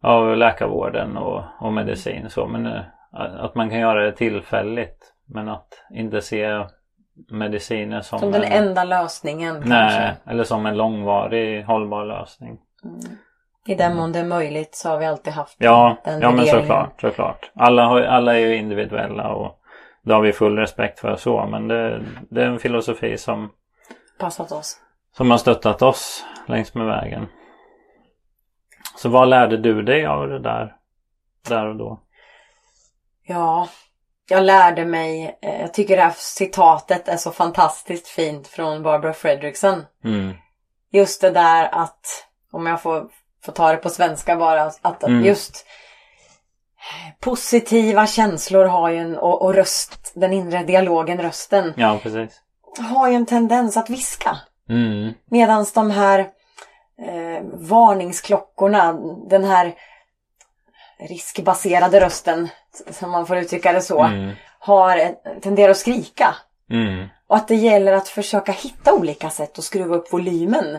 av 0.00 0.36
läkarvården 0.36 1.16
och, 1.16 1.42
och 1.60 1.72
medicin. 1.72 2.30
Så, 2.30 2.46
men 2.46 2.66
eh, 2.66 2.82
att 3.14 3.54
man 3.54 3.70
kan 3.70 3.78
göra 3.78 4.04
det 4.04 4.12
tillfälligt 4.12 5.12
men 5.26 5.48
att 5.48 5.68
inte 5.90 6.20
se 6.20 6.64
mediciner 7.30 8.00
som, 8.00 8.18
Som 8.18 8.32
den 8.32 8.42
en, 8.42 8.52
enda 8.52 8.84
lösningen 8.84 9.54
Nej, 9.54 9.68
kanske. 9.68 10.30
eller 10.30 10.44
som 10.44 10.66
en 10.66 10.76
långvarig 10.76 11.64
hållbar 11.64 12.04
lösning. 12.04 12.58
Mm. 12.84 12.98
I 13.66 13.74
den 13.74 13.96
mån 13.96 14.12
det 14.12 14.18
är 14.18 14.24
möjligt 14.24 14.74
så 14.74 14.88
har 14.88 14.98
vi 14.98 15.06
alltid 15.06 15.32
haft 15.32 15.56
Ja, 15.58 15.96
den 16.04 16.20
ja 16.20 16.30
men 16.30 16.46
såklart, 16.46 17.00
såklart. 17.00 17.50
Alla, 17.54 17.86
har, 17.86 18.02
alla 18.02 18.34
är 18.34 18.38
ju 18.38 18.56
individuella 18.56 19.28
och 19.28 19.60
det 20.02 20.14
har 20.14 20.20
vi 20.22 20.32
full 20.32 20.58
respekt 20.58 21.00
för 21.00 21.16
så. 21.16 21.46
Men 21.46 21.68
det, 21.68 22.02
det 22.30 22.42
är 22.42 22.46
en 22.46 22.58
filosofi 22.58 23.18
som, 23.18 23.50
Passat 24.18 24.52
oss. 24.52 24.76
som 25.16 25.30
har 25.30 25.38
stöttat 25.38 25.82
oss 25.82 26.24
längs 26.46 26.74
med 26.74 26.86
vägen. 26.86 27.26
Så 28.96 29.08
vad 29.08 29.28
lärde 29.28 29.56
du 29.56 29.82
dig 29.82 30.06
av 30.06 30.28
det 30.28 30.38
där, 30.38 30.76
där 31.48 31.66
och 31.66 31.76
då? 31.76 32.00
Ja, 33.26 33.68
jag 34.28 34.42
lärde 34.44 34.84
mig, 34.84 35.38
eh, 35.42 35.60
jag 35.60 35.74
tycker 35.74 35.96
det 35.96 36.02
här 36.02 36.14
citatet 36.16 37.08
är 37.08 37.16
så 37.16 37.30
fantastiskt 37.32 38.08
fint 38.08 38.48
från 38.48 38.82
Barbara 38.82 39.12
Fredrickson. 39.12 39.84
Mm, 40.04 40.32
Just 40.92 41.20
det 41.20 41.30
där 41.30 41.68
att, 41.72 42.06
om 42.52 42.66
jag 42.66 42.82
får, 42.82 43.06
får 43.44 43.52
ta 43.52 43.70
det 43.70 43.76
på 43.76 43.90
svenska 43.90 44.36
bara, 44.36 44.70
att 44.82 45.04
Mm. 45.04 45.24
just 45.24 45.66
positiva 47.20 48.06
känslor 48.06 48.64
har 48.64 48.88
ju 48.90 48.98
en, 48.98 49.16
och, 49.18 49.42
och 49.42 49.54
röst, 49.54 50.12
den 50.14 50.32
inre 50.32 50.64
dialogen, 50.64 51.18
rösten, 51.22 51.72
ja, 51.76 51.98
precis. 52.02 52.40
har 52.92 53.08
ju 53.08 53.14
en 53.14 53.26
tendens 53.26 53.76
att 53.76 53.90
viska. 53.90 54.36
Mm, 54.68 55.12
Medan 55.30 55.66
de 55.74 55.90
här 55.90 56.18
eh, 56.98 57.42
varningsklockorna, 57.52 58.92
den 59.28 59.44
här 59.44 59.74
riskbaserade 60.98 62.00
rösten, 62.00 62.48
som 62.90 63.10
man 63.10 63.26
får 63.26 63.36
uttrycka 63.36 63.72
det 63.72 63.80
så, 63.80 64.02
mm, 64.02 64.34
har 64.58 65.14
tenderar 65.40 65.70
att 65.70 65.76
skrika. 65.76 66.34
mm, 66.70 67.08
Och 67.26 67.36
att 67.36 67.48
det 67.48 67.54
gäller 67.54 67.92
att 67.92 68.08
försöka 68.08 68.52
hitta 68.52 68.94
olika 68.94 69.30
sätt 69.30 69.58
att 69.58 69.64
skruva 69.64 69.96
upp 69.96 70.12
volymen 70.12 70.78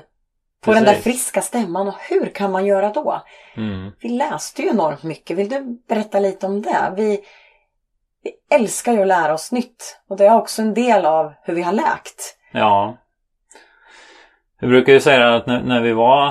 på 0.65 0.73
den 0.73 0.83
där 0.83 0.91
Precis. 0.93 1.03
friska 1.03 1.41
stämman. 1.41 1.87
Och 1.87 1.95
hur 2.09 2.25
kan 2.25 2.51
man 2.51 2.65
göra 2.65 2.89
då? 2.89 3.21
mm. 3.57 3.91
Vi 4.01 4.09
läste 4.09 4.61
ju 4.61 4.69
enormt 4.69 5.03
mycket. 5.03 5.37
Vill 5.37 5.49
du 5.49 5.79
berätta 5.87 6.19
lite 6.19 6.45
om 6.45 6.61
det? 6.61 6.93
Vi, 6.95 7.19
vi 8.23 8.31
älskar 8.55 8.93
ju 8.93 9.01
att 9.01 9.07
lära 9.07 9.33
oss 9.33 9.51
nytt. 9.51 9.99
Och 10.09 10.17
det 10.17 10.25
är 10.25 10.35
också 10.37 10.61
en 10.61 10.73
del 10.73 11.05
av 11.05 11.33
hur 11.43 11.53
vi 11.53 11.61
har 11.61 11.73
läkt. 11.73 12.37
Ja. 12.51 12.97
Vi 14.59 14.67
brukar 14.67 14.93
ju 14.93 14.99
säga 14.99 15.35
att 15.35 15.45
när, 15.47 15.61
när 15.61 15.81
vi 15.81 15.93
var 15.93 16.27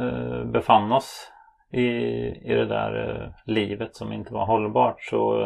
eh, 0.00 0.44
befann 0.44 0.92
oss 0.92 1.30
i, 1.70 1.86
i 2.50 2.54
det 2.54 2.66
där 2.66 3.22
eh, 3.22 3.30
livet 3.44 3.96
som 3.96 4.12
inte 4.12 4.34
var 4.34 4.46
hållbart 4.46 5.02
så 5.02 5.42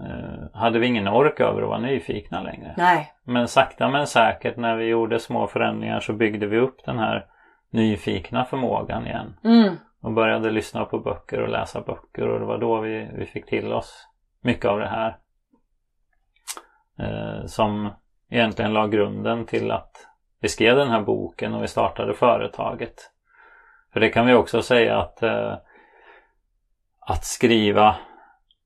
eh, 0.00 0.50
hade 0.52 0.78
vi 0.78 0.86
ingen 0.86 1.08
ork 1.08 1.40
över 1.40 1.62
att 1.62 1.68
vara 1.68 1.78
nyfikna 1.78 2.42
längre. 2.42 2.74
Nej, 2.76 3.12
Men 3.24 3.48
sakta 3.48 3.88
men 3.88 4.06
säkert 4.06 4.56
när 4.56 4.76
vi 4.76 4.84
gjorde 4.84 5.18
små 5.18 5.46
förändringar 5.46 6.00
så 6.00 6.12
byggde 6.12 6.46
vi 6.46 6.58
upp 6.58 6.84
den 6.84 6.98
här 6.98 7.26
nyfikna 7.70 8.44
förmågan 8.44 9.06
igen. 9.06 9.36
mm, 9.44 9.74
Och 10.02 10.12
började 10.12 10.50
lyssna 10.50 10.84
på 10.84 10.98
böcker 10.98 11.40
och 11.42 11.48
läsa 11.48 11.80
böcker 11.80 12.28
och 12.28 12.40
det 12.40 12.46
var 12.46 12.58
då 12.58 12.80
vi, 12.80 13.08
vi 13.14 13.26
fick 13.26 13.46
till 13.46 13.72
oss 13.72 14.06
mycket 14.40 14.64
av 14.64 14.78
det 14.78 14.88
här. 14.88 15.18
Eh, 16.98 17.46
som 17.46 17.90
egentligen 18.30 18.72
la 18.72 18.86
grunden 18.86 19.46
till 19.46 19.70
att 19.70 19.92
vi 20.40 20.48
skrev 20.48 20.76
den 20.76 20.88
här 20.88 21.00
boken 21.02 21.54
och 21.54 21.62
vi 21.62 21.68
startade 21.68 22.14
företaget. 22.14 22.94
För 23.96 24.00
det 24.00 24.08
kan 24.08 24.26
vi 24.26 24.34
också 24.34 24.62
säga 24.62 24.98
att 24.98 25.22
eh, 25.22 25.54
att 27.00 27.24
skriva 27.24 27.96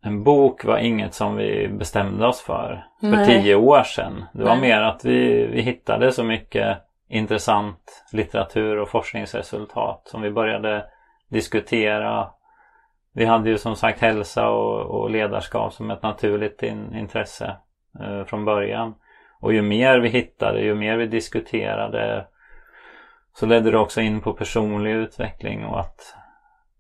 en 0.03 0.25
bok 0.25 0.65
var 0.65 0.79
inget 0.79 1.15
som 1.15 1.37
vi 1.37 1.69
bestämde 1.69 2.27
oss 2.27 2.41
för 2.41 2.85
för 3.01 3.07
Nej. 3.07 3.27
tio 3.27 3.55
år 3.55 3.83
sedan. 3.83 4.25
Det 4.33 4.45
var 4.45 4.57
Nej. 4.57 4.61
mer 4.61 4.83
att 4.83 5.05
vi, 5.05 5.47
vi 5.47 5.61
hittade 5.61 6.13
så 6.13 6.25
mycket 6.25 6.79
intressant 7.09 8.05
litteratur 8.13 8.79
och 8.79 8.89
forskningsresultat 8.89 10.03
som 10.05 10.23
vi 10.23 10.31
började 10.31 10.85
diskutera. 11.29 12.31
Vi 13.13 13.25
hade 13.25 13.51
ju 13.51 13.59
som 13.59 13.77
sagt 13.77 14.01
hälsa 14.01 14.49
och, 14.49 14.81
och 14.81 15.11
ledarskap 15.11 15.73
som 15.73 15.91
ett 15.91 16.03
naturligt 16.03 16.63
in, 16.63 16.95
intresse 16.95 17.57
eh, 18.01 18.25
från 18.25 18.45
början. 18.45 18.95
Och 19.41 19.53
ju 19.53 19.63
mer 19.63 19.99
vi 19.99 20.09
hittade, 20.09 20.61
ju 20.61 20.75
mer 20.75 20.97
vi 20.97 21.07
diskuterade 21.07 22.27
så 23.35 23.47
ledde 23.47 23.71
det 23.71 23.79
också 23.79 24.01
in 24.01 24.21
på 24.21 24.33
personlig 24.33 24.91
utveckling 24.91 25.65
och 25.65 25.81
att 25.81 26.15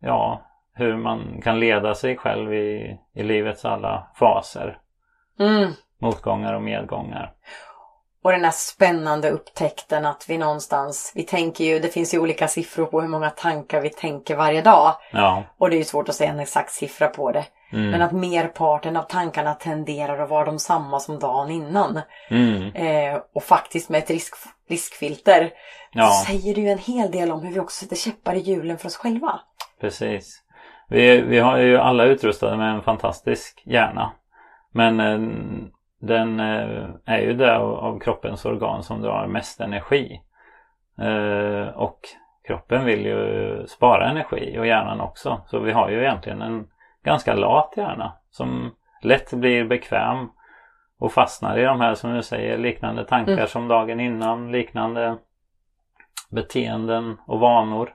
ja, 0.00 0.42
hur 0.74 0.96
man 0.96 1.40
kan 1.42 1.60
leda 1.60 1.94
sig 1.94 2.16
själv 2.16 2.54
i, 2.54 2.98
i 3.14 3.22
livets 3.22 3.64
alla 3.64 4.10
faser. 4.14 4.78
mm. 5.38 5.72
Motgångar 6.00 6.54
och 6.54 6.62
medgångar. 6.62 7.32
Och 8.22 8.32
den 8.32 8.44
här 8.44 8.50
spännande 8.50 9.30
upptäckten 9.30 10.06
att 10.06 10.26
vi 10.28 10.38
någonstans, 10.38 11.12
vi 11.14 11.22
tänker 11.22 11.64
ju, 11.64 11.78
det 11.78 11.88
finns 11.88 12.14
ju 12.14 12.18
olika 12.18 12.48
siffror 12.48 12.86
på 12.86 13.00
hur 13.00 13.08
många 13.08 13.30
tankar 13.30 13.80
vi 13.80 13.90
tänker 13.90 14.36
varje 14.36 14.62
dag. 14.62 14.96
Ja. 15.12 15.42
Och 15.58 15.70
det 15.70 15.76
är 15.76 15.78
ju 15.78 15.84
svårt 15.84 16.08
att 16.08 16.14
säga 16.14 16.30
en 16.30 16.40
exakt 16.40 16.72
siffra 16.72 17.08
på 17.08 17.32
det. 17.32 17.44
Mm. 17.72 17.90
Men 17.90 18.02
att 18.02 18.12
merparten 18.12 18.96
av 18.96 19.02
tankarna 19.02 19.54
tenderar 19.54 20.18
att 20.18 20.30
vara 20.30 20.44
de 20.44 20.58
samma 20.58 21.00
som 21.00 21.18
dagen 21.18 21.50
innan. 21.50 22.00
Mm. 22.30 22.74
Eh, 22.74 23.20
och 23.34 23.42
faktiskt 23.42 23.90
med 23.90 23.98
ett 23.98 24.10
risk, 24.10 24.34
riskfilter. 24.68 25.50
Ja. 25.92 26.06
Så 26.06 26.26
säger 26.26 26.54
det 26.54 26.60
ju 26.60 26.68
en 26.68 26.78
hel 26.78 27.10
del 27.10 27.32
om 27.32 27.42
hur 27.42 27.52
vi 27.52 27.60
också 27.60 27.84
sätter 27.84 27.96
käppar 27.96 28.34
i 28.34 28.38
hjulen 28.38 28.78
för 28.78 28.86
oss 28.86 28.96
själva. 28.96 29.40
Precis. 29.80 30.42
Vi, 30.88 31.20
vi 31.20 31.38
har 31.38 31.58
ju 31.58 31.78
alla 31.78 32.04
utrustade 32.04 32.56
med 32.56 32.74
en 32.74 32.82
fantastisk 32.82 33.62
hjärna. 33.66 34.12
Men 34.72 35.00
eh, 35.00 35.18
den 36.00 36.40
eh, 36.40 36.88
är 37.04 37.18
ju 37.18 37.34
det 37.34 37.56
av, 37.56 37.74
av 37.74 37.98
kroppens 37.98 38.44
organ 38.44 38.82
som 38.82 39.02
drar 39.02 39.26
mest 39.26 39.60
energi. 39.60 40.20
Eh, 41.00 41.68
och 41.76 42.00
kroppen 42.46 42.84
vill 42.84 43.06
ju 43.06 43.64
spara 43.66 44.10
energi 44.10 44.58
och 44.58 44.66
hjärnan 44.66 45.00
också. 45.00 45.40
Så 45.46 45.58
vi 45.58 45.72
har 45.72 45.90
ju 45.90 46.00
egentligen 46.00 46.42
en, 46.42 46.66
ganska 47.02 47.34
lat 47.34 47.74
hjärna 47.76 48.12
som 48.30 48.74
lätt 49.02 49.32
blir 49.32 49.64
bekväm 49.64 50.28
och 50.98 51.12
fastnar 51.12 51.58
i 51.58 51.62
de 51.62 51.80
här 51.80 51.94
som 51.94 52.14
du 52.14 52.22
säger 52.22 52.58
liknande 52.58 53.04
tankar 53.04 53.32
Mm. 53.32 53.46
som 53.46 53.68
dagen 53.68 54.00
innan, 54.00 54.52
liknande 54.52 55.18
beteenden 56.30 57.16
och 57.26 57.40
vanor. 57.40 57.94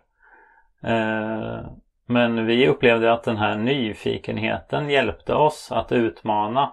Eh, 0.83 1.59
men 2.05 2.45
vi 2.45 2.67
upplevde 2.67 3.13
att 3.13 3.23
den 3.23 3.37
här 3.37 3.55
nyfikenheten 3.55 4.89
hjälpte 4.89 5.33
oss 5.33 5.71
att 5.71 5.91
utmana 5.91 6.71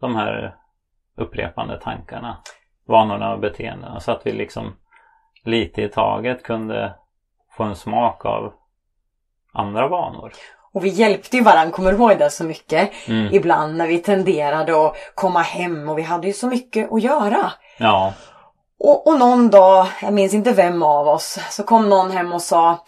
de 0.00 0.16
här 0.16 0.56
upprepande 1.16 1.80
tankarna, 1.80 2.36
vanorna 2.86 3.32
och 3.32 3.40
beteendena 3.40 4.00
så 4.00 4.12
att 4.12 4.26
vi 4.26 4.32
liksom 4.32 4.76
lite 5.44 5.82
i 5.82 5.88
taget 5.88 6.42
kunde 6.42 6.94
få 7.50 7.64
en 7.64 7.76
smak 7.76 8.24
av 8.24 8.52
andra 9.52 9.88
vanor. 9.88 10.32
Och 10.74 10.84
vi 10.84 10.88
hjälpte 10.88 11.36
ju 11.36 11.42
varandra, 11.42 11.72
kommer 11.72 11.92
du 11.92 11.98
ihåg 11.98 12.18
det 12.18 12.30
så 12.30 12.44
mycket? 12.44 12.90
Mm. 13.08 13.34
Ibland 13.34 13.76
när 13.76 13.86
vi 13.86 13.98
tenderade 13.98 14.86
att 14.86 14.94
komma 15.14 15.40
hem 15.42 15.88
och 15.88 15.98
vi 15.98 16.02
hade 16.02 16.26
ju 16.26 16.32
så 16.32 16.46
mycket 16.46 16.92
att 16.92 17.02
göra. 17.02 17.52
Ja, 17.78 18.12
Och, 18.80 19.06
och 19.06 19.18
någon 19.18 19.50
dag, 19.50 19.86
jag 20.02 20.12
minns 20.12 20.34
inte 20.34 20.52
vem 20.52 20.82
av 20.82 21.08
oss, 21.08 21.38
så 21.50 21.62
kom 21.62 21.88
någon 21.88 22.10
hem 22.10 22.32
och 22.32 22.42
sa 22.42 22.84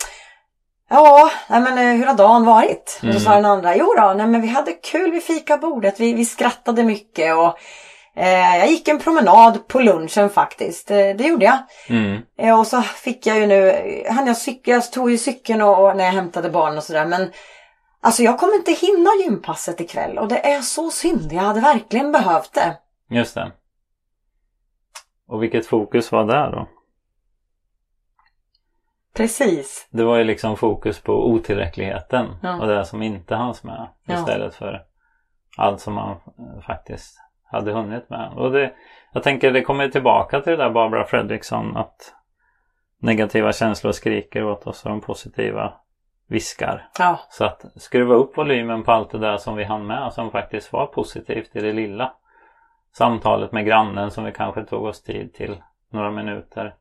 Ja, 0.90 1.30
nej 1.48 1.60
men 1.60 1.78
eh, 1.78 1.94
hur 1.98 2.06
har 2.06 2.14
dagen 2.14 2.44
varit? 2.44 2.96
Och 2.98 3.04
Mm. 3.04 3.14
så 3.18 3.20
sa 3.24 3.34
den 3.34 3.44
andra, 3.44 3.76
jo 3.76 3.94
då, 3.96 4.12
nej 4.16 4.26
men 4.26 4.40
vi 4.42 4.48
hade 4.48 4.72
kul 4.72 5.10
vid 5.10 5.22
fikabordet, 5.22 6.00
vi, 6.00 6.12
vi 6.14 6.24
skrattade 6.24 6.82
mycket 6.84 7.34
och 7.36 7.58
eh, 8.16 8.56
jag 8.58 8.66
gick 8.70 8.88
en 8.88 8.98
promenad 8.98 9.68
på 9.68 9.78
lunchen 9.78 10.30
faktiskt, 10.30 10.90
eh, 10.90 10.96
det 10.96 11.24
gjorde 11.24 11.44
jag. 11.44 11.58
mm. 11.88 12.20
Eh, 12.38 12.58
och 12.60 12.66
så 12.66 12.82
fick 12.82 13.26
jag 13.26 13.38
ju 13.38 13.46
nu, 13.46 13.82
han 14.10 14.26
jag 14.26 14.36
cykla, 14.36 14.74
jag 14.74 14.92
tog 14.92 15.10
ju 15.10 15.18
cykeln 15.18 15.62
och, 15.62 15.84
och 15.88 15.96
när 15.96 16.04
jag 16.04 16.12
hämtade 16.12 16.50
barn 16.50 16.76
och 16.78 16.84
sådär 16.84 17.04
men 17.06 17.30
Alltså 18.04 18.22
jag 18.22 18.38
kommer 18.38 18.54
inte 18.54 18.72
hinna 18.72 19.10
gympasset 19.24 19.80
ikväll 19.80 20.18
och 20.18 20.28
det 20.28 20.52
är 20.52 20.60
så 20.60 20.90
synd, 20.90 21.32
jag 21.32 21.40
hade 21.42 21.60
verkligen 21.60 22.12
behövt 22.12 22.52
det. 22.54 22.78
just 23.08 23.34
det. 23.34 23.52
Och 25.28 25.42
vilket 25.42 25.66
fokus 25.66 26.12
var 26.12 26.24
där 26.24 26.50
då? 26.52 26.68
Precis. 29.14 29.88
Det 29.90 30.04
var 30.04 30.16
ju 30.16 30.24
liksom 30.24 30.56
fokus 30.56 31.00
på 31.00 31.26
otillräckligheten 31.26 32.26
Ja. 32.42 32.60
och 32.60 32.66
det 32.66 32.84
som 32.84 33.02
inte 33.02 33.34
hanns 33.34 33.64
med 33.64 33.88
Ja. 34.06 34.14
istället 34.14 34.54
för 34.54 34.82
allt 35.56 35.80
som 35.80 35.94
man 35.94 36.10
eh, 36.10 36.60
faktiskt 36.66 37.18
hade 37.44 37.72
hunnit 37.72 38.10
med. 38.10 38.32
Och 38.36 38.50
det, 38.52 38.72
jag 39.12 39.22
tänker 39.22 39.52
det 39.52 39.62
kommer 39.62 39.88
tillbaka 39.88 40.40
till 40.40 40.50
det 40.50 40.56
där 40.56 40.70
Barbara 40.70 41.04
Fredriksson 41.04 41.76
att 41.76 42.14
negativa 42.98 43.52
känslor 43.52 43.92
skriker 43.92 44.44
åt 44.44 44.66
oss 44.66 44.84
och 44.84 44.90
de 44.90 45.00
positiva 45.00 45.72
viskar. 46.32 46.88
Ja, 46.98 47.18
Så 47.30 47.44
att 47.44 47.64
skruva 47.76 48.14
upp 48.14 48.36
volymen 48.36 48.82
på 48.84 48.92
allt 48.92 49.10
det 49.10 49.18
där 49.18 49.36
som 49.36 49.56
vi 49.56 49.64
hann 49.64 49.86
med 49.86 50.12
som 50.12 50.30
faktiskt 50.30 50.72
var 50.72 50.86
positivt 50.86 51.56
i 51.56 51.60
det 51.60 51.72
lilla. 51.72 52.12
Samtalet 52.96 53.52
med 53.52 53.66
grannen 53.66 54.10
som 54.10 54.24
vi 54.24 54.32
kanske 54.32 54.64
tog 54.64 54.84
oss 54.84 55.02
tid 55.02 55.34
till 55.34 55.62
några 55.92 56.10
minuter. 56.10 56.74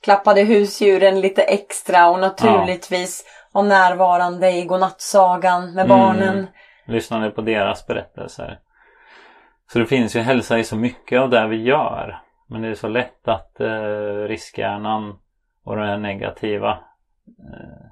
klappade 0.00 0.42
husdjuren 0.42 1.20
lite 1.20 1.42
extra 1.42 2.08
och 2.10 2.20
naturligtvis 2.20 3.24
var 3.52 3.62
närvarande 3.62 4.50
i 4.50 4.64
godnattsagan 4.64 5.74
med 5.74 5.84
Mm. 5.84 5.98
barnen. 5.98 6.46
Lyssnade 6.86 7.30
på 7.30 7.40
deras 7.40 7.86
berättelser. 7.86 8.58
Så 9.72 9.78
det 9.78 9.86
finns 9.86 10.16
ju 10.16 10.20
hälsa 10.20 10.58
i 10.58 10.64
så 10.64 10.76
mycket 10.76 11.20
av 11.20 11.30
det 11.30 11.46
vi 11.46 11.62
gör. 11.62 12.20
Men 12.46 12.62
det 12.62 12.68
är 12.68 12.74
så 12.74 12.88
lätt 12.88 13.28
att 13.28 13.60
eh, 13.60 13.68
riskhjärnan 14.28 15.18
och 15.64 15.76
det 15.76 15.96
negativa 15.96 16.70
eh, 17.26 17.86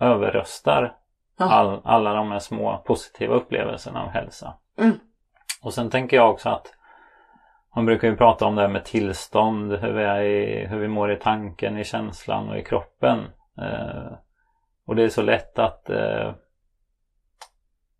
överröstar 0.00 0.94
Ja. 1.38 1.44
all, 1.50 1.80
alla 1.84 2.14
de 2.14 2.30
här 2.30 2.38
små 2.38 2.82
positiva 2.86 3.34
upplevelserna 3.34 4.02
av 4.02 4.08
hälsa. 4.08 4.54
Mm. 4.78 4.98
Och 5.62 5.74
sen 5.74 5.90
tänker 5.90 6.16
jag 6.16 6.30
också 6.30 6.48
att 6.48 6.74
man 7.76 7.86
brukar 7.86 8.08
ju 8.08 8.16
prata 8.16 8.46
om 8.46 8.54
det 8.54 8.60
här 8.62 8.68
med 8.68 8.84
tillstånd, 8.84 9.72
hur 9.72 9.92
vi, 9.92 10.02
är 10.02 10.20
i, 10.20 10.66
hur 10.66 10.78
vi 10.78 10.88
mår 10.88 11.12
i 11.12 11.16
tanken, 11.16 11.78
i 11.78 11.84
känslan 11.84 12.48
och 12.48 12.58
i 12.58 12.64
kroppen. 12.64 13.18
Eh, 13.58 14.12
och 14.86 14.96
det 14.96 15.02
är 15.02 15.08
så 15.08 15.22
lätt 15.22 15.58
att 15.58 15.90
eh, 15.90 16.32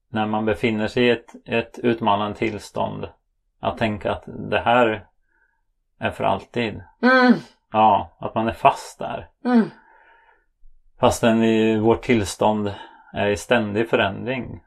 när 0.08 0.26
man 0.26 0.44
befinner 0.44 0.86
sig 0.88 1.04
i 1.06 1.10
ett, 1.10 1.34
ett 1.46 1.78
utmanande 1.78 2.38
tillstånd 2.38 3.08
att 3.60 3.78
tänka 3.78 4.12
att 4.12 4.24
det 4.26 4.60
här 4.60 5.06
är 5.98 6.10
för 6.10 6.24
alltid. 6.24 6.82
Mm, 7.02 7.32
Ja, 7.72 8.16
att 8.18 8.34
man 8.34 8.48
är 8.48 8.52
fast 8.52 8.98
där. 8.98 9.28
mm, 9.44 9.70
Fastän 11.00 11.42
i 11.42 11.78
vårt 11.78 12.02
tillstånd 12.02 12.74
är 13.12 13.26
i 13.26 13.36
ständig 13.36 13.88
förändring. 13.90 14.62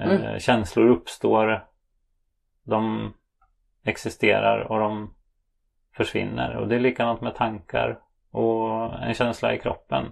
Eh, 0.00 0.10
Mm. 0.10 0.40
Känslor 0.40 0.88
uppstår, 0.88 1.64
de 2.64 3.12
existerar 3.84 4.72
och 4.72 4.78
de 4.78 5.14
försvinner. 5.96 6.56
Och 6.56 6.68
det 6.68 6.74
är 6.74 6.80
likadant 6.80 7.20
med 7.20 7.34
tankar 7.34 7.98
och 8.32 8.94
en 9.02 9.14
känsla 9.14 9.54
i 9.54 9.58
kroppen. 9.58 10.04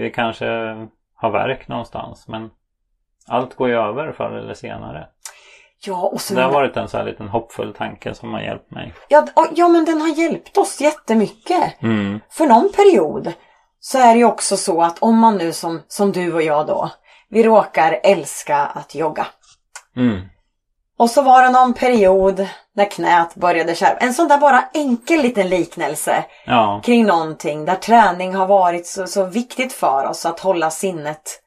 Vi 0.00 0.12
kanske 0.14 0.46
har 1.14 1.30
verk 1.30 1.68
någonstans 1.68 2.28
men 2.28 2.50
allt 3.28 3.54
går 3.54 3.68
ju 3.68 3.74
över 3.74 4.12
förr 4.12 4.30
eller 4.32 4.54
senare. 4.54 5.08
Ja, 5.86 6.08
och 6.12 6.20
så 6.20 6.34
Det 6.34 6.42
har 6.42 6.52
varit 6.52 6.76
en 6.76 6.88
sån 6.88 6.98
här 6.98 7.06
liten 7.06 7.28
hoppfull 7.28 7.74
tanke 7.74 8.14
som 8.14 8.32
har 8.32 8.40
hjälpt 8.40 8.70
mig. 8.70 8.94
ja, 9.08 9.26
ja, 9.54 9.68
men 9.68 9.84
den 9.84 10.00
har 10.00 10.08
hjälpt 10.08 10.58
oss 10.58 10.80
jättemycket. 10.80 11.82
Mm. 11.82 12.20
För 12.30 12.46
någon 12.46 12.72
period 12.76 13.32
så 13.86 13.98
är 13.98 14.12
det 14.12 14.18
ju 14.18 14.24
också 14.24 14.56
så 14.56 14.82
att 14.82 14.98
om 14.98 15.18
man 15.18 15.36
nu 15.36 15.52
som, 15.52 15.82
som 15.88 16.12
du 16.12 16.32
och 16.32 16.42
jag 16.42 16.66
då, 16.66 16.90
vi 17.28 17.42
råkar 17.42 18.00
älska 18.02 18.56
att 18.56 18.94
jogga. 18.94 19.26
Mm. 19.96 20.20
Och 20.98 21.10
så 21.10 21.22
var 21.22 21.42
det 21.42 21.50
någon 21.50 21.74
period 21.74 22.48
när 22.74 22.90
knät 22.90 23.34
började 23.34 23.74
kärva. 23.74 23.96
En 23.96 24.14
sån 24.14 24.28
där 24.28 24.38
bara 24.38 24.64
enkel 24.74 25.20
liten 25.20 25.48
liknelse 25.48 26.24
Ja. 26.46 26.80
kring 26.84 27.06
någonting 27.06 27.64
där 27.64 27.74
träning 27.74 28.34
har 28.34 28.46
varit 28.46 28.86
så, 28.86 29.06
så 29.06 29.24
viktigt 29.24 29.72
för 29.72 30.06
oss 30.06 30.26
att 30.26 30.40
hålla 30.40 30.70
sinnet 30.70 31.40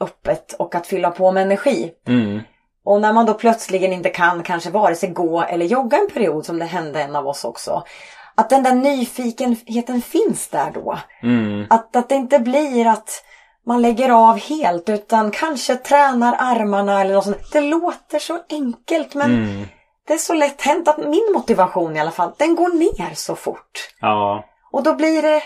öppet 0.00 0.52
och 0.52 0.74
att 0.74 0.86
fylla 0.86 1.10
på 1.10 1.32
med 1.32 1.42
energi. 1.42 1.92
Mm. 2.08 2.40
Och 2.84 3.00
när 3.00 3.12
man 3.12 3.26
då 3.26 3.34
plötsligen 3.34 3.92
inte 3.92 4.08
kan 4.08 4.42
kanske 4.42 4.70
vare 4.70 4.94
sig 4.94 5.08
gå 5.08 5.42
eller 5.42 5.66
jogga 5.66 5.98
en 5.98 6.10
period 6.14 6.46
som 6.46 6.58
det 6.58 6.64
hände 6.64 7.02
en 7.02 7.16
av 7.16 7.26
oss 7.26 7.44
också. 7.44 7.82
Att 8.36 8.50
den 8.50 8.62
där 8.62 8.74
nyfikenheten 8.74 10.02
finns 10.02 10.48
där 10.48 10.70
då. 10.70 10.98
Mm. 11.22 11.66
Att, 11.70 11.96
att 11.96 12.08
det 12.08 12.14
inte 12.14 12.38
blir 12.38 12.86
att 12.86 13.24
man 13.66 13.82
lägger 13.82 14.10
av 14.10 14.38
helt 14.38 14.88
utan 14.88 15.30
kanske 15.30 15.76
tränar 15.76 16.36
armarna 16.38 17.00
eller 17.00 17.14
något 17.14 17.24
sånt. 17.24 17.52
Det 17.52 17.60
låter 17.60 18.18
så 18.18 18.38
enkelt 18.50 19.14
men 19.14 19.30
Mm. 19.34 19.68
det 20.06 20.12
är 20.14 20.18
så 20.18 20.34
lätt 20.34 20.62
hänt 20.62 20.88
att 20.88 20.98
min 20.98 21.32
motivation 21.34 21.96
i 21.96 22.00
alla 22.00 22.10
fall, 22.10 22.32
den 22.38 22.54
går 22.54 22.68
ner 22.68 23.14
så 23.14 23.36
fort. 23.36 23.90
Ja. 24.00 24.44
Och 24.72 24.82
då 24.82 24.94
blir 24.94 25.22
det 25.22 25.42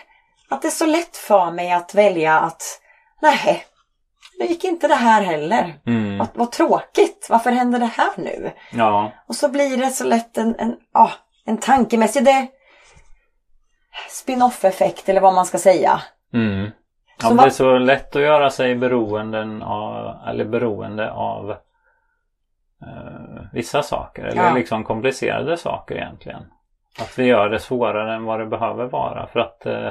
att 0.48 0.62
det 0.62 0.68
är 0.68 0.72
så 0.72 0.86
lätt 0.86 1.16
för 1.16 1.50
mig 1.50 1.72
att 1.72 1.94
välja 1.94 2.38
att 2.38 2.62
nej, 3.22 3.64
nu 4.38 4.46
gick 4.46 4.64
inte 4.64 4.88
det 4.88 4.94
här 4.94 5.22
heller. 5.22 5.74
Mm. 5.86 6.18
Vad, 6.18 6.28
vad 6.34 6.50
tråkigt, 6.52 7.26
varför 7.30 7.50
händer 7.52 7.78
det 7.78 7.90
här 7.96 8.10
nu? 8.16 8.52
Ja. 8.72 9.12
Och 9.28 9.34
så 9.36 9.48
blir 9.48 9.76
det 9.76 9.90
så 9.90 10.04
lätt 10.04 10.38
en, 10.38 10.54
en, 10.58 10.76
ja, 10.94 11.10
en 11.46 11.58
tankemässig 11.58 12.24
det, 12.24 12.46
spin-off 14.08 14.64
effekt 14.64 15.08
eller 15.08 15.20
vad 15.20 15.34
man 15.34 15.46
ska 15.46 15.58
säga. 15.58 16.00
Mm. 16.32 16.70
Ja, 17.22 17.28
Så 17.28 17.34
det 17.34 17.42
är 17.42 17.50
så 17.50 17.78
lätt 17.78 18.16
att 18.16 18.22
göra 18.22 18.50
sig 18.50 18.74
beroenden 18.74 19.62
av, 19.62 20.16
eller 20.28 20.44
beroende 20.44 21.12
av 21.12 21.50
eh, 22.82 23.42
vissa 23.52 23.82
saker. 23.82 24.24
Eller 24.24 24.42
Ja. 24.42 24.54
liksom 24.54 24.84
komplicerade 24.84 25.56
saker 25.56 25.94
egentligen. 25.94 26.42
Att 27.00 27.18
vi 27.18 27.24
gör 27.24 27.48
det 27.48 27.58
svårare 27.58 28.14
än 28.14 28.24
vad 28.24 28.40
det 28.40 28.46
behöver 28.46 28.84
vara. 28.84 29.26
För 29.26 29.40
att 29.40 29.66
eh, 29.66 29.88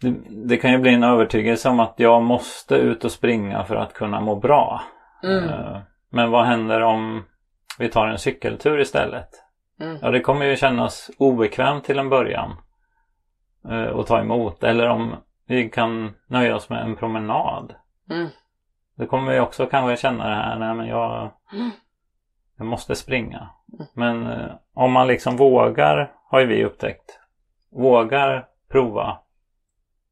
det, 0.00 0.14
det 0.28 0.56
kan 0.56 0.72
ju 0.72 0.78
bli 0.78 0.94
en 0.94 1.04
övertygelse 1.04 1.68
om 1.68 1.80
att 1.80 1.94
jag 1.96 2.22
måste 2.22 2.74
ut 2.74 3.04
och 3.04 3.12
springa 3.12 3.64
för 3.64 3.76
att 3.76 3.92
kunna 3.92 4.20
må 4.20 4.36
bra. 4.36 4.82
Mm. 5.22 5.44
Eh, 5.48 5.78
men 6.10 6.30
vad 6.30 6.44
händer 6.46 6.80
om 6.80 7.24
vi 7.78 7.88
tar 7.88 8.06
en 8.06 8.18
cykeltur 8.18 8.80
istället? 8.80 9.28
Mm. 9.80 9.98
Ja, 10.02 10.10
det 10.10 10.20
kommer 10.20 10.44
ju 10.46 10.56
kännas 10.56 11.10
obekvämt 11.18 11.84
till 11.84 11.98
en 11.98 12.08
början 12.08 12.56
eh, 13.68 13.98
att 13.98 14.06
ta 14.06 14.20
emot. 14.20 14.62
Eller 14.64 14.88
om 14.88 15.16
vi 15.46 15.68
kan 15.70 16.14
nöja 16.26 16.56
oss 16.56 16.68
med 16.68 16.82
en 16.82 16.96
promenad. 16.96 17.74
Mm. 18.10 18.28
Då 18.96 19.06
kommer 19.06 19.32
vi 19.32 19.40
också 19.40 19.66
kanske 19.66 19.96
känna 20.02 20.28
det 20.28 20.34
här, 20.34 20.58
nej 20.58 20.74
men 20.74 20.86
jag, 20.86 21.30
Mm. 21.52 21.70
jag 22.56 22.66
måste 22.66 22.94
springa. 22.96 23.50
Men 23.94 24.26
eh, 24.26 24.50
om 24.74 24.92
man 24.92 25.06
liksom 25.06 25.36
vågar, 25.36 26.12
har 26.30 26.40
ju 26.40 26.46
vi 26.46 26.64
upptäckt, 26.64 27.18
vågar 27.72 28.46
prova 28.70 29.18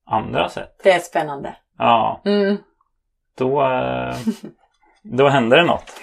andra 0.07 0.49
sätt. 0.49 0.81
Det 0.85 0.93
är 0.93 0.99
spännande. 0.99 1.57
Ja, 1.79 2.21
Mm. 2.25 2.57
då, 3.39 3.63
eh, 3.63 4.15
då 5.03 5.29
händer 5.29 5.57
det 5.57 5.65
något. 5.65 6.01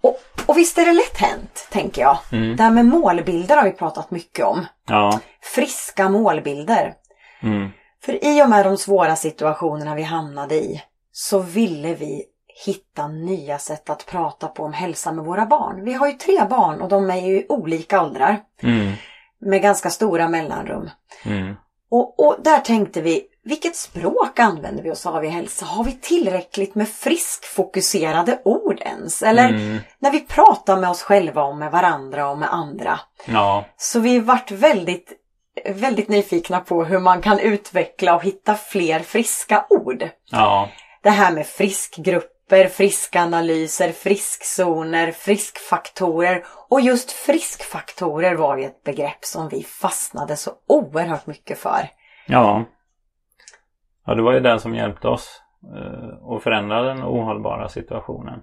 Och, 0.00 0.20
och 0.46 0.58
visst 0.58 0.78
är 0.78 0.86
det 0.86 0.92
lätt 0.92 1.18
hänt, 1.18 1.68
tänker 1.70 2.02
jag. 2.02 2.18
Mm. 2.32 2.56
Det 2.56 2.62
här 2.62 2.70
med 2.70 2.86
målbilder 2.86 3.56
har 3.56 3.64
vi 3.64 3.72
pratat 3.72 4.10
mycket 4.10 4.44
om. 4.44 4.66
Ja. 4.88 5.20
Friska 5.54 6.08
målbilder. 6.08 6.94
Mm. 7.42 7.68
För 8.04 8.24
i 8.24 8.42
och 8.42 8.50
med 8.50 8.66
de 8.66 8.76
svåra 8.76 9.16
situationerna 9.16 9.94
vi 9.94 10.02
hamnade 10.02 10.54
i 10.54 10.82
så 11.12 11.38
ville 11.38 11.94
vi 11.94 12.24
hitta 12.64 13.08
nya 13.08 13.58
sätt 13.58 13.90
att 13.90 14.06
prata 14.06 14.46
på 14.48 14.62
om 14.64 14.72
hälsa 14.72 15.12
med 15.12 15.24
våra 15.24 15.46
barn. 15.46 15.84
Vi 15.84 15.92
har 15.92 16.06
ju 16.06 16.12
tre 16.12 16.44
barn 16.50 16.80
och 16.80 16.88
de 16.88 17.10
är 17.10 17.26
ju 17.26 17.40
i 17.40 17.46
olika 17.48 18.02
åldrar 18.02 18.36
Mm. 18.62 18.92
med 19.40 19.62
ganska 19.62 19.90
stora 19.90 20.28
mellanrum. 20.28 20.90
Mm. 21.24 21.54
Och, 21.90 22.26
och 22.26 22.36
där 22.44 22.58
tänkte 22.58 23.00
vi, 23.00 23.22
vilket 23.48 23.76
språk 23.76 24.38
använder 24.38 24.82
vi 24.82 24.90
oss 24.90 25.06
av 25.06 25.24
i 25.24 25.28
hälsa? 25.28 25.66
Har 25.66 25.84
vi 25.84 25.92
tillräckligt 25.92 26.74
med 26.74 26.88
friskfokuserade 26.88 28.40
ord 28.44 28.80
ens? 28.80 29.22
Eller 29.22 29.48
Mm. 29.48 29.78
när 29.98 30.10
vi 30.10 30.20
pratar 30.20 30.76
med 30.76 30.90
oss 30.90 31.02
själva 31.02 31.42
och 31.42 31.56
med 31.56 31.70
varandra 31.72 32.30
och 32.30 32.38
med 32.38 32.52
andra. 32.54 33.00
Ja. 33.26 33.64
Så 33.76 34.00
vi 34.00 34.18
vart 34.18 34.50
väldigt, 34.50 35.12
väldigt 35.66 36.08
nyfikna 36.08 36.60
på 36.60 36.84
hur 36.84 36.98
man 36.98 37.22
kan 37.22 37.38
utveckla 37.38 38.14
och 38.16 38.22
hitta 38.22 38.54
fler 38.54 39.00
friska 39.00 39.66
ord. 39.70 40.08
Ja. 40.30 40.68
Det 41.02 41.10
här 41.10 41.32
med 41.32 41.46
friskgrupper, 41.46 42.68
friskanalyser, 42.68 43.92
friskzoner, 43.92 45.12
friskfaktorer. 45.12 46.44
Och 46.68 46.80
just 46.80 47.12
friskfaktorer 47.12 48.34
var 48.34 48.56
ju 48.56 48.64
ett 48.64 48.82
begrepp 48.84 49.24
som 49.24 49.48
vi 49.48 49.62
fastnade 49.62 50.36
så 50.36 50.50
oerhört 50.68 51.26
mycket 51.26 51.58
för. 51.58 51.88
Ja. 52.26 52.64
Ja, 54.08 54.14
det 54.14 54.22
var 54.22 54.32
ju 54.32 54.40
det 54.40 54.60
som 54.60 54.74
hjälpte 54.74 55.08
oss 55.08 55.42
eh, 55.74 56.32
att 56.32 56.42
förändra 56.42 56.82
den 56.82 57.02
ohållbara 57.02 57.68
situationen. 57.68 58.42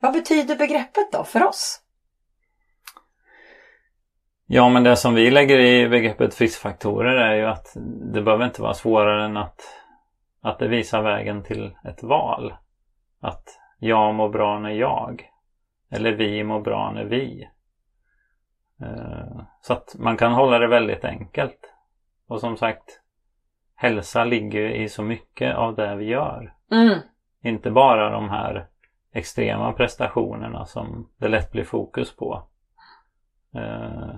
Vad 0.00 0.12
betyder 0.12 0.56
begreppet 0.56 1.12
då 1.12 1.24
för 1.24 1.44
oss? 1.44 1.82
Ja, 4.46 4.68
men 4.68 4.84
det 4.84 4.96
som 4.96 5.14
vi 5.14 5.30
lägger 5.30 5.58
i 5.58 5.88
begreppet 5.88 6.34
friskfaktorer 6.34 7.14
är 7.16 7.34
ju 7.34 7.46
att 7.46 7.66
det 8.14 8.22
behöver 8.22 8.44
inte 8.44 8.62
vara 8.62 8.74
svårare 8.74 9.24
än 9.24 9.36
att, 9.36 9.60
att 10.40 10.58
det 10.58 10.68
visar 10.68 11.02
vägen 11.02 11.42
till 11.42 11.76
ett 11.84 12.02
val. 12.02 12.54
Att 13.20 13.58
jag 13.78 14.14
mår 14.14 14.28
bra 14.28 14.58
när 14.58 14.70
jag. 14.70 15.30
Eller 15.90 16.12
vi 16.12 16.44
mår 16.44 16.60
bra 16.60 16.92
när 16.92 17.04
vi. 17.04 17.48
Eh, 18.82 19.42
Så 19.60 19.72
att 19.72 19.94
man 19.98 20.16
kan 20.16 20.32
hålla 20.32 20.58
det 20.58 20.68
väldigt 20.68 21.04
enkelt. 21.04 21.74
Och 22.28 22.40
som 22.40 22.56
sagt, 22.56 23.00
hälsa 23.76 24.24
ligger 24.24 24.60
ju 24.60 24.74
i 24.74 24.88
så 24.88 25.02
mycket 25.02 25.56
av 25.56 25.74
det 25.74 25.96
vi 25.96 26.04
gör. 26.04 26.54
Mm, 26.72 26.98
Inte 27.42 27.70
bara 27.70 28.10
de 28.10 28.30
här 28.30 28.66
extrema 29.12 29.72
prestationerna 29.72 30.66
som 30.66 31.08
det 31.16 31.28
lätt 31.28 31.52
blir 31.52 31.64
fokus 31.64 32.16
på. 32.16 32.42
Eh, 33.54 34.14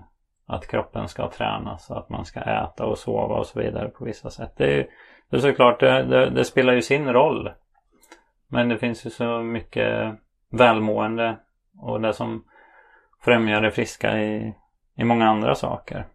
att 0.46 0.66
kroppen 0.66 1.08
ska 1.08 1.30
tränas 1.30 1.90
och 1.90 1.98
att 1.98 2.08
man 2.08 2.24
ska 2.24 2.40
äta 2.40 2.86
och 2.86 2.98
sova 2.98 3.34
och 3.34 3.46
så 3.46 3.60
vidare 3.60 3.88
på 3.88 4.04
vissa 4.04 4.30
sätt. 4.30 4.52
Det 4.56 4.80
är, 4.80 4.86
det 5.30 5.36
är 5.36 5.40
såklart, 5.40 5.80
det, 5.80 6.02
det, 6.02 6.30
det 6.30 6.44
spelar 6.44 6.72
ju 6.72 6.82
sin 6.82 7.12
roll. 7.12 7.50
Men 8.46 8.68
det 8.68 8.78
finns 8.78 9.06
ju 9.06 9.10
så 9.10 9.38
mycket 9.38 10.14
välmående 10.50 11.36
och 11.78 12.00
det 12.00 12.12
som 12.12 12.44
främjar 13.20 13.60
det 13.60 13.70
friska 13.70 14.18
i, 14.18 14.54
i 14.94 15.04
många 15.04 15.28
andra 15.28 15.54
saker. 15.54 16.06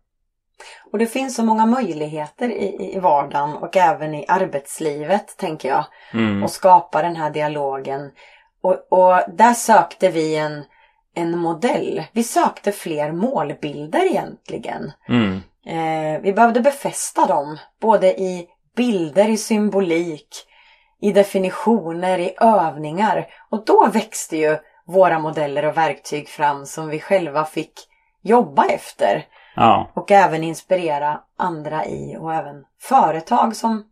Och 0.92 1.00
det 1.00 1.06
finns 1.06 1.36
så 1.36 1.44
många 1.44 1.66
möjligheter 1.66 2.50
i, 2.50 2.96
i 2.96 3.00
vardagen 3.00 3.56
och 3.56 3.78
även 3.78 4.16
i 4.16 4.26
arbetslivet 4.28 5.38
tänker 5.38 5.70
jag. 5.70 5.86
Mm. 6.14 6.44
och 6.44 6.52
skapa 6.52 7.02
den 7.02 7.16
här 7.16 7.30
dialogen. 7.30 8.12
Och, 8.62 8.88
och 8.90 9.22
där 9.28 9.54
sökte 9.54 10.10
vi 10.10 10.36
en, 10.36 10.64
en 11.16 11.38
modell. 11.38 12.04
Vi 12.12 12.24
sökte 12.24 12.72
fler 12.72 13.12
målbilder 13.12 14.06
egentligen. 14.06 14.92
Mm. 15.10 15.42
Eh, 15.66 16.22
vi 16.22 16.34
behövde 16.34 16.60
befästa 16.62 17.26
dem, 17.26 17.58
både 17.82 18.22
i 18.22 18.48
bilder, 18.76 19.30
i 19.30 19.38
symbolik, 19.38 20.28
i 21.02 21.12
definitioner, 21.12 22.20
i 22.20 22.36
övningar. 22.42 23.28
Och 23.50 23.66
då 23.66 23.88
växte 23.94 24.38
ju 24.38 24.58
våra 24.86 25.20
modeller 25.20 25.66
och 25.66 25.78
verktyg 25.78 26.30
fram 26.30 26.66
som 26.66 26.90
vi 26.90 27.00
själva 27.00 27.46
fick 27.46 27.74
jobba 28.22 28.66
efter. 28.66 29.26
Ja, 29.56 29.92
Och 29.94 30.12
även 30.12 30.44
inspirera 30.44 31.22
andra 31.38 31.86
i 31.86 32.18
och 32.20 32.34
även 32.34 32.66
företag 32.80 33.56
som, 33.56 33.84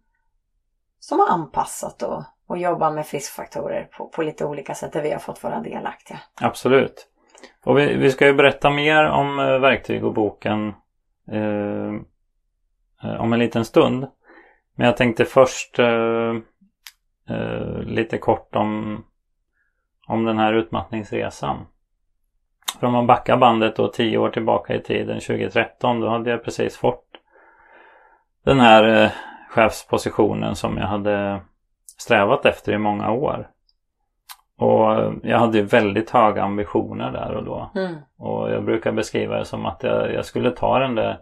som 1.00 1.19
har 1.19 1.28
anpassat 1.28 2.04
och, 2.04 2.24
och 2.47 2.58
jobbar 2.58 2.91
med 2.91 3.06
friskfaktorer 3.06 3.84
på, 3.84 4.08
på 4.08 4.21
lite 4.21 4.45
olika 4.45 4.76
sätt 4.76 4.93
där 4.93 5.02
vi 5.02 5.12
har 5.12 5.19
fått 5.19 5.43
vara 5.43 5.60
delaktiga. 5.60 6.19
absolut. 6.41 7.08
Och 7.63 7.78
vi, 7.78 7.97
vi 7.97 8.12
ska 8.12 8.26
ju 8.28 8.34
berätta 8.34 8.69
mer 8.69 9.06
om 9.06 9.39
eh, 9.39 9.60
verktyg 9.60 10.06
och 10.06 10.13
boken 10.13 10.74
eh, 11.32 11.93
eh, 13.04 13.21
om 13.21 13.34
en 13.34 13.39
liten 13.39 13.65
stund. 13.65 14.08
Men 14.76 14.86
jag 14.88 14.97
tänkte 14.97 15.26
först 15.26 15.80
eh, 15.80 16.36
eh, 17.30 17.80
lite 17.84 18.17
kort 18.17 18.56
om, 18.56 19.04
om 20.08 20.26
den 20.26 20.38
här 20.38 20.54
utmattningsresan. 20.54 21.67
För 22.79 22.88
om 22.88 22.93
man 22.93 23.07
backar 23.07 23.38
bandet 23.38 23.75
då 23.75 23.88
tio 23.88 24.17
år 24.17 24.29
tillbaka 24.29 24.75
i 24.75 24.81
tiden, 24.81 25.19
2013, 25.19 25.99
då 25.99 26.10
hade 26.10 26.29
jag 26.29 26.43
precis 26.43 26.77
fått 26.77 27.05
den 28.43 28.60
här 28.60 29.03
eh, 29.03 29.12
chefspositionen 29.49 30.55
som 30.55 30.77
jag 30.77 30.88
hade 30.88 31.41
strävat 31.97 32.45
efter 32.45 32.73
i 32.73 32.77
många 32.77 33.12
år. 33.12 33.49
Och 34.57 34.93
eh, 34.93 35.13
jag 35.23 35.39
hade 35.39 35.62
väldigt 35.62 36.10
höga 36.10 36.43
ambitioner 36.43 37.12
där 37.12 37.36
och 37.36 37.45
då. 37.45 37.71
Mm. 37.75 37.95
Och 38.17 38.51
jag 38.51 38.65
brukar 38.65 38.91
beskriva 38.91 39.38
det 39.38 39.45
som 39.45 39.65
att 39.65 39.84
jag, 39.84 40.13
jag 40.13 40.25
skulle 40.25 40.51
ta 40.51 40.79
den 40.79 40.95
där 40.95 41.19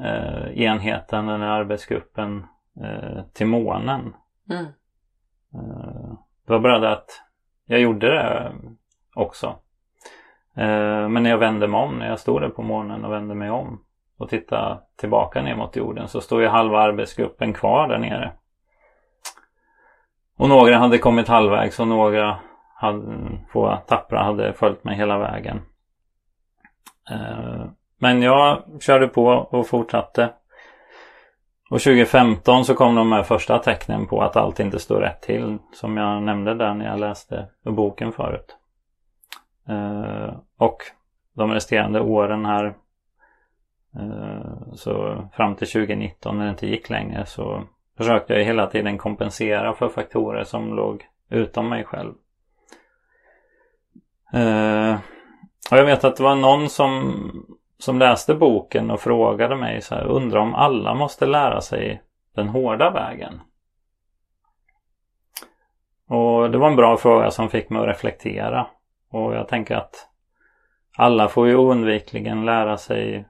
eh, 0.00 0.62
enheten, 0.62 1.26
den 1.26 1.40
där 1.40 1.48
arbetsgruppen 1.48 2.46
eh, 2.80 3.22
till 3.32 3.46
månen. 3.46 4.14
Mm. 4.50 4.64
Eh, 5.54 6.12
det 6.46 6.52
var 6.52 6.60
bara 6.60 6.78
det 6.78 6.92
att 6.92 7.22
jag 7.66 7.80
gjorde 7.80 8.06
det 8.06 8.52
också. 9.14 9.54
Eh, 10.56 11.08
men 11.08 11.22
när 11.22 11.30
jag 11.30 11.38
vände 11.38 11.68
mig 11.68 11.80
om, 11.80 11.98
när 11.98 12.08
jag 12.08 12.20
stod 12.20 12.40
där 12.40 12.48
på 12.48 12.62
morgonen 12.62 13.04
och 13.04 13.12
vände 13.12 13.34
mig 13.34 13.50
om 13.50 13.80
och 14.18 14.28
tittade 14.28 14.78
tillbaka 14.96 15.42
ner 15.42 15.56
mot 15.56 15.76
jorden 15.76 16.08
så 16.08 16.20
stod 16.20 16.42
ju 16.42 16.48
halva 16.48 16.80
arbetsgruppen 16.80 17.52
kvar 17.52 17.88
där 17.88 17.98
nere. 17.98 18.32
Och 20.38 20.48
några 20.48 20.78
hade 20.78 20.98
kommit 20.98 21.28
halvvägs 21.28 21.80
och 21.80 21.88
några 21.88 22.38
hade, 22.74 23.02
få 23.52 23.78
tappra 23.86 24.22
hade 24.22 24.52
följt 24.52 24.84
mig 24.84 24.96
hela 24.96 25.18
vägen. 25.18 25.60
Eh, 27.10 27.64
men 27.98 28.22
jag 28.22 28.62
körde 28.80 29.08
på 29.08 29.26
och 29.26 29.68
fortsatte. 29.68 30.32
Och 31.70 31.80
2015 31.80 32.64
så 32.64 32.74
kom 32.74 32.94
de 32.94 33.12
här 33.12 33.22
första 33.22 33.58
tecknen 33.58 34.06
på 34.06 34.22
att 34.22 34.36
allt 34.36 34.60
inte 34.60 34.78
står 34.78 35.00
rätt 35.00 35.22
till. 35.22 35.58
Som 35.74 35.96
jag 35.96 36.22
nämnde 36.22 36.54
där 36.54 36.74
när 36.74 36.86
jag 36.86 37.00
läste 37.00 37.48
boken 37.64 38.12
förut. 38.12 38.56
Eh, 39.68 40.34
och 40.56 40.82
de 41.32 41.52
resterande 41.52 42.00
åren 42.00 42.44
här. 42.44 42.74
Eh, 43.96 44.72
så 44.74 45.24
fram 45.32 45.56
till 45.56 45.68
2019 45.68 46.38
när 46.38 46.44
det 46.44 46.50
inte 46.50 46.66
gick 46.66 46.90
längre 46.90 47.26
så 47.26 47.62
försökte 47.96 48.34
jag 48.34 48.44
hela 48.44 48.66
tiden 48.66 48.98
kompensera 48.98 49.74
för 49.74 49.88
faktorer 49.88 50.44
som 50.44 50.74
låg 50.74 51.06
utom 51.28 51.68
mig 51.68 51.84
själv. 51.84 52.14
Eh, 54.32 54.94
och 55.70 55.78
jag 55.78 55.84
vet 55.84 56.04
att 56.04 56.16
det 56.16 56.22
var 56.22 56.34
någon 56.34 56.68
som, 56.68 57.22
som 57.78 57.98
läste 57.98 58.34
boken 58.34 58.90
och 58.90 59.00
frågade 59.00 59.56
mig 59.56 59.82
så 59.82 59.94
här, 59.94 60.04
undrar 60.04 60.40
om 60.40 60.54
alla 60.54 60.94
måste 60.94 61.26
lära 61.26 61.60
sig 61.60 62.02
den 62.34 62.48
hårda 62.48 62.90
vägen? 62.90 63.40
Och 66.08 66.50
det 66.50 66.58
var 66.58 66.68
en 66.68 66.76
bra 66.76 66.96
fråga 66.96 67.30
som 67.30 67.48
fick 67.48 67.70
mig 67.70 67.82
att 67.82 67.88
reflektera. 67.88 68.66
Och 69.12 69.34
jag 69.34 69.48
tänker 69.48 69.76
att 69.76 70.08
alla 70.96 71.28
får 71.28 71.48
ju 71.48 71.56
oundvikligen 71.56 72.44
lära 72.44 72.76
sig 72.76 73.28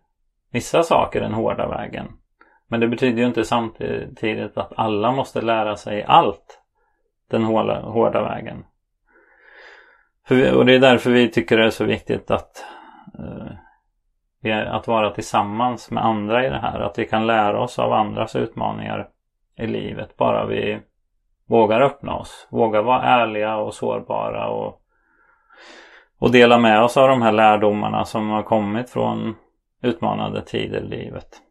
vissa 0.51 0.83
saker 0.83 1.21
den 1.21 1.35
hårda 1.35 1.69
vägen. 1.69 2.07
Men 2.69 2.81
det 2.81 2.89
betyder 2.89 3.19
ju 3.19 3.27
inte 3.27 3.45
samtidigt 3.45 4.59
att 4.59 4.73
alla 4.77 5.13
måste 5.13 5.41
lära 5.41 5.77
sig 5.77 6.05
allt 6.05 6.61
den 7.31 7.45
hårda, 7.45 7.81
hårda 7.81 8.23
vägen. 8.23 8.65
För 10.29 10.35
vi, 10.35 10.51
och 10.51 10.67
det 10.67 10.75
är 10.75 10.81
därför 10.81 11.11
vi 11.11 11.31
tycker 11.31 11.59
det 11.59 11.67
är 11.67 11.71
så 11.71 11.85
viktigt 11.85 12.31
att, 12.31 12.65
eh, 14.45 14.75
att 14.75 14.87
vara 14.87 15.11
tillsammans 15.11 15.91
med 15.91 16.05
andra 16.05 16.47
i 16.47 16.51
det 16.51 16.59
här. 16.59 16.81
Att 16.81 16.99
vi 16.99 17.05
kan 17.05 17.27
lära 17.27 17.61
oss 17.61 17.79
av 17.79 17.93
andras 17.93 18.37
utmaningar 18.37 19.09
i 19.57 19.67
livet. 19.67 20.17
Bara 20.17 20.47
vi 20.47 20.81
vågar 21.49 21.81
öppna 21.81 22.15
oss. 22.15 22.49
Vågar 22.51 22.83
vara 22.83 23.03
ärliga 23.03 23.57
och 23.57 23.75
sårbara 23.75 24.49
och, 24.49 24.82
och 26.23 26.33
dela 26.33 26.59
med 26.59 26.83
oss 26.83 26.97
av 26.97 27.09
de 27.09 27.23
här 27.23 27.33
lärdomarna 27.33 28.05
som 28.05 28.29
har 28.29 28.43
kommit 28.43 28.91
från 28.91 29.37
utmanande 29.81 30.43
tider 30.43 30.81
i 30.83 30.89
livet. 30.89 31.43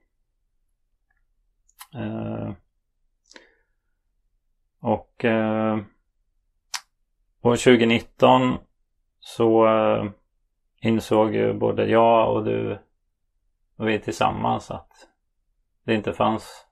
Eh, 1.96 2.52
och 4.82 5.26
eh, 5.26 5.78
år 7.42 7.56
2019 7.56 8.58
så 9.20 9.68
eh, 9.68 10.06
insåg 10.82 11.36
ju 11.36 11.54
både 11.54 11.86
jag 11.86 12.36
och 12.36 12.46
du 12.46 12.80
och 13.78 13.88
vi 13.88 14.00
tillsammans 14.00 14.72
att 14.72 15.08
det 15.84 15.96
inte 15.96 16.14
fanns 16.14 16.68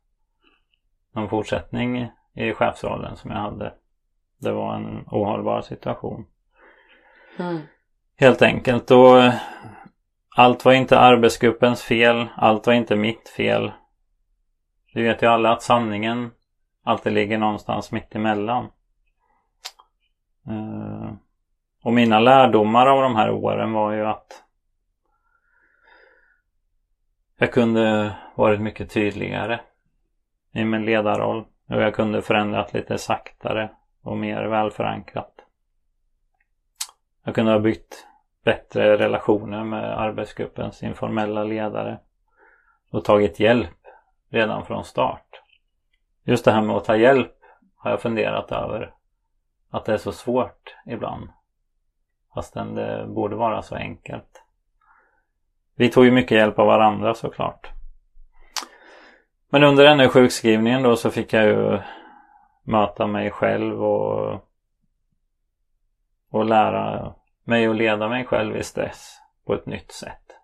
någon 1.12 1.30
fortsättning 1.30 2.12
i 2.34 2.54
chefsrollen 2.54 3.16
som 3.16 3.32
jag 3.32 3.38
hade. 3.38 3.74
Det 4.38 4.52
var 4.52 4.76
en 4.76 5.04
ohållbar 5.08 5.62
situation. 5.62 6.26
Mm. 7.40 7.62
Helt 8.20 8.42
enkelt. 8.42 8.92
Och 8.92 9.22
eh, 9.22 9.34
allt 10.36 10.66
var 10.66 10.74
inte 10.74 11.00
arbetsgruppens 11.00 11.84
fel. 11.84 12.28
Allt 12.36 12.68
var 12.68 12.74
inte 12.74 12.96
mitt 12.96 13.30
fel. 13.30 13.72
Vi 14.94 15.04
vet 15.04 15.22
ju 15.22 15.28
alla 15.28 15.52
att 15.52 15.62
sanningen 15.62 16.32
alltid 16.84 17.14
ligger 17.14 17.38
någonstans 17.38 17.92
mitt 17.92 18.16
emellan. 18.16 18.64
Eh, 20.48 21.14
och 21.84 21.94
mina 21.94 22.20
lärdomar 22.20 22.88
av 22.88 23.02
de 23.02 23.16
här 23.16 23.32
åren 23.32 23.74
var 23.74 23.92
ju 23.92 24.06
att 24.06 24.44
jag 27.38 27.52
kunde 27.52 28.16
varit 28.36 28.62
mycket 28.62 28.92
tydligare 28.92 29.60
i 30.54 30.64
min 30.64 30.86
ledarroll 30.86 31.46
och 31.70 31.82
jag 31.82 31.96
kunde 31.96 32.22
förändrat 32.22 32.74
lite 32.74 32.98
saktare 32.98 33.72
och 34.04 34.18
mer 34.18 34.46
välförankrat. 34.46 35.39
Jag 37.30 37.36
kunde 37.36 37.52
ha 37.52 37.60
byggt 37.60 38.08
bättre 38.44 38.98
relationer 38.98 39.64
med 39.64 40.00
arbetsgruppens 40.00 40.84
informella 40.84 41.44
ledare 41.44 42.00
och 42.92 43.06
tagit 43.06 43.40
hjälp 43.40 43.88
redan 44.30 44.66
från 44.66 44.84
start. 44.84 45.42
Just 46.24 46.46
det 46.46 46.52
här 46.52 46.62
med 46.62 46.76
att 46.76 46.86
ta 46.86 46.96
hjälp 46.96 47.36
har 47.78 47.92
jag 47.92 48.02
funderat 48.02 48.52
över 48.52 48.94
att 49.70 49.86
det 49.86 49.94
är 49.94 49.98
så 49.98 50.12
svårt 50.12 50.76
ibland. 50.86 51.30
Fastän 52.34 52.76
det 52.76 53.06
borde 53.08 53.36
vara 53.36 53.62
så 53.62 53.76
enkelt. 53.76 54.44
Vi 55.76 55.90
tog 55.90 56.06
ju 56.06 56.12
mycket 56.12 56.38
hjälp 56.38 56.60
av 56.60 56.68
varandra 56.68 57.14
såklart. 57.14 57.70
Men 59.50 59.64
under 59.64 59.84
den 59.84 60.00
här 60.00 60.08
sjukskrivningen 60.08 60.84
då 60.84 60.96
så 60.96 61.10
fick 61.10 61.34
jag 61.34 61.46
ju 61.46 61.80
möta 62.64 63.08
mig 63.08 63.32
själv 63.32 63.84
och, 63.84 64.46
och 66.30 66.46
lära 66.46 67.14
mig 67.50 67.68
att 67.68 67.76
leda 67.76 68.10
mig 68.10 68.26
själv 68.26 68.58
i 68.58 68.64
stress 68.64 69.20
på 69.46 69.54
ett 69.54 69.66
nytt 69.66 69.92
sätt. 69.92 70.38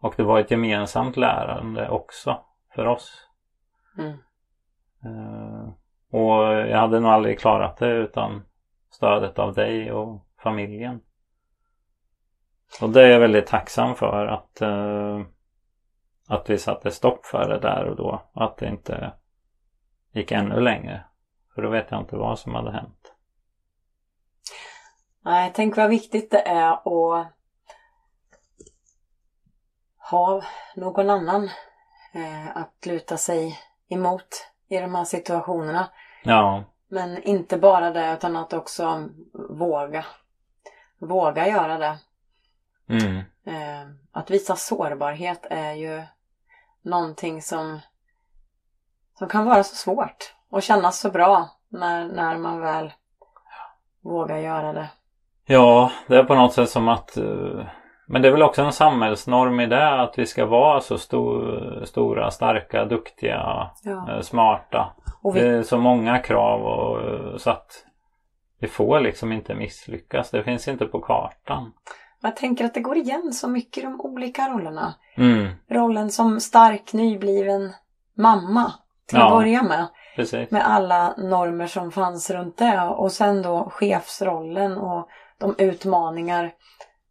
Och 0.00 0.14
det 0.16 0.22
var 0.22 0.40
ett 0.40 0.50
gemensamt 0.50 1.16
lärande 1.16 1.88
också 1.88 2.44
för 2.74 2.86
oss. 2.86 3.28
Mm. 3.98 4.18
Uh, 5.06 5.68
och 6.10 6.44
jag 6.44 6.78
hade 6.78 7.00
nog 7.00 7.10
aldrig 7.10 7.40
klarat 7.40 7.76
det 7.76 7.88
utan 7.88 8.42
stödet 8.90 9.38
av 9.38 9.54
dig 9.54 9.92
och 9.92 10.26
familjen. 10.42 11.00
Och 12.82 12.90
det 12.90 13.02
är 13.02 13.10
jag 13.10 13.20
väldigt 13.20 13.46
tacksam 13.46 13.94
för 13.94 14.26
att, 14.26 14.62
uh, 14.62 15.26
att 16.28 16.50
vi 16.50 16.58
satte 16.58 16.90
stopp 16.90 17.26
för 17.26 17.48
det 17.48 17.58
där 17.58 17.84
och 17.84 17.96
då. 17.96 18.22
Att 18.32 18.56
det 18.56 18.68
inte 18.68 19.12
gick 20.12 20.32
ännu 20.32 20.60
längre. 20.60 21.04
För 21.54 21.62
då 21.62 21.68
vet 21.68 21.90
jag 21.90 22.00
inte 22.00 22.16
vad 22.16 22.38
som 22.38 22.54
hade 22.54 22.72
hänt. 22.72 23.03
Nej, 25.24 25.52
tänk 25.54 25.76
vad 25.76 25.90
viktigt 25.90 26.30
det 26.30 26.40
är 26.40 26.72
att 26.72 27.32
ha 30.10 30.42
någon 30.76 31.10
annan 31.10 31.50
eh, 32.12 32.56
att 32.56 32.86
luta 32.86 33.16
sig 33.16 33.58
emot 33.88 34.48
i 34.68 34.78
de 34.78 34.94
här 34.94 35.04
situationerna. 35.04 35.90
Ja. 36.22 36.64
Men 36.88 37.22
inte 37.22 37.58
bara 37.58 37.90
det 37.90 38.12
utan 38.12 38.36
att 38.36 38.52
också 38.52 39.08
våga. 39.50 40.04
Våga 40.98 41.48
göra 41.48 41.78
det. 41.78 41.98
Mm. 42.88 43.16
Eh, 43.44 43.88
att 44.12 44.30
visa 44.30 44.56
sårbarhet 44.56 45.46
är 45.50 45.72
ju 45.72 46.02
någonting 46.82 47.42
som, 47.42 47.80
som 49.18 49.28
kan 49.28 49.44
vara 49.44 49.64
så 49.64 49.74
svårt 49.74 50.34
och 50.48 50.62
kännas 50.62 51.00
så 51.00 51.10
bra 51.10 51.48
när, 51.68 52.08
när 52.08 52.36
man 52.36 52.60
väl 52.60 52.92
vågar 54.00 54.38
göra 54.38 54.72
det. 54.72 54.88
Ja, 55.46 55.90
det 56.06 56.16
är 56.16 56.24
på 56.24 56.34
något 56.34 56.52
sätt 56.52 56.70
som 56.70 56.88
att 56.88 57.18
uh, 57.18 57.64
Men 58.06 58.22
det 58.22 58.28
är 58.28 58.32
väl 58.32 58.42
också 58.42 58.62
en 58.62 58.72
samhällsnorm 58.72 59.60
i 59.60 59.66
det 59.66 60.00
att 60.02 60.18
vi 60.18 60.26
ska 60.26 60.46
vara 60.46 60.80
så 60.80 60.98
stor, 60.98 61.82
stora, 61.84 62.30
starka, 62.30 62.84
duktiga, 62.84 63.70
Ja. 63.82 64.06
uh, 64.14 64.20
smarta. 64.20 64.92
Vi, 65.34 65.40
Det 65.40 65.46
är 65.48 65.62
så 65.62 65.78
många 65.78 66.18
krav 66.18 66.62
och, 66.62 67.04
uh, 67.12 67.36
så 67.36 67.50
att 67.50 67.84
vi 68.60 68.68
får 68.68 69.00
liksom 69.00 69.32
inte 69.32 69.54
misslyckas. 69.54 70.30
Det 70.30 70.42
finns 70.42 70.68
inte 70.68 70.86
på 70.86 71.00
kartan. 71.00 71.72
jag 72.22 72.36
tänker 72.36 72.64
att 72.64 72.74
det 72.74 72.80
går 72.80 72.96
igen 72.96 73.32
så 73.32 73.48
mycket 73.48 73.78
i 73.78 73.86
de 73.86 74.00
olika 74.00 74.48
rollerna. 74.48 74.94
Mm, 75.16 75.48
Rollen 75.70 76.10
som 76.10 76.40
stark, 76.40 76.92
nybliven 76.92 77.72
mamma 78.16 78.72
till 79.08 79.18
Ja. 79.18 79.24
att 79.26 79.32
börja 79.32 79.62
med. 79.62 79.86
precis. 80.16 80.50
Med 80.50 80.66
alla 80.68 81.14
normer 81.16 81.66
som 81.66 81.90
fanns 81.92 82.30
runt 82.30 82.58
det. 82.58 82.80
Och 82.82 83.12
sen 83.12 83.42
då 83.42 83.68
chefsrollen 83.70 84.76
och 84.78 85.08
de 85.44 85.64
utmaningar 85.64 86.52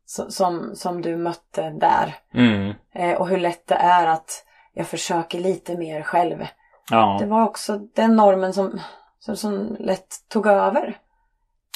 som, 0.05 0.75
som, 0.75 1.01
du 1.01 1.17
mötte 1.17 1.69
där. 1.69 2.15
Mm, 2.33 2.73
Eh, 2.95 3.13
och 3.13 3.27
hur 3.27 3.37
lätt 3.37 3.67
det 3.67 3.75
är 3.75 4.07
att 4.07 4.45
jag 4.73 4.87
försöker 4.87 5.39
lite 5.39 5.77
mer 5.77 6.01
själv. 6.01 6.47
ja, 6.89 7.17
Det 7.19 7.25
var 7.25 7.43
också 7.43 7.79
den 7.95 8.15
normen 8.15 8.53
som, 8.53 8.79
som, 9.19 9.35
som 9.35 9.75
lätt 9.79 10.07
tog 10.29 10.47
över. 10.47 10.97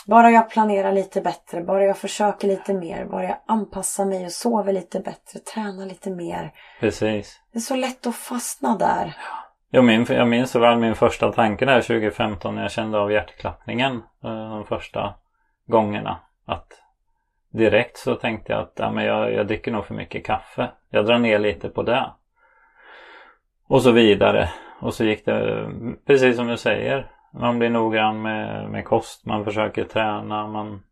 Bara 0.05 0.31
jag 0.31 0.49
planerar 0.49 0.91
lite 0.91 1.21
bättre, 1.21 1.61
bara 1.63 1.83
jag 1.83 1.97
försöker 1.97 2.47
lite 2.47 2.73
mer, 2.73 3.05
bara 3.05 3.23
jag 3.23 3.37
anpassar 3.45 4.05
mig 4.05 4.25
och 4.25 4.31
sover 4.31 4.73
lite 4.73 4.99
bättre, 4.99 5.39
tränar 5.39 5.85
lite 5.85 6.09
mer. 6.09 6.53
precis. 6.79 7.41
Det 7.51 7.57
är 7.57 7.61
så 7.61 7.75
lätt 7.75 8.07
att 8.07 8.15
fastna 8.15 8.77
där. 8.77 9.17
Jag 9.69 9.85
minns, 9.85 10.09
jag 10.09 10.27
minns 10.27 10.51
så 10.51 10.59
väl 10.59 10.79
min 10.79 10.95
första 10.95 11.31
tanke 11.31 11.65
där 11.65 11.81
2015 11.81 12.55
när 12.55 12.61
jag 12.61 12.71
kände 12.71 12.99
av 12.99 13.11
hjärtklappningen 13.11 13.95
eh, 14.23 14.49
de 14.49 14.65
första 14.65 15.13
gångerna. 15.67 16.19
Att 16.47 16.81
direkt 17.49 17.97
så 17.97 18.15
tänkte 18.15 18.53
jag 18.53 18.61
att 18.61 18.73
ja, 18.75 18.91
men 18.91 19.05
jag, 19.05 19.33
jag 19.33 19.47
dricker 19.47 19.71
nog 19.71 19.85
för 19.85 19.93
mycket 19.93 20.25
kaffe. 20.25 20.69
Jag 20.89 21.05
drar 21.05 21.19
ner 21.19 21.39
lite 21.39 21.69
på 21.69 21.83
det. 21.83 22.11
Och 23.67 23.81
så 23.81 23.91
vidare. 23.91 24.49
Och 24.79 24.93
så 24.93 25.03
gick 25.03 25.25
det 25.25 25.69
precis 26.05 26.35
som 26.35 26.47
du 26.47 26.57
säger. 26.57 27.11
Man 27.33 27.59
blir 27.59 27.69
noggrann 27.69 28.21
med, 28.21 28.69
med 28.69 28.85
kost, 28.85 29.25
man 29.25 29.45
försöker 29.45 29.83
träna. 29.83 30.47
Man, 30.47 30.83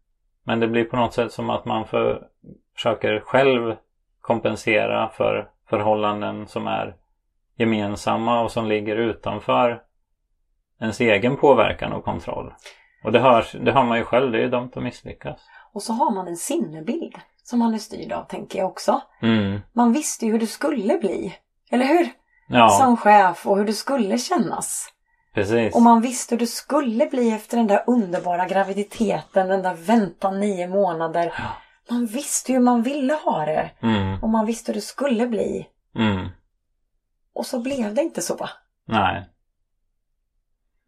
men 0.43 0.59
det 0.59 0.67
blir 0.67 0.83
på 0.83 0.95
något 0.95 1.13
sätt 1.13 1.31
som 1.31 1.49
att 1.49 1.65
man 1.65 1.85
för, 1.85 2.27
försöker 2.75 3.19
själv 3.19 3.75
kompensera 4.21 5.09
för 5.09 5.49
förhållanden 5.69 6.47
som 6.47 6.67
är 6.67 6.95
gemensamma 7.57 8.41
och 8.41 8.51
som 8.51 8.65
ligger 8.65 8.95
utanför 8.95 9.81
ens 10.79 11.01
egen 11.01 11.37
påverkan 11.37 11.93
och 11.93 12.03
kontroll. 12.03 12.53
Och 13.05 13.11
det 13.11 13.19
hör, 13.19 13.45
det 13.65 13.71
hör 13.71 13.83
man 13.83 13.97
ju 13.97 14.03
själv, 14.03 14.31
det 14.31 14.37
är 14.37 14.41
ju 14.41 14.49
dumt 14.49 14.71
att 14.75 14.83
misslyckas. 14.83 15.39
Och 15.73 15.83
så 15.83 15.93
har 15.93 16.11
man 16.11 16.27
en 16.27 16.37
sinnebild 16.37 17.15
som 17.43 17.59
man 17.59 17.73
är 17.73 17.77
styrd 17.77 18.11
av, 18.11 18.23
tänker 18.23 18.59
jag 18.59 18.67
också. 18.67 19.01
Mm. 19.21 19.59
Man 19.73 19.93
visste 19.93 20.25
ju 20.25 20.31
hur 20.31 20.39
det 20.39 20.47
skulle 20.47 20.97
bli. 20.97 21.35
Eller 21.71 21.85
hur? 21.85 22.09
Ja, 22.47 22.69
Som 22.69 22.97
chef 22.97 23.47
och 23.47 23.57
hur 23.57 23.65
det 23.65 23.73
skulle 23.73 24.17
kännas. 24.17 24.89
precis. 25.33 25.75
Och 25.75 25.81
man 25.81 26.01
visste 26.01 26.35
hur 26.35 26.39
det 26.39 26.47
skulle 26.47 27.05
bli 27.05 27.31
efter 27.31 27.57
den 27.57 27.67
där 27.67 27.83
underbara 27.87 28.45
graviditeten, 28.45 29.47
den 29.47 29.61
där 29.61 29.73
väntan 29.73 30.39
nio 30.39 30.67
månader. 30.67 31.33
Ja. 31.37 31.43
Man 31.89 32.05
visste 32.05 32.51
ju 32.51 32.57
hur 32.57 32.65
man 32.65 32.81
ville 32.81 33.13
ha 33.13 33.45
det. 33.45 33.71
Mm. 33.81 34.23
Och 34.23 34.29
man 34.29 34.45
visste 34.45 34.71
hur 34.71 34.75
det 34.75 34.81
skulle 34.81 35.27
bli. 35.27 35.67
Mm. 35.95 36.27
Och 37.33 37.45
så 37.45 37.59
blev 37.59 37.93
det 37.93 38.01
inte 38.01 38.21
så. 38.21 38.49
Nej. 38.87 39.29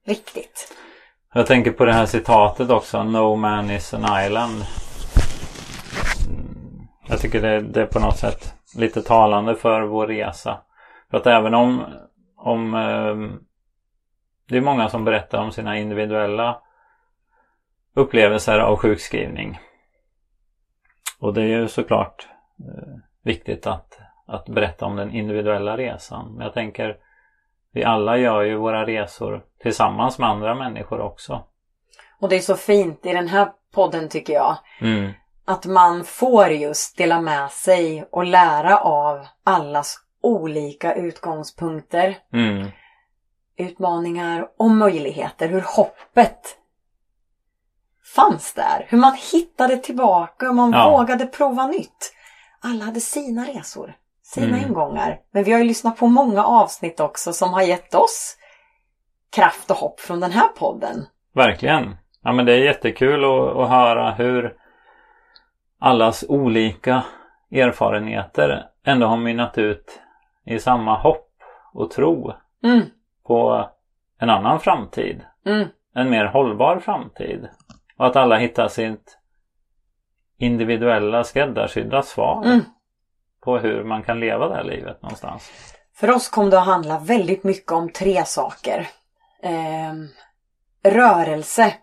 Riktigt. 0.06 0.74
Jag 1.34 1.48
tänker 1.48 1.72
på 1.72 1.86
det 1.86 1.94
här 1.94 2.06
citatet 2.06 2.70
också, 2.70 3.04
No 3.04 3.36
man 3.36 3.72
is 3.72 3.94
an 3.94 4.26
island. 4.26 4.64
Jag 7.08 7.20
tycker 7.20 7.42
det, 7.42 7.62
det 7.62 7.82
är 7.82 7.86
på 7.86 8.00
något 8.00 8.18
sätt 8.18 8.54
lite 8.76 9.02
talande 9.02 9.56
för 9.56 9.82
vår 9.82 10.08
resa. 10.08 10.62
För 11.12 11.18
att 11.18 11.28
även 11.28 11.54
om, 11.54 11.84
om 12.38 12.74
ehm, 12.74 13.40
det 14.50 14.58
är 14.58 14.62
många 14.62 14.90
som 14.90 15.06
berättar 15.06 15.38
om 15.42 15.52
sina 15.52 15.78
individuella 15.78 16.62
upplevelser 17.94 18.60
av 18.60 18.78
sjukskrivning. 18.78 19.60
Och 21.20 21.34
det 21.34 21.42
är 21.42 21.48
ju 21.48 21.68
såklart 21.68 22.28
eh, 22.60 22.96
viktigt 23.24 23.68
att, 23.68 24.00
att 24.28 24.50
berätta 24.50 24.86
om 24.86 24.96
den 24.96 25.12
individuella 25.12 25.78
resan. 25.78 26.34
Men 26.34 26.44
jag 26.44 26.54
tänker 26.54 26.98
vi 27.74 27.84
alla 27.84 28.18
gör 28.18 28.42
ju 28.42 28.56
våra 28.56 28.86
resor 28.86 29.44
tillsammans 29.62 30.20
med 30.20 30.30
andra 30.30 30.56
människor 30.56 31.00
också. 31.02 31.44
Och 32.20 32.30
det 32.30 32.36
är 32.36 32.40
så 32.40 32.56
fint 32.56 33.06
i 33.06 33.14
den 33.14 33.28
här 33.28 33.52
podden 33.74 34.10
tycker 34.10 34.34
jag. 34.34 34.58
Mm. 34.82 35.12
Att 35.46 35.66
man 35.66 36.04
får 36.04 36.48
just 36.48 36.98
dela 36.98 37.22
med 37.22 37.52
sig 37.52 38.08
och 38.12 38.26
lära 38.26 38.78
av 38.78 39.26
allas 39.44 39.98
olika 40.22 40.96
utgångspunkter, 40.96 42.18
Mm. 42.34 42.68
utmaningar 43.58 44.48
och 44.58 44.72
möjligheter. 44.72 45.48
Hur 45.50 45.62
hoppet 45.76 46.58
fanns 48.16 48.54
där. 48.54 48.86
Hur 48.90 48.98
man 48.98 49.18
hittade 49.32 49.78
tillbaka, 49.78 50.46
hur 50.46 50.54
man 50.54 50.72
Ja. 50.72 50.90
vågade 50.90 51.26
prova 51.26 51.68
nytt. 51.68 52.14
Alla 52.62 52.86
hade 52.86 53.00
sina 53.02 53.44
resor, 53.46 53.94
sina 54.34 54.58
Mm. 54.58 54.70
ingångar. 54.70 55.20
Men 55.32 55.44
vi 55.44 55.52
har 55.52 55.60
ju 55.60 55.66
lyssnat 55.66 55.98
på 55.98 56.08
många 56.08 56.44
avsnitt 56.46 57.00
också 57.00 57.34
som 57.34 57.54
har 57.54 57.62
gett 57.62 57.94
oss 57.96 58.38
kraft 59.36 59.72
och 59.72 59.78
hopp 59.78 60.00
från 60.00 60.20
den 60.20 60.32
här 60.32 60.48
podden. 60.48 61.06
Verkligen. 61.34 61.96
Ja 62.24 62.32
men 62.32 62.46
det 62.46 62.54
är 62.54 62.58
jättekul 62.66 63.24
att, 63.26 63.56
att 63.58 63.70
höra 63.70 64.12
hur 64.12 64.56
allas 65.80 66.26
olika 66.30 67.04
erfarenheter 67.52 68.66
ändå 68.86 69.08
har 69.08 69.18
mynnat 69.18 69.58
ut 69.58 70.00
i 70.46 70.60
samma 70.60 70.98
hopp 70.98 71.30
och 71.74 71.92
tro 71.92 72.34
Mm, 72.64 72.82
på 73.28 73.70
en 74.20 74.30
annan 74.30 74.60
framtid. 74.60 75.22
mm, 75.46 75.68
En 75.96 76.10
mer 76.10 76.26
hållbar 76.26 76.80
framtid. 76.80 77.48
Och 77.98 78.06
att 78.08 78.16
alla 78.16 78.38
hittar 78.38 78.68
sitt 78.68 79.18
individuella 80.38 81.24
skräddarsydda 81.24 82.02
svar 82.02 82.44
mm. 82.46 82.60
På 83.48 83.58
hur 83.58 83.84
man 83.84 84.04
kan 84.04 84.20
leva 84.20 84.48
det 84.48 84.56
här 84.56 84.64
livet 84.64 85.02
någonstans. 85.02 85.52
För 85.96 86.12
oss 86.12 86.30
kom 86.30 86.50
det 86.50 86.60
att 86.60 86.66
handla 86.66 87.00
väldigt 87.00 87.44
mycket 87.44 87.72
om 87.72 87.90
tre 87.90 88.26
saker. 88.26 88.88
Ehm, 89.44 90.08
rörelse, 90.84 91.74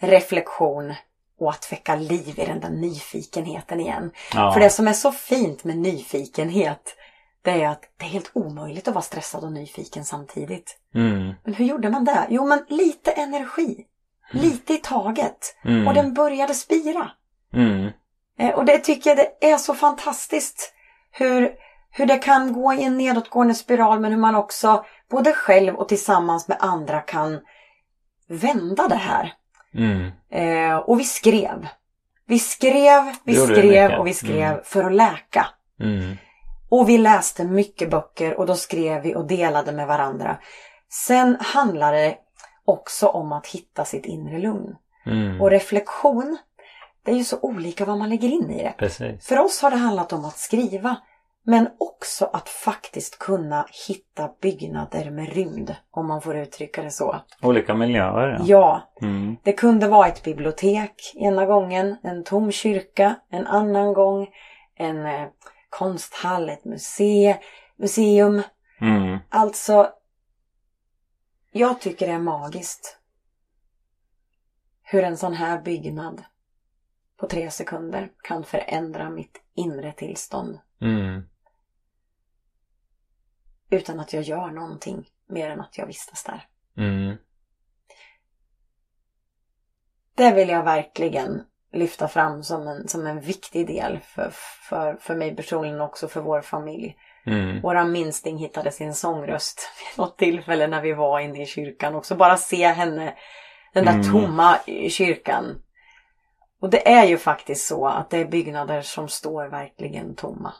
reflektion 0.00 0.94
och 1.38 1.50
att 1.50 1.72
väcka 1.72 1.96
liv 1.96 2.38
i 2.38 2.46
den 2.46 2.60
där 2.60 2.70
nyfikenheten 2.70 3.80
igen. 3.80 4.10
Ja. 4.34 4.52
För 4.52 4.60
det 4.60 4.70
som 4.70 4.88
är 4.88 4.92
så 4.92 5.12
fint 5.12 5.64
med 5.64 5.78
nyfikenhet 5.78 6.96
det 7.42 7.50
är 7.62 7.68
att 7.68 7.82
det 7.96 8.04
är 8.04 8.08
helt 8.08 8.30
omöjligt 8.32 8.88
att 8.88 8.94
vara 8.94 9.02
stressad 9.02 9.44
och 9.44 9.52
nyfiken 9.52 10.04
samtidigt. 10.04 10.78
Mm. 10.94 11.34
Men 11.44 11.54
hur 11.54 11.64
gjorde 11.64 11.90
man 11.90 12.04
det? 12.04 12.26
Jo, 12.28 12.46
men 12.46 12.64
lite 12.68 13.10
energi. 13.12 13.86
Lite 14.32 14.74
i 14.74 14.78
taget. 14.78 15.56
Mm. 15.64 15.88
Och 15.88 15.94
den 15.94 16.14
började 16.14 16.54
spira. 16.54 17.10
Mm. 17.54 17.90
Eh, 18.38 18.50
Och 18.54 18.64
det 18.64 18.78
tycker 18.78 19.10
jag 19.10 19.16
det 19.16 19.50
är 19.52 19.56
så 19.56 19.74
fantastiskt. 19.74 20.72
Hur, 21.18 21.52
hur 21.90 22.06
det 22.06 22.18
kan 22.18 22.52
gå 22.52 22.72
i 22.74 22.84
en 22.84 22.96
nedåtgående 22.96 23.54
spiral 23.54 24.00
men 24.00 24.12
hur 24.12 24.18
man 24.18 24.34
också 24.34 24.84
både 25.10 25.32
själv 25.32 25.74
och 25.74 25.88
tillsammans 25.88 26.48
med 26.48 26.56
andra 26.60 27.00
kan 27.00 27.40
vända 28.28 28.88
det 28.88 28.96
här. 28.96 29.32
Mm. 29.74 30.10
Eh, 30.30 30.76
och 30.76 31.00
vi 31.00 31.04
skrev. 31.04 31.66
Vi 32.26 32.38
skrev, 32.38 33.02
vi 33.24 33.34
skrev 33.34 33.92
och 33.92 34.06
vi 34.06 34.14
skrev 34.14 34.52
Mm. 34.52 34.60
för 34.64 34.84
att 34.84 34.92
läka. 34.92 35.46
Mm. 35.80 36.16
Och 36.68 36.88
vi 36.88 36.98
läste 36.98 37.44
mycket 37.44 37.90
böcker 37.90 38.38
och 38.38 38.46
då 38.46 38.54
skrev 38.54 39.02
vi 39.02 39.14
och 39.14 39.26
delade 39.26 39.72
med 39.72 39.86
varandra. 39.86 40.38
Sen 40.90 41.36
handlar 41.40 41.92
det 41.92 42.16
också 42.64 43.06
om 43.06 43.32
att 43.32 43.46
hitta 43.46 43.84
sitt 43.84 44.06
inre 44.06 44.38
lugn. 44.38 44.76
Mm. 45.06 45.40
Och 45.40 45.50
reflektion, 45.50 46.38
det 47.06 47.12
är 47.12 47.16
ju 47.16 47.24
så 47.24 47.38
olika 47.40 47.84
vad 47.84 47.98
man 47.98 48.08
lägger 48.08 48.28
in 48.28 48.50
i 48.50 48.62
det. 48.62 48.74
Precis. 48.78 49.26
För 49.26 49.38
oss 49.38 49.62
har 49.62 49.70
det 49.70 49.76
handlat 49.76 50.12
om 50.12 50.24
att 50.24 50.38
skriva, 50.38 50.96
men 51.42 51.68
också 51.78 52.24
att 52.32 52.48
faktiskt 52.48 53.18
kunna 53.18 53.66
hitta 53.88 54.30
byggnader 54.42 55.10
med 55.10 55.32
rymd, 55.32 55.76
om 55.90 56.06
man 56.06 56.22
får 56.22 56.36
uttrycka 56.36 56.82
det 56.82 56.90
så. 56.90 57.16
Olika 57.42 57.74
miljöer. 57.74 58.28
Ja. 58.38 58.44
Ja, 58.46 58.82
Mm. 59.08 59.36
det 59.42 59.52
kunde 59.52 59.88
vara 59.88 60.08
ett 60.08 60.22
bibliotek 60.24 61.12
ena 61.16 61.46
gången, 61.46 61.96
en 62.02 62.24
tom 62.24 62.52
kyrka 62.52 63.16
en 63.30 63.46
annan 63.46 63.92
gång, 63.92 64.28
en 64.74 65.06
eh, 65.06 65.26
konsthall, 65.70 66.48
ett 66.48 66.64
muse, 66.64 67.38
museum. 67.76 68.42
Mm. 68.80 69.18
Alltså, 69.28 69.88
jag 71.52 71.80
tycker 71.80 72.06
det 72.06 72.12
är 72.12 72.18
magiskt 72.18 72.98
hur 74.82 75.04
en 75.04 75.16
sån 75.16 75.34
här 75.34 75.62
byggnad 75.62 76.22
på 77.16 77.26
tre 77.26 77.50
sekunder 77.50 78.08
kan 78.22 78.44
förändra 78.44 79.10
mitt 79.10 79.42
inre 79.54 79.92
tillstånd 79.92 80.58
Mm. 80.80 81.22
utan 83.70 84.00
att 84.00 84.12
jag 84.12 84.22
gör 84.22 84.50
någonting 84.50 85.08
mer 85.28 85.50
än 85.50 85.60
att 85.60 85.78
jag 85.78 85.86
vistas 85.86 86.24
där. 86.24 86.46
Mm. 86.76 87.16
Det 90.14 90.32
vill 90.32 90.48
jag 90.48 90.64
verkligen 90.64 91.44
lyfta 91.72 92.08
fram 92.08 92.42
som 92.42 92.68
en, 92.68 92.88
som 92.88 93.06
en 93.06 93.20
viktig 93.20 93.66
del 93.66 93.98
för, 94.02 94.30
för, 94.68 94.96
för 95.00 95.14
mig 95.14 95.36
personligen 95.36 95.80
och 95.80 95.86
också 95.86 96.08
för 96.08 96.20
vår 96.20 96.40
familj. 96.40 96.96
Mm. 97.26 97.60
Våra 97.62 97.84
minsting 97.84 98.38
hittade 98.38 98.70
sin 98.72 98.94
sångröst 98.94 99.60
vid 99.78 100.04
något 100.04 100.18
tillfälle 100.18 100.66
när 100.66 100.82
vi 100.82 100.92
var 100.92 101.20
inne 101.20 101.42
i 101.42 101.46
kyrkan. 101.46 101.94
Också 101.94 102.16
bara 102.16 102.36
se 102.36 102.66
henne, 102.66 103.14
den 103.74 103.84
där 103.84 103.92
Mm. 103.92 104.12
tomma 104.12 104.58
kyrkan. 104.90 105.62
Och 106.60 106.70
det 106.70 106.88
är 106.88 107.04
ju 107.04 107.18
faktiskt 107.18 107.66
så 107.66 107.86
att 107.86 108.10
det 108.10 108.18
är 108.18 108.24
byggnader 108.24 108.82
som 108.82 109.08
står 109.08 109.48
verkligen 109.48 110.14
tomma. 110.14 110.52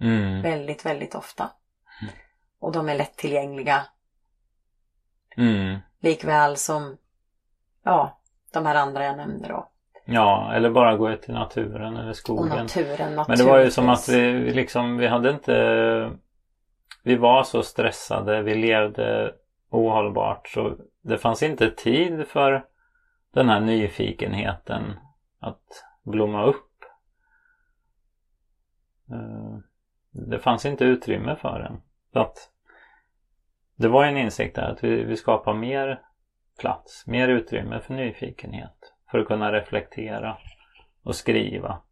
Mm. 0.00 0.42
Väldigt, 0.42 0.86
väldigt 0.86 1.14
ofta. 1.14 1.50
Och 2.60 2.72
de 2.72 2.88
är 2.88 2.94
lättillgängliga. 2.94 3.86
Mm. 5.36 5.78
Likväl 6.00 6.56
som, 6.56 6.96
ja, 7.84 8.18
de 8.52 8.66
här 8.66 8.74
andra 8.74 9.04
jag 9.04 9.16
nämnde 9.16 9.48
då. 9.48 9.68
Ja, 10.04 10.52
eller 10.54 10.70
bara 10.70 10.96
gå 10.96 11.10
ut 11.10 11.28
i 11.28 11.32
naturen 11.32 11.96
eller 11.96 12.10
Och 12.10 12.16
skogen. 12.16 12.56
naturen 12.56 13.14
Men 13.28 13.38
det 13.38 13.44
var 13.44 13.58
ju 13.58 13.70
som 13.70 13.88
att 13.88 14.08
vi 14.08 14.50
liksom, 14.52 14.96
vi 14.96 15.06
hade 15.06 15.30
inte 15.30 15.52
Vi 17.02 17.16
var 17.16 17.42
så 17.42 17.62
stressade, 17.62 18.42
vi 18.42 18.54
levde 18.54 19.34
ohållbart 19.70 20.48
så 20.48 20.76
det 21.02 21.18
fanns 21.18 21.42
inte 21.42 21.70
tid 21.70 22.26
för 22.28 22.64
den 23.34 23.48
här 23.48 23.60
nyfikenheten 23.60 24.82
att 25.42 25.84
blomma 26.02 26.44
upp. 26.44 26.84
Eh, 29.10 29.58
det 30.10 30.38
fanns 30.38 30.66
inte 30.66 30.84
utrymme 30.84 31.36
för 31.36 31.58
den. 31.58 31.80
Så 32.12 32.18
att 32.18 32.50
det 33.76 33.88
var 33.88 34.04
en 34.04 34.16
insikt 34.16 34.56
där 34.56 34.70
att 34.70 34.84
vi, 34.84 35.04
vi 35.04 35.16
skapar 35.16 35.54
mer 35.54 36.02
plats, 36.58 37.06
mer 37.06 37.28
utrymme 37.28 37.80
för 37.80 37.94
nyfikenhet. 37.94 38.92
För 39.10 39.18
att 39.18 39.26
kunna 39.26 39.52
reflektera 39.52 40.36
och 41.02 41.16
skriva. 41.16 41.82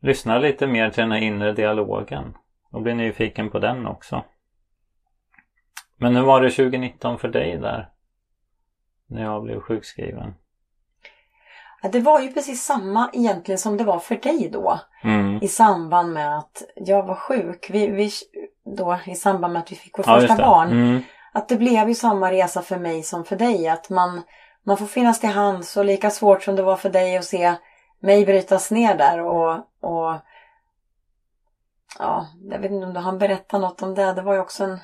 Lyssna 0.00 0.38
lite 0.38 0.66
mer 0.66 0.90
till 0.90 1.00
den 1.02 1.12
här 1.12 1.18
inre 1.18 1.52
dialogen 1.52 2.36
och 2.70 2.82
bli 2.82 2.94
nyfiken 2.94 3.50
på 3.50 3.58
den 3.58 3.86
också. 3.86 4.24
Men 5.96 6.16
hur 6.16 6.22
var 6.22 6.40
det 6.40 6.50
2019 6.50 7.18
för 7.18 7.28
dig 7.28 7.58
där? 7.58 7.88
När 9.06 9.22
jag 9.22 9.42
blev 9.42 9.60
sjukskriven? 9.60 10.34
Det 11.82 12.00
var 12.00 12.20
ju 12.20 12.32
precis 12.32 12.64
samma 12.64 13.10
egentligen 13.12 13.58
som 13.58 13.76
det 13.76 13.84
var 13.84 13.98
för 13.98 14.16
dig 14.16 14.50
då. 14.52 14.80
Mm. 15.02 15.38
I 15.42 15.48
samband 15.48 16.12
med 16.12 16.38
att 16.38 16.62
jag 16.76 17.02
var 17.06 17.14
sjuk. 17.14 17.70
Vi, 17.70 17.86
vi, 17.86 18.10
då, 18.76 18.98
I 19.06 19.14
samband 19.14 19.52
med 19.52 19.62
att 19.62 19.72
vi 19.72 19.76
fick 19.76 19.98
vårt 19.98 20.06
Ja, 20.06 20.20
första 20.20 20.36
barn. 20.36 20.70
Mm. 20.70 21.02
Att 21.32 21.48
det 21.48 21.56
blev 21.56 21.88
ju 21.88 21.94
samma 21.94 22.32
resa 22.32 22.62
för 22.62 22.78
mig 22.78 23.02
som 23.02 23.24
för 23.24 23.36
dig. 23.36 23.68
Att 23.68 23.90
man, 23.90 24.22
man 24.66 24.76
får 24.76 24.86
finnas 24.86 25.20
till 25.20 25.28
hands 25.28 25.76
och 25.76 25.84
lika 25.84 26.10
svårt 26.10 26.42
som 26.42 26.56
det 26.56 26.62
var 26.62 26.76
för 26.76 26.90
dig 26.90 27.16
att 27.16 27.24
se 27.24 27.54
mig 28.00 28.26
brytas 28.26 28.70
ner 28.70 28.94
där. 28.94 29.20
Och, 29.20 29.52
och 29.80 30.16
ja, 31.98 32.26
jag 32.50 32.58
vet 32.58 32.70
inte 32.70 32.86
om 32.86 32.94
du 32.94 33.00
hann 33.00 33.18
berätta 33.18 33.58
något 33.58 33.82
om 33.82 33.94
det. 33.94 34.12
Det 34.12 34.22
var 34.22 34.34
ju 34.34 34.40
också 34.40 34.64
en 34.64 34.78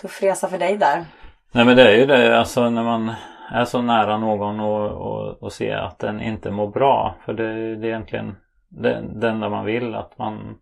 tuff 0.00 0.22
resa 0.22 0.48
för 0.48 0.58
dig 0.58 0.76
där. 0.76 1.04
Nej 1.52 1.64
men 1.64 1.76
det 1.76 1.82
är 1.82 1.96
ju 1.96 2.06
det, 2.06 2.38
alltså 2.38 2.70
när 2.70 2.84
man 2.84 3.14
är 3.50 3.64
så 3.64 3.82
nära 3.82 4.18
någon 4.18 4.60
och, 4.60 4.90
och, 4.90 5.42
och 5.42 5.52
se 5.52 5.72
att 5.72 5.98
den 5.98 6.20
inte 6.20 6.50
mår 6.50 6.68
bra. 6.68 7.14
För 7.24 7.32
det, 7.32 7.76
det 7.76 7.86
är 7.86 7.90
egentligen 7.90 8.36
det, 8.68 9.04
det 9.14 9.28
enda 9.28 9.48
man 9.48 9.64
vill, 9.64 9.94
att 9.94 10.18
man 10.18 10.58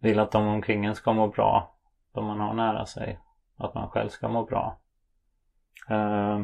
vill 0.00 0.18
att 0.18 0.32
de 0.32 0.46
omkring 0.46 0.84
en 0.84 0.94
ska 0.94 1.12
må 1.12 1.28
bra. 1.28 1.74
De 2.14 2.24
man 2.24 2.40
har 2.40 2.54
nära 2.54 2.86
sig. 2.86 3.20
Att 3.56 3.74
man 3.74 3.88
själv 3.88 4.08
ska 4.08 4.28
må 4.28 4.44
bra. 4.44 4.78
Eh, 5.90 6.42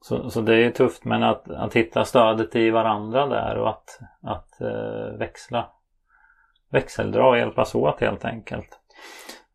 så, 0.00 0.30
så 0.30 0.40
det 0.40 0.54
är 0.54 0.58
ju 0.58 0.70
tufft 0.70 1.04
men 1.04 1.22
att, 1.22 1.50
att 1.50 1.76
hitta 1.76 2.04
stödet 2.04 2.56
i 2.56 2.70
varandra 2.70 3.26
där 3.26 3.58
och 3.58 3.68
att, 3.68 3.98
att 4.22 4.60
eh, 4.60 5.18
växla. 5.18 5.70
Växeldra 6.70 7.28
och 7.28 7.38
hjälpas 7.38 7.74
åt 7.74 8.00
helt 8.00 8.24
enkelt. 8.24 8.80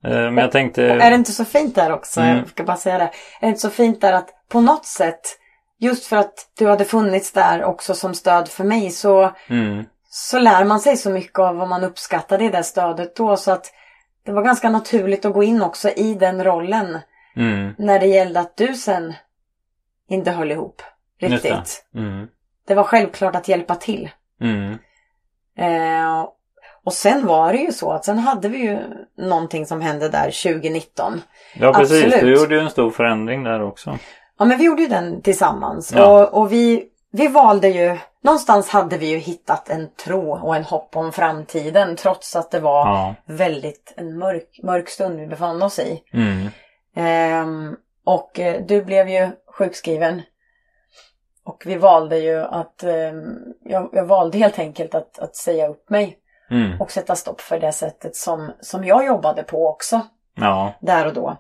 Eh, 0.06 0.12
men 0.32 0.38
jag 0.38 0.52
tänkte... 0.52 0.92
Och 0.96 1.02
är 1.02 1.10
det 1.10 1.16
inte 1.16 1.32
så 1.32 1.46
fint 1.46 1.76
där 1.76 1.92
också, 1.92 2.22
Mm. 2.22 2.38
jag 2.38 2.48
ska 2.50 2.64
bara 2.64 2.78
säga 2.78 2.98
det. 2.98 3.04
Är 3.04 3.12
det 3.42 3.48
inte 3.48 3.60
så 3.62 3.70
fint 3.70 4.02
där 4.02 4.14
att 4.14 4.30
på 4.50 4.62
något 4.62 4.86
sätt, 4.86 5.22
just 5.80 6.06
för 6.06 6.18
att 6.18 6.48
du 6.58 6.68
hade 6.68 6.86
funnits 6.86 7.32
där 7.32 7.64
också 7.64 7.94
som 7.94 8.14
stöd 8.14 8.48
för 8.48 8.64
mig 8.64 8.90
så, 8.92 9.32
Mm, 9.48 9.86
så 10.10 10.40
lär 10.40 10.64
man 10.66 10.80
sig 10.80 10.98
så 10.98 11.10
mycket 11.10 11.40
av 11.40 11.56
vad 11.56 11.68
man 11.70 11.84
uppskattade 11.84 12.46
i 12.46 12.50
det 12.50 12.64
stödet 12.64 13.16
då. 13.16 13.38
Så 13.38 13.52
att 13.52 13.72
det 14.26 14.32
var 14.32 14.42
ganska 14.44 14.70
naturligt 14.70 15.26
att 15.26 15.34
gå 15.34 15.44
in 15.44 15.62
också 15.62 15.90
i 15.90 16.14
den 16.14 16.44
rollen 16.44 17.00
mm, 17.36 17.76
när 17.78 18.00
det 18.00 18.06
gällde 18.06 18.40
att 18.40 18.58
du 18.58 18.74
sen 18.76 19.14
inte 20.10 20.32
höll 20.32 20.52
ihop 20.52 20.82
Just 21.20 21.44
det. 21.44 21.50
riktigt. 21.50 21.86
mm, 21.96 22.28
Det 22.68 22.76
var 22.76 22.84
självklart 22.84 23.36
att 23.36 23.48
hjälpa 23.48 23.76
till. 23.76 24.10
mm. 24.42 24.78
Eh, 25.58 26.26
och 26.86 26.94
sen 26.94 27.28
var 27.28 27.54
det 27.54 27.60
ju 27.60 27.72
så 27.72 27.92
att 27.92 28.06
sen 28.06 28.20
hade 28.20 28.50
vi 28.50 28.58
ju 28.58 28.80
någonting 29.18 29.66
som 29.66 29.82
hände 29.82 30.10
där 30.10 30.44
2019. 30.44 31.22
Ja 31.56 31.74
precis, 31.74 32.04
Absolut. 32.06 32.22
du 32.26 32.36
gjorde 32.42 32.56
ju 32.56 32.62
en 32.62 32.70
stor 32.70 32.92
förändring 32.92 33.44
där 33.44 33.62
också. 33.64 33.98
Ja 34.40 34.46
men 34.46 34.58
vi 34.58 34.64
gjorde 34.66 34.82
ju 34.82 34.88
den 34.88 35.22
tillsammans 35.22 35.94
Ja. 35.96 36.24
och, 36.24 36.42
och 36.42 36.52
vi, 36.52 36.86
vi 37.12 37.28
valde 37.28 37.68
ju 37.68 37.98
någonstans 38.24 38.70
hade 38.70 38.98
vi 38.98 39.06
ju 39.10 39.18
hittat 39.18 39.70
en 39.70 39.90
tro 40.06 40.32
och 40.32 40.56
en 40.56 40.64
hopp 40.64 40.96
om 40.96 41.12
framtiden 41.12 41.96
trots 41.96 42.36
att 42.36 42.52
det 42.52 42.60
var 42.60 42.88
Ja. 42.88 43.16
väldigt 43.26 43.94
en 43.98 44.18
mörk, 44.18 44.60
mörk 44.64 44.90
stund 44.90 45.20
vi 45.20 45.28
befann 45.28 45.64
oss 45.64 45.80
i. 45.80 46.02
Mm. 46.14 46.48
Ehm, 46.96 47.76
och 48.06 48.40
eh, 48.40 48.62
du 48.66 48.84
blev 48.84 49.10
ju 49.10 49.30
sjukskriven. 49.58 50.22
Och 51.46 51.64
vi 51.66 51.76
valde 51.76 52.18
ju 52.18 52.42
att, 52.42 52.84
ehm, 52.84 53.36
jag, 53.64 53.90
jag 53.94 54.06
valde 54.06 54.38
helt 54.38 54.60
enkelt 54.60 54.96
att, 54.96 55.20
att 55.20 55.36
säga 55.36 55.68
upp 55.68 55.90
mig 55.90 56.18
Mm. 56.52 56.82
och 56.82 56.92
sätta 56.92 57.16
stopp 57.16 57.42
för 57.42 57.60
det 57.60 57.72
sättet 57.72 58.16
som, 58.16 58.52
som 58.60 58.84
jag 58.84 59.06
jobbade 59.06 59.44
på 59.44 59.68
också, 59.68 60.02
Ja. 60.38 60.74
där 60.82 61.08
och 61.08 61.14
då. 61.14 61.38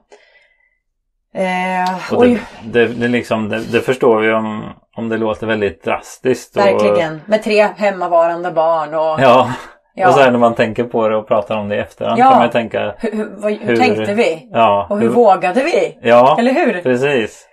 Eh, 1.33 2.13
Och 2.15 2.25
det, 2.25 2.39
det, 2.63 2.85
det, 2.87 3.07
liksom, 3.07 3.49
det, 3.49 3.71
det 3.71 3.81
förstår 3.81 4.19
vi 4.19 4.31
om, 4.33 4.63
om 4.95 5.09
det 5.09 5.17
låter 5.17 5.47
väldigt 5.47 5.83
drastiskt. 5.83 6.57
Och, 6.57 6.63
verkligen, 6.63 7.21
med 7.25 7.43
tre 7.43 7.61
hemmavarande 7.77 8.51
barn 8.51 8.93
och 8.93 9.19
Ja. 9.21 9.53
Ja. 9.97 10.07
Och 10.07 10.13
så 10.13 10.19
här 10.19 10.31
när 10.31 10.39
man 10.39 10.55
tänker 10.55 10.83
på 10.83 11.09
det 11.09 11.15
och 11.17 11.27
pratar 11.27 11.57
om 11.57 11.69
det 11.69 11.75
i 11.75 11.79
efterhand 11.79 12.19
Ja. 12.19 12.29
kan 12.29 12.37
man 12.37 12.45
ju 12.47 12.51
tänka 12.51 12.95
hur, 12.97 13.11
hur, 13.11 13.29
vad, 13.37 13.51
hur, 13.51 13.67
hur- 13.67 13.75
tänkte 13.77 14.13
vi? 14.13 14.49
Ja. 14.53 14.87
Och 14.89 14.99
hur 14.99 15.09
vågade 15.09 15.63
vi? 15.63 15.97
Ja, 16.01 16.35
Eller 16.39 16.53
hur? 16.53 16.81
precis. 16.81 17.47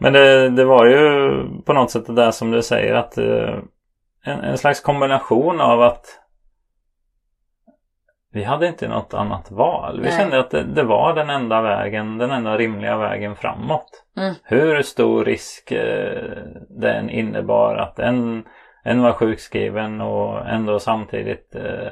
Men 0.00 0.12
det, 0.12 0.50
det 0.50 0.64
var 0.64 0.86
ju 0.86 1.30
på 1.66 1.72
något 1.72 1.90
sätt 1.90 2.06
det 2.06 2.14
där 2.14 2.30
som 2.30 2.50
du 2.50 2.62
säger 2.62 2.94
att 2.94 3.18
eh, 3.18 3.54
en, 4.24 4.40
en 4.40 4.58
slags 4.58 4.80
kombination 4.80 5.60
av 5.60 5.82
att 5.82 6.06
vi 8.34 8.44
hade 8.44 8.66
inte 8.66 8.88
något 8.88 9.14
annat 9.14 9.50
val. 9.50 10.00
Vi 10.00 10.08
Nej. 10.08 10.18
kände 10.18 10.40
att 10.40 10.50
det, 10.50 10.62
det 10.62 10.82
var 10.82 11.14
den 11.14 11.30
enda 11.30 11.60
vägen, 11.62 12.18
den 12.18 12.30
enda 12.30 12.56
rimliga 12.56 12.96
vägen 12.96 13.36
framåt. 13.36 14.04
Mm. 14.16 14.34
Hur 14.42 14.82
stor 14.82 15.24
risk 15.24 15.70
eh, 15.72 16.22
den 16.68 17.10
innebar 17.10 17.76
att 17.76 17.98
en, 17.98 18.44
en 18.82 19.02
var 19.02 19.12
sjukskriven 19.12 20.00
och 20.00 20.48
ändå 20.48 20.78
samtidigt 20.78 21.54
eh, 21.54 21.88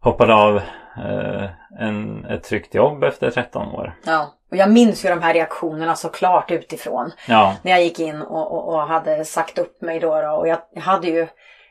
hoppade 0.00 0.34
av 0.34 0.56
eh, 0.96 1.50
en, 1.78 2.24
ett 2.24 2.44
tryggt 2.44 2.74
jobb 2.74 3.04
efter 3.04 3.30
13 3.30 3.68
år. 3.68 3.94
Ja, 4.06 4.34
och 4.50 4.56
jag 4.56 4.70
minns 4.70 5.04
ju 5.04 5.08
de 5.08 5.22
här 5.22 5.34
reaktionerna 5.34 5.94
såklart 5.94 6.50
utifrån. 6.50 7.12
Ja, 7.28 7.56
När 7.62 7.72
jag 7.72 7.82
gick 7.82 8.00
in 8.00 8.22
och, 8.22 8.52
och, 8.52 8.74
och 8.74 8.80
hade 8.80 9.24
sagt 9.24 9.58
upp 9.58 9.82
mig 9.82 10.00
då, 10.00 10.20
då 10.20 10.30
och 10.30 10.48
jag, 10.48 10.58
hade 10.80 11.06
ju 11.06 11.26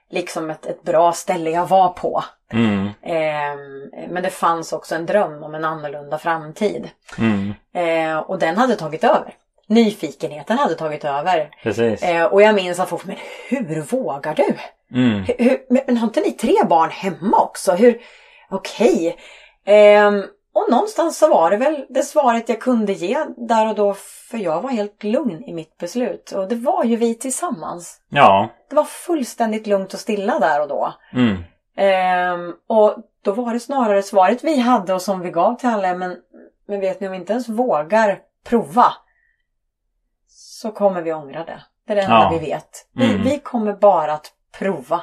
liksom 0.09 0.49
ett, 0.49 0.65
ett 0.65 0.83
bra 0.83 1.11
ställe 1.11 1.49
jag 1.49 1.67
var 1.67 1.89
på. 1.89 2.23
Mm, 2.53 2.89
Ehm, 3.03 3.91
men 4.13 4.23
det 4.23 4.29
fanns 4.29 4.73
också 4.73 4.95
en 4.95 5.05
dröm 5.05 5.43
om 5.43 5.55
en 5.55 5.65
annorlunda 5.65 6.17
framtid. 6.17 6.89
mm, 7.17 7.53
Eh, 7.73 8.17
och 8.17 8.39
den 8.39 8.57
hade 8.57 8.75
tagit 8.75 9.03
över. 9.03 9.33
Nyfikenheten 9.67 10.57
hade 10.57 10.75
tagit 10.75 11.05
över. 11.05 11.49
precis. 11.63 12.03
Eh, 12.03 12.25
och 12.25 12.41
jag 12.41 12.55
minns 12.55 12.79
att 12.79 12.89
folk, 12.89 13.05
men 13.05 13.15
hur 13.49 13.81
vågar 13.81 14.35
du? 14.35 14.55
Mm, 14.99 15.23
Hur, 15.23 15.35
hur, 15.49 15.59
men, 15.87 15.97
har 15.97 16.07
inte 16.07 16.21
ni 16.21 16.31
tre 16.31 16.55
barn 16.69 16.89
hemma 16.89 17.41
också? 17.41 17.71
Hur, 17.71 18.01
okej. 18.49 19.17
Ehm, 19.65 20.23
och 20.53 20.71
någonstans 20.71 21.17
så 21.17 21.27
var 21.29 21.51
det 21.51 21.57
väl 21.57 21.85
det 21.89 22.03
svaret 22.03 22.49
jag 22.49 22.61
kunde 22.61 22.93
ge 22.93 23.25
där 23.37 23.67
och 23.69 23.75
då. 23.75 23.93
För 24.31 24.37
jag 24.37 24.61
var 24.61 24.69
helt 24.69 25.03
lugn 25.03 25.43
i 25.43 25.53
mitt 25.53 25.77
beslut. 25.77 26.31
Och 26.31 26.47
det 26.47 26.55
var 26.55 26.83
ju 26.83 26.95
vi 26.95 27.15
tillsammans. 27.15 28.01
ja, 28.09 28.49
Det 28.69 28.75
var 28.75 28.83
fullständigt 28.83 29.67
lugnt 29.67 29.93
och 29.93 29.99
stilla 29.99 30.39
där 30.39 30.61
och 30.61 30.67
då. 30.67 30.93
Ehm, 31.79 32.53
och 32.67 32.95
då 33.21 33.31
var 33.31 33.53
det 33.53 33.59
snarare 33.59 34.03
svaret 34.03 34.43
vi 34.43 34.59
hade 34.59 34.93
och 34.93 35.01
som 35.01 35.19
vi 35.19 35.29
gav 35.31 35.55
till 35.55 35.69
alla. 35.69 35.95
Men, 35.95 36.17
men 36.67 36.79
vet 36.79 36.99
ni 36.99 37.07
om 37.07 37.11
vi 37.11 37.17
inte 37.17 37.33
ens 37.33 37.49
vågar 37.49 38.19
prova. 38.45 38.93
Så 40.27 40.71
kommer 40.71 41.01
vi 41.01 41.13
ångra 41.13 41.43
det. 41.43 41.61
Det 41.87 41.93
är 41.93 41.95
det 41.95 42.01
enda 42.01 42.15
Ja. 42.23 42.29
vi 42.39 42.45
vet. 42.45 42.87
Vi, 42.93 43.05
Mm. 43.13 43.23
vi 43.23 43.39
kommer 43.39 43.73
bara 43.73 44.13
att 44.13 44.31
prova. 44.59 45.01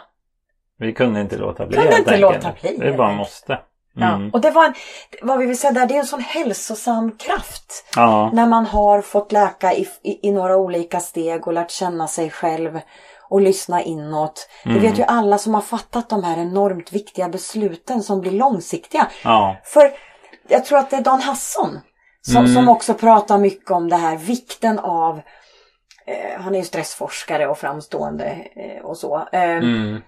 vi 0.78 0.92
kunde 0.92 1.20
inte 1.20 1.36
låta 1.36 1.66
bli 1.66 1.76
Kunde 1.76 1.98
inte 1.98 2.14
enkelt. 2.14 2.44
låta 2.44 2.52
bli, 2.60 2.76
Vi 2.80 2.92
bara 2.92 3.12
måste. 3.12 3.58
Ja, 3.98 4.14
Mm. 4.14 4.30
och 4.30 4.40
det 4.40 4.50
var 4.50 4.64
en, 4.66 4.74
vad 5.22 5.38
vi 5.38 5.46
vill 5.46 5.58
säga 5.58 5.72
där, 5.72 5.86
det 5.86 5.94
är 5.94 5.98
en 5.98 6.06
sån 6.06 6.20
hälsosam 6.20 7.10
kraft. 7.16 7.84
Ja, 7.96 8.30
När 8.32 8.46
man 8.46 8.66
har 8.66 9.00
fått 9.02 9.32
läka 9.32 9.72
i, 9.72 9.88
i, 10.02 10.28
i 10.28 10.32
några 10.32 10.56
olika 10.56 11.00
steg 11.00 11.46
och 11.46 11.52
lärt 11.52 11.70
känna 11.70 12.08
sig 12.08 12.30
själv 12.30 12.80
och 13.28 13.40
lyssna 13.40 13.82
inåt. 13.82 14.48
Det 14.64 14.70
Mm. 14.70 14.82
vet 14.82 14.98
ju 14.98 15.02
alla 15.02 15.38
som 15.38 15.54
har 15.54 15.60
fattat 15.60 16.08
de 16.08 16.24
här 16.24 16.38
enormt 16.38 16.92
viktiga 16.92 17.28
besluten 17.28 18.02
som 18.02 18.20
blir 18.20 18.30
långsiktiga. 18.32 19.06
ja, 19.24 19.56
För 19.64 19.92
jag 20.48 20.64
tror 20.64 20.78
att 20.78 20.90
det 20.90 20.96
är 20.96 21.00
Dan 21.02 21.20
Hasson 21.22 21.80
som, 22.22 22.36
Mm. 22.36 22.54
som 22.54 22.68
också 22.68 22.94
pratar 22.94 23.38
mycket 23.38 23.70
om 23.70 23.88
det 23.88 23.96
här, 23.96 24.16
vikten 24.16 24.78
av 24.78 25.20
eh, 26.06 26.40
han 26.40 26.54
är 26.54 26.58
ju 26.58 26.64
stressforskare 26.64 27.46
och 27.48 27.58
framstående 27.58 28.24
eh, 28.56 28.84
och 28.84 28.98
så. 28.98 29.28
Eh, 29.32 29.42
mm, 29.42 30.00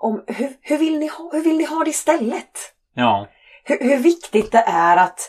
om 0.00 0.24
hur, 0.26 0.52
hur, 0.60 0.78
vill 0.78 0.98
ni 0.98 1.06
ha, 1.08 1.30
hur 1.32 1.40
vill 1.44 1.56
ni 1.56 1.64
ha 1.64 1.84
det 1.84 1.90
istället? 1.90 2.50
ja, 2.94 3.26
hur, 3.64 3.78
hur 3.80 3.96
viktigt 3.96 4.52
det 4.52 4.64
är 4.66 4.96
att, 4.96 5.20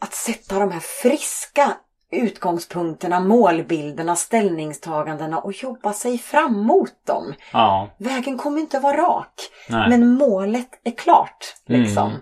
att 0.00 0.14
sätta 0.14 0.58
de 0.58 0.70
här 0.72 0.80
friska 0.80 1.72
utgångspunkterna, 2.10 3.20
målbilderna, 3.20 4.16
ställningstagandena 4.16 5.38
och 5.38 5.52
jobba 5.52 5.92
sig 5.92 6.18
fram 6.18 6.66
mot 6.66 7.06
dem. 7.06 7.34
ja, 7.52 7.88
Vägen 7.98 8.38
kommer 8.38 8.60
inte 8.60 8.78
vara 8.78 8.96
rak, 8.96 9.34
nej. 9.68 9.88
men 9.88 10.14
målet 10.14 10.68
är 10.84 10.90
klart. 10.90 11.54
Liksom. 11.66 12.08
Mm. 12.08 12.20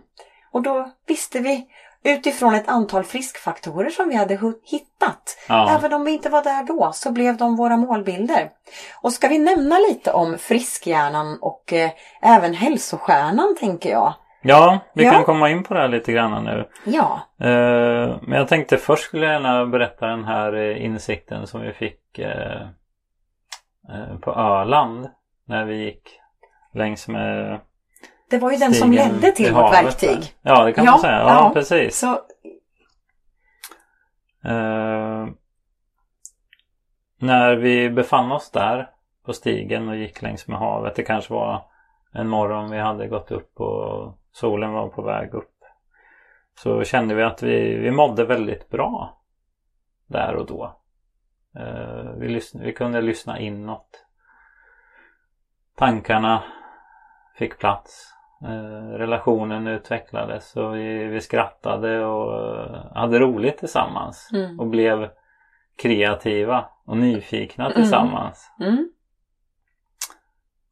Och 0.53 0.63
då 0.63 0.91
visste 1.07 1.41
vi 1.41 1.67
utifrån 2.03 2.55
ett 2.55 2.69
antal 2.69 3.05
friskfaktorer 3.05 3.91
som 3.91 4.09
vi 4.09 4.15
hade 4.15 4.55
hittat. 4.65 5.37
Ja. 5.49 5.77
Även 5.79 5.93
om 5.93 6.05
vi 6.05 6.13
inte 6.13 6.29
var 6.29 6.43
där 6.43 6.65
då 6.65 6.91
så 6.95 7.11
blev 7.11 7.37
de 7.37 7.57
våra 7.57 7.77
målbilder. 7.77 8.51
Och 9.03 9.13
ska 9.13 9.29
vi 9.29 9.39
nämna 9.39 9.79
lite 9.79 10.13
om 10.13 10.39
friskhjärnan 10.39 11.39
och 11.41 11.73
eh, 11.73 11.91
även 12.23 12.55
hälsostjärnan 12.55 13.57
tänker 13.61 13.91
jag. 13.91 14.15
Ja, 14.49 14.79
vi 14.95 15.05
Ja. 15.05 15.11
kan 15.13 15.25
komma 15.25 15.51
in 15.51 15.63
på 15.65 15.75
det 15.75 15.81
här 15.81 15.89
lite 15.89 16.13
grann 16.13 16.45
nu. 16.45 16.69
Ja, 16.85 17.21
Eh, 17.41 18.17
men 18.23 18.33
jag 18.39 18.49
tänkte 18.49 18.77
först 18.77 19.05
skulle 19.05 19.27
jag 19.27 19.33
gärna 19.33 19.67
berätta 19.67 20.07
den 20.07 20.25
här 20.25 20.53
eh, 20.55 20.85
insikten 20.85 21.47
som 21.47 21.61
vi 21.61 21.73
fick 21.73 22.19
eh, 22.19 22.67
på 24.21 24.33
Öland 24.35 25.09
när 25.45 25.65
vi 25.65 25.85
gick 25.85 26.21
längs 26.75 27.09
med 27.09 27.61
det 28.31 28.39
var 28.39 28.51
ju 28.51 28.57
den 28.57 28.75
som 28.75 28.93
ledde 28.93 29.33
till 29.33 29.55
vårt 29.55 29.73
verktyg. 29.73 30.19
där. 30.43 30.53
Ja, 30.55 30.65
det 30.65 30.73
kan 30.73 30.85
Ja, 30.85 30.91
man 30.91 31.01
säga. 31.01 31.19
Ja, 31.19 31.29
ja. 31.29 31.51
precis. 31.55 31.99
Så 31.99 32.19
Eh, 34.45 35.27
när 37.21 37.57
vi 37.57 37.91
befann 37.91 38.33
oss 38.33 38.51
där 38.51 38.91
på 39.27 39.33
stigen 39.33 39.89
och 39.89 39.97
gick 39.97 40.23
längs 40.23 40.49
med 40.49 40.59
havet. 40.59 40.95
Det 40.95 41.03
kanske 41.03 41.33
var 41.33 41.63
en 42.17 42.29
morgon 42.29 42.71
vi 42.71 42.79
hade 42.79 43.09
gått 43.09 43.31
upp 43.31 43.61
och 43.61 44.19
solen 44.33 44.73
var 44.73 44.89
på 44.89 45.03
väg 45.03 45.35
upp. 45.35 45.53
Så 46.59 46.85
kände 46.85 47.15
vi 47.15 47.23
att 47.23 47.43
vi, 47.43 47.75
vi 47.79 47.91
mådde 47.91 48.25
väldigt 48.25 48.69
bra 48.69 49.19
där 50.07 50.37
och 50.37 50.47
då. 50.47 50.77
Eh, 51.59 52.11
vi, 52.19 52.29
lyssn- 52.29 52.63
vi 52.65 52.73
kunde 52.73 53.01
lyssna 53.01 53.39
inåt. 53.39 54.05
Tankarna 55.77 56.43
fick 57.39 57.59
plats. 57.59 58.13
Eh, 58.43 58.89
relationen 58.99 59.67
utvecklades 59.67 60.57
och 60.57 60.75
vi, 60.77 61.05
vi 61.05 61.21
skrattade 61.21 62.05
och 62.07 62.51
eh, 62.61 62.93
hade 62.95 63.19
roligt 63.19 63.59
tillsammans. 63.59 64.31
Mm. 64.33 64.61
Och 64.61 64.67
blev 64.67 65.11
kreativa 65.83 66.65
och 66.87 66.97
nyfikna 66.97 67.65
Mm. 67.65 67.75
tillsammans. 67.75 68.51
mm, 68.61 68.91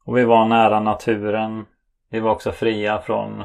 och 0.04 0.16
vi 0.16 0.24
var 0.24 0.44
nära 0.44 0.80
naturen. 0.80 1.66
Vi 2.08 2.20
var 2.20 2.30
också 2.30 2.52
fria 2.52 3.00
från 3.00 3.44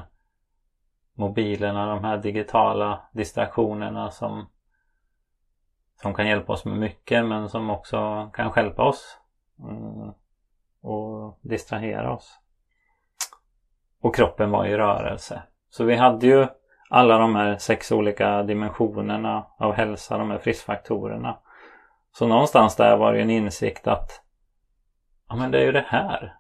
mobilerna, 1.14 1.86
de 1.86 2.04
här 2.04 2.18
digitala 2.18 3.02
distraktionerna 3.12 4.12
som, 4.12 4.50
som 6.02 6.14
kan 6.14 6.28
hjälpa 6.28 6.54
oss 6.54 6.66
med 6.66 6.78
mycket 6.78 7.26
men 7.26 7.50
som 7.50 7.70
också 7.70 8.30
kan 8.34 8.52
hjälpa 8.56 8.84
oss 8.84 9.18
mm, 9.60 10.12
och 10.82 11.40
distrahera 11.42 12.14
oss. 12.14 12.40
Och 14.02 14.16
kroppen 14.16 14.52
var 14.52 14.66
i 14.66 14.78
rörelse. 14.78 15.44
Så 15.70 15.84
vi 15.84 15.96
hade 15.96 16.28
ju 16.28 16.48
alla 16.90 17.18
de 17.18 17.36
här 17.36 17.58
sex 17.58 17.92
olika 17.92 18.44
dimensionerna 18.44 19.48
av 19.58 19.74
hälsa, 19.74 20.18
de 20.18 20.32
här 20.32 20.38
friskfaktorerna. 20.38 21.38
Så 22.12 22.28
någonstans 22.28 22.76
där 22.76 22.98
var 22.98 23.14
det 23.14 23.22
en 23.22 23.30
insikt 23.30 23.88
att 23.88 24.22
ja 25.30 25.36
men 25.36 25.52
det 25.52 25.60
är 25.60 25.66
ju 25.66 25.72
det 25.72 25.86
här. 25.88 26.39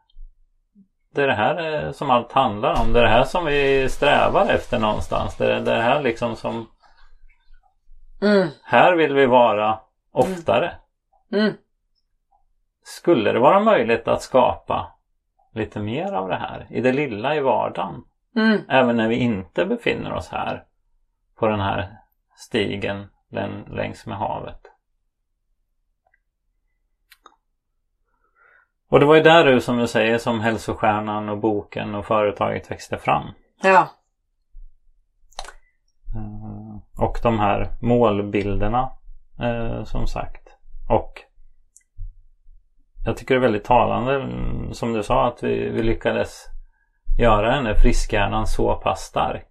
Det 1.13 1.23
är 1.23 1.27
det 1.27 1.33
här 1.33 1.85
eh, 1.85 1.91
som 1.91 2.09
allt 2.11 2.31
handlar 2.31 2.81
om. 2.81 2.93
Det 2.93 2.99
är 2.99 3.03
det 3.03 3.09
här 3.09 3.23
som 3.23 3.45
vi 3.45 3.89
strävar 3.89 4.49
efter 4.49 4.79
någonstans. 4.79 5.37
Det 5.37 5.55
är 5.55 5.59
det 5.61 5.81
här 5.81 6.01
liksom 6.01 6.35
som 6.35 6.67
mm, 8.21 8.47
här 8.63 8.95
vill 8.95 9.13
vi 9.13 9.25
vara 9.25 9.79
oftare. 10.11 10.71
mm. 11.31 11.53
Skulle 12.83 13.31
det 13.31 13.39
vara 13.39 13.59
möjligt 13.59 14.07
att 14.07 14.21
skapa 14.21 14.91
lite 15.53 15.79
mer 15.79 16.13
av 16.13 16.27
det 16.29 16.35
här 16.35 16.67
i 16.69 16.81
det 16.81 16.91
lilla 16.91 17.35
i 17.35 17.39
vardagen? 17.39 18.03
Mm. 18.35 18.61
Även 18.69 18.97
när 18.97 19.07
vi 19.07 19.15
inte 19.15 19.65
befinner 19.65 20.13
oss 20.13 20.29
här 20.29 20.63
på 21.39 21.47
den 21.47 21.59
här 21.59 21.97
stigen 22.35 23.07
län- 23.31 23.65
längs 23.69 24.05
med 24.05 24.17
havet. 24.17 24.68
Och 28.89 28.99
det 28.99 29.05
var 29.05 29.15
ju 29.15 29.21
där 29.21 29.45
du 29.45 29.61
som 29.61 29.77
du 29.77 29.87
säger 29.87 30.17
som 30.17 30.39
hälsostjärnan 30.41 31.29
och 31.29 31.37
boken 31.37 31.95
och 31.95 32.05
företaget 32.05 32.71
växte 32.71 32.97
fram. 32.97 33.23
Ja. 33.63 33.89
Eh, 36.15 37.03
Och 37.03 37.19
de 37.23 37.39
här 37.39 37.69
målbilderna 37.81 38.91
eh, 39.41 39.83
som 39.83 40.07
sagt. 40.07 40.49
Och 40.89 41.21
jag 43.05 43.17
tycker 43.17 43.35
det 43.35 43.39
är 43.39 43.41
väldigt 43.41 43.63
talande 43.63 44.15
mm, 44.15 44.73
som 44.73 44.93
du 44.93 45.03
sa 45.03 45.27
att 45.27 45.43
vi, 45.43 45.69
vi 45.69 45.83
lyckades 45.83 46.45
göra 47.19 47.55
den 47.55 47.65
här 47.65 47.75
friskhjärnan 47.75 48.47
så 48.47 48.75
pass 48.75 48.99
stark. 48.99 49.45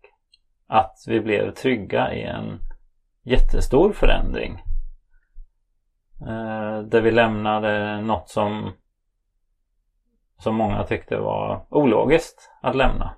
Att 0.68 0.95
vi 1.07 1.20
blev 1.20 1.51
trygga 1.55 2.12
i 2.12 2.22
en 2.22 2.59
jättestor 3.22 3.93
förändring. 3.93 4.62
Eh, 6.20 6.82
där 6.82 7.01
vi 7.01 7.11
lämnade 7.11 8.01
något 8.01 8.28
som 8.28 8.72
som 10.39 10.55
många 10.55 10.84
tyckte 10.84 11.16
var 11.16 11.66
ologiskt 11.70 12.51
att 12.62 12.76
lämna. 12.76 13.14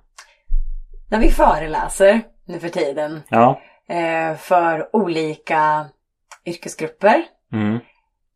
När 1.09 1.19
vi 1.19 1.29
föreläser 1.31 2.21
nu 2.45 2.59
för 2.59 2.69
tiden 2.69 3.23
Ja. 3.29 3.61
eh, 3.87 4.35
för 4.35 4.95
olika 4.95 5.85
yrkesgrupper 6.45 7.23
Mm. 7.53 7.79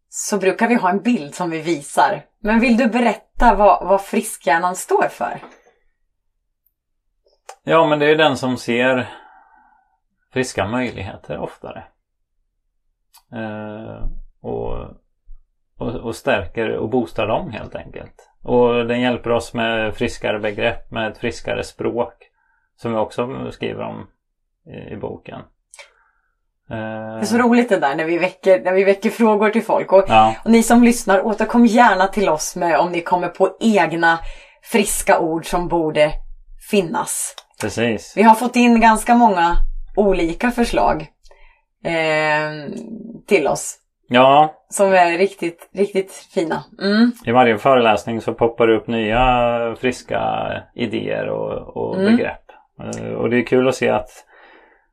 så 0.09 0.37
brukar 0.37 0.67
vi 0.67 0.75
ha 0.75 0.89
en 0.89 1.01
bild 1.01 1.35
som 1.35 1.49
vi 1.49 1.61
visar. 1.61 2.25
Men 2.39 2.59
vill 2.59 2.77
du 2.77 2.87
berätta 2.87 3.55
vad, 3.55 3.87
vad 3.87 4.01
friskhjärnan 4.01 4.75
står 4.75 5.07
för? 5.07 5.39
Ja, 7.63 7.87
men 7.87 7.99
det 7.99 8.05
är 8.11 8.15
den 8.15 8.37
som 8.37 8.57
ser 8.57 9.09
friska 10.33 10.67
möjligheter 10.67 11.39
oftare. 11.39 11.83
Eh, 13.33 14.03
och, 14.41 14.87
och, 15.79 15.95
och 15.95 16.15
stärker 16.15 16.71
och 16.71 16.89
boostar 16.89 17.27
dem 17.27 17.51
helt 17.51 17.75
enkelt. 17.75 18.29
Och 18.43 18.85
den 18.85 19.01
hjälper 19.01 19.31
oss 19.31 19.53
med 19.53 19.95
friskare 19.95 20.39
begrepp, 20.39 20.91
med 20.91 21.11
ett 21.11 21.17
friskare 21.17 21.63
språk. 21.63 22.13
Som 22.77 22.91
vi 22.91 22.97
också 22.97 23.51
skriver 23.51 23.83
om 23.83 24.07
i, 24.67 24.93
i 24.93 24.97
boken. 24.97 25.39
Eh, 26.69 26.75
Det 27.15 27.21
är 27.21 27.25
så 27.25 27.37
roligt 27.37 27.69
det 27.69 27.79
där 27.79 27.95
när 27.95 28.05
vi 28.05 28.17
väcker, 28.17 28.59
när 28.63 28.73
vi 28.73 28.83
väcker 28.83 29.09
frågor 29.09 29.49
till 29.49 29.63
folk. 29.63 29.91
Och, 29.93 30.03
Ja, 30.07 30.35
och 30.45 30.51
ni 30.51 30.63
som 30.63 30.83
lyssnar, 30.83 31.25
återkom 31.25 31.65
gärna 31.65 32.07
till 32.07 32.29
oss 32.29 32.55
med 32.55 32.79
om 32.79 32.91
ni 32.91 33.01
kommer 33.01 33.27
på 33.27 33.57
egna 33.59 34.19
friska 34.63 35.19
ord 35.19 35.45
som 35.49 35.67
borde 35.67 36.11
finnas. 36.71 37.35
precis. 37.61 38.13
Vi 38.17 38.23
har 38.23 38.35
fått 38.35 38.55
in 38.55 38.79
ganska 38.81 39.15
många 39.15 39.55
olika 39.95 40.51
förslag 40.51 41.07
eh, 41.83 42.69
till 43.27 43.47
oss. 43.47 43.77
Ja, 44.07 44.53
Som 44.69 44.93
är 44.93 45.17
riktigt, 45.17 45.69
riktigt 45.73 46.11
fina. 46.13 46.63
Mm. 46.81 47.11
i 47.25 47.31
varje 47.31 47.57
föreläsning 47.57 48.21
så 48.21 48.33
poppar 48.33 48.67
det 48.67 48.75
upp 48.77 48.87
nya 48.87 49.75
friska 49.79 50.47
idéer 50.75 51.29
och, 51.29 51.77
och 51.77 51.95
Mm. 51.99 52.15
begrepp. 52.15 52.51
Eh, 52.83 53.11
Och 53.13 53.29
det 53.29 53.37
är 53.37 53.45
kul 53.45 53.67
att 53.67 53.75
se 53.75 53.89
att, 53.89 54.09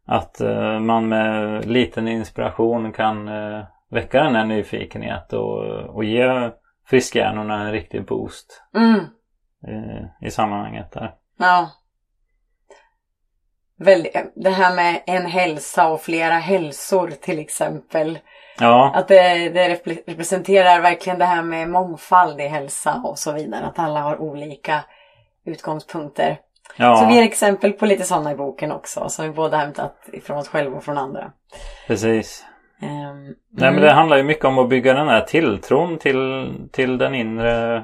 att 0.06 0.40
eh, 0.40 0.80
man 0.80 1.08
med 1.08 1.64
liten 1.66 2.08
inspiration 2.08 2.92
kan 2.92 3.28
eh, 3.28 3.64
väcka 3.90 4.22
den 4.22 4.34
här 4.34 4.44
nyfikenhet 4.44 5.32
och, 5.32 5.64
och 5.96 6.04
ge 6.04 6.50
friskhjärnorna 6.86 7.60
en 7.62 7.72
riktig 7.72 8.06
boost 8.06 8.62
Mm. 8.76 9.00
i, 10.20 10.26
i 10.26 10.30
sammanhanget 10.30 10.92
där. 10.92 11.14
Ja. 11.38 11.70
Det 14.34 14.50
här 14.50 14.74
med 14.76 15.02
en 15.06 15.26
hälsa 15.26 15.88
och 15.88 16.00
flera 16.00 16.34
hälsor 16.34 17.08
till 17.10 17.38
exempel. 17.38 18.18
Ja, 18.58 18.92
Att 18.94 19.08
det, 19.08 19.48
det 19.48 19.68
repre- 19.68 20.02
representerar 20.06 20.80
verkligen 20.80 21.18
det 21.18 21.24
här 21.24 21.42
med 21.42 21.68
mångfald 21.68 22.40
i 22.40 22.46
hälsa 22.46 23.00
och 23.04 23.18
så 23.18 23.32
vidare. 23.32 23.66
Att 23.66 23.78
alla 23.78 24.00
har 24.00 24.20
olika 24.20 24.84
utgångspunkter. 25.44 26.38
Så 26.76 26.82
vi 26.82 26.84
ja 26.84 27.12
ger 27.12 27.22
exempel 27.22 27.72
på 27.72 27.86
lite 27.86 28.04
sådana 28.04 28.32
i 28.32 28.34
boken 28.34 28.72
också. 28.72 29.08
Som 29.08 29.24
vi 29.24 29.30
både 29.30 29.56
hämtat 29.56 29.96
ifrån 30.12 30.38
oss 30.38 30.48
själva 30.48 30.76
och 30.76 30.84
från 30.84 30.98
andra. 30.98 31.32
precis. 31.86 32.46
Ehm, 32.82 33.24
Nej 33.24 33.34
men 33.50 33.68
mm. 33.68 33.82
det 33.82 33.92
handlar 33.92 34.16
ju 34.16 34.22
mycket 34.22 34.44
om 34.44 34.58
att 34.58 34.68
bygga 34.68 34.94
den 34.94 35.08
här 35.08 35.20
tilltron 35.20 35.98
till, 35.98 36.52
till 36.72 36.98
den 36.98 37.14
inre 37.14 37.76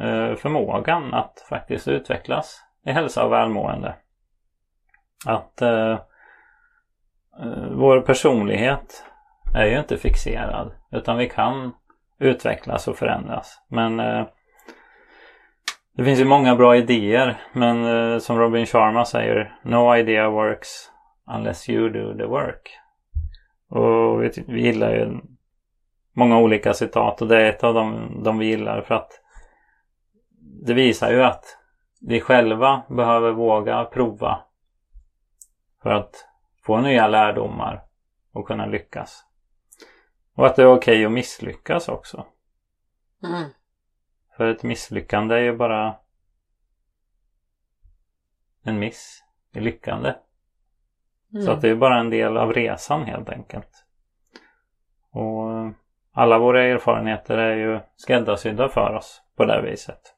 eh, 0.00 0.34
förmågan 0.34 1.14
att 1.14 1.46
faktiskt 1.48 1.88
utvecklas 1.88 2.60
i 2.86 2.90
hälsa 2.92 3.24
och 3.24 3.32
välmående. 3.32 3.94
Att 5.26 5.62
eh, 5.62 5.92
eh, 7.40 7.68
vår 7.70 8.00
personlighet 8.00 9.04
är 9.54 9.66
ju 9.66 9.78
inte 9.78 9.96
fixerad 9.96 10.72
utan 10.90 11.18
vi 11.18 11.28
kan 11.28 11.72
utvecklas 12.18 12.88
och 12.88 12.96
förändras. 12.96 13.62
Men 13.68 14.00
eh, 14.00 14.26
det 15.96 16.04
finns 16.04 16.20
ju 16.20 16.24
många 16.24 16.56
bra 16.56 16.76
idéer 16.76 17.40
men 17.52 17.84
eh, 17.84 18.18
som 18.18 18.38
Robin 18.38 18.66
Sharma 18.66 19.04
säger 19.04 19.58
No 19.62 19.96
idea 19.96 20.30
works 20.30 20.90
unless 21.36 21.68
you 21.68 21.88
do 21.88 22.18
the 22.18 22.24
work. 22.26 22.78
Och 23.68 24.22
vi, 24.22 24.44
vi 24.46 24.62
gillar 24.62 24.90
ju 24.90 25.20
många 26.12 26.38
olika 26.38 26.74
citat 26.74 27.22
och 27.22 27.28
det 27.28 27.42
är 27.42 27.48
ett 27.48 27.64
av 27.64 27.74
dem 27.74 28.20
de 28.24 28.38
vi 28.38 28.46
gillar 28.46 28.80
för 28.80 28.94
att 28.94 29.10
det 30.40 30.74
visar 30.74 31.10
ju 31.10 31.22
att 31.22 31.44
vi 32.00 32.20
själva 32.20 32.82
behöver 32.88 33.32
våga 33.32 33.84
prova 33.84 34.38
för 35.82 35.90
att 35.90 36.26
få 36.62 36.80
nya 36.80 37.08
lärdomar 37.08 37.82
och 38.32 38.46
kunna 38.46 38.66
lyckas. 38.66 39.27
Och 40.38 40.46
att 40.46 40.56
det 40.56 40.62
är 40.62 40.66
okej 40.66 41.04
att 41.04 41.12
misslyckas 41.12 41.88
också. 41.88 42.26
Mm. 43.24 43.48
För 44.36 44.50
ett 44.50 44.62
misslyckande 44.62 45.34
är 45.34 45.40
ju 45.40 45.56
bara 45.56 45.96
en 48.62 48.78
miss 48.78 49.24
i 49.52 49.60
lyckande. 49.60 50.14
Så 51.30 51.38
Mm. 51.38 51.54
att 51.54 51.60
det 51.60 51.68
är 51.68 51.74
bara 51.74 52.00
en 52.00 52.10
del 52.10 52.36
av 52.36 52.52
resan 52.52 53.04
helt 53.04 53.28
enkelt. 53.28 53.84
Och 55.10 55.72
alla 56.12 56.38
våra 56.38 56.62
erfarenheter 56.62 57.38
är 57.38 57.56
ju 57.56 57.80
skräddarsydda 57.96 58.68
för 58.68 58.94
oss 58.94 59.22
på 59.36 59.44
det 59.44 59.52
här 59.52 59.62
viset. 59.62 60.14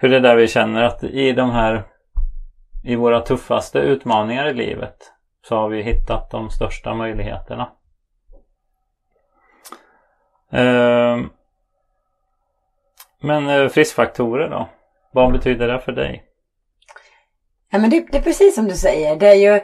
För 0.00 0.08
det 0.08 0.16
är 0.16 0.20
där 0.20 0.36
vi 0.36 0.48
känner 0.48 0.82
att 0.82 1.04
i 1.04 1.32
de 1.32 1.50
här 1.50 1.84
i 2.84 2.96
våra 2.96 3.20
tuffaste 3.20 3.78
utmaningar 3.78 4.46
i 4.46 4.54
livet 4.54 5.12
så 5.42 5.56
har 5.56 5.68
vi 5.68 5.82
hittat 5.82 6.30
de 6.30 6.50
största 6.50 6.94
möjligheterna. 6.94 7.72
Ehm, 10.52 11.28
Men 13.22 13.48
eh, 13.48 13.68
friskfaktorer 13.68 14.50
då? 14.50 14.68
Vad 15.12 15.32
betyder 15.32 15.68
det 15.68 15.80
för 15.80 15.92
dig? 15.92 16.24
Ja, 17.70 17.78
men 17.78 17.90
det, 17.90 18.06
det 18.12 18.18
är 18.18 18.22
precis 18.22 18.54
som 18.54 18.68
du 18.68 18.74
säger. 18.76 19.16
Det 19.16 19.26
är 19.28 19.34
ju, 19.34 19.60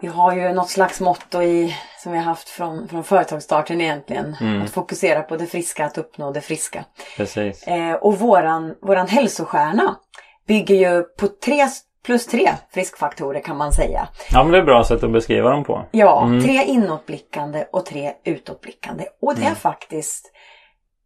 vi 0.00 0.06
har 0.08 0.34
ju 0.36 0.52
något 0.52 0.70
slags 0.70 1.00
motto 1.00 1.42
i, 1.42 1.76
som 2.02 2.12
vi 2.12 2.18
har 2.18 2.24
haft 2.24 2.48
från, 2.48 2.88
från 2.88 3.04
företagsstarten 3.04 3.80
egentligen. 3.80 4.36
Mm. 4.40 4.62
Att 4.62 4.70
fokusera 4.70 5.22
på 5.22 5.36
det 5.36 5.46
friska, 5.46 5.84
att 5.84 5.98
uppnå 5.98 6.32
det 6.32 6.40
friska. 6.40 6.84
Precis. 7.16 7.66
Eh, 7.66 7.94
och 7.94 8.18
våran, 8.18 8.74
våran 8.82 9.08
hälsostjärna 9.08 9.96
bygger 10.46 10.74
ju 10.74 11.02
på 11.02 11.28
tre 11.28 11.66
plus 12.04 12.26
tre 12.26 12.50
friskfaktorer 12.70 13.40
kan 13.40 13.56
man 13.56 13.72
säga. 13.72 14.08
Ja 14.30 14.42
men 14.42 14.52
det 14.52 14.58
är 14.58 14.60
ett 14.62 14.66
bra 14.66 14.84
sätt 14.84 15.02
att 15.04 15.12
beskriva 15.12 15.50
dem 15.50 15.64
på. 15.64 15.86
Ja, 15.90 16.22
Mm. 16.26 16.42
tre 16.44 16.64
inåtblickande 16.64 17.64
och 17.72 17.86
tre 17.86 18.12
utåtblickande. 18.24 19.04
Och 19.22 19.34
det 19.34 19.44
är 19.44 19.54
faktiskt 19.54 20.32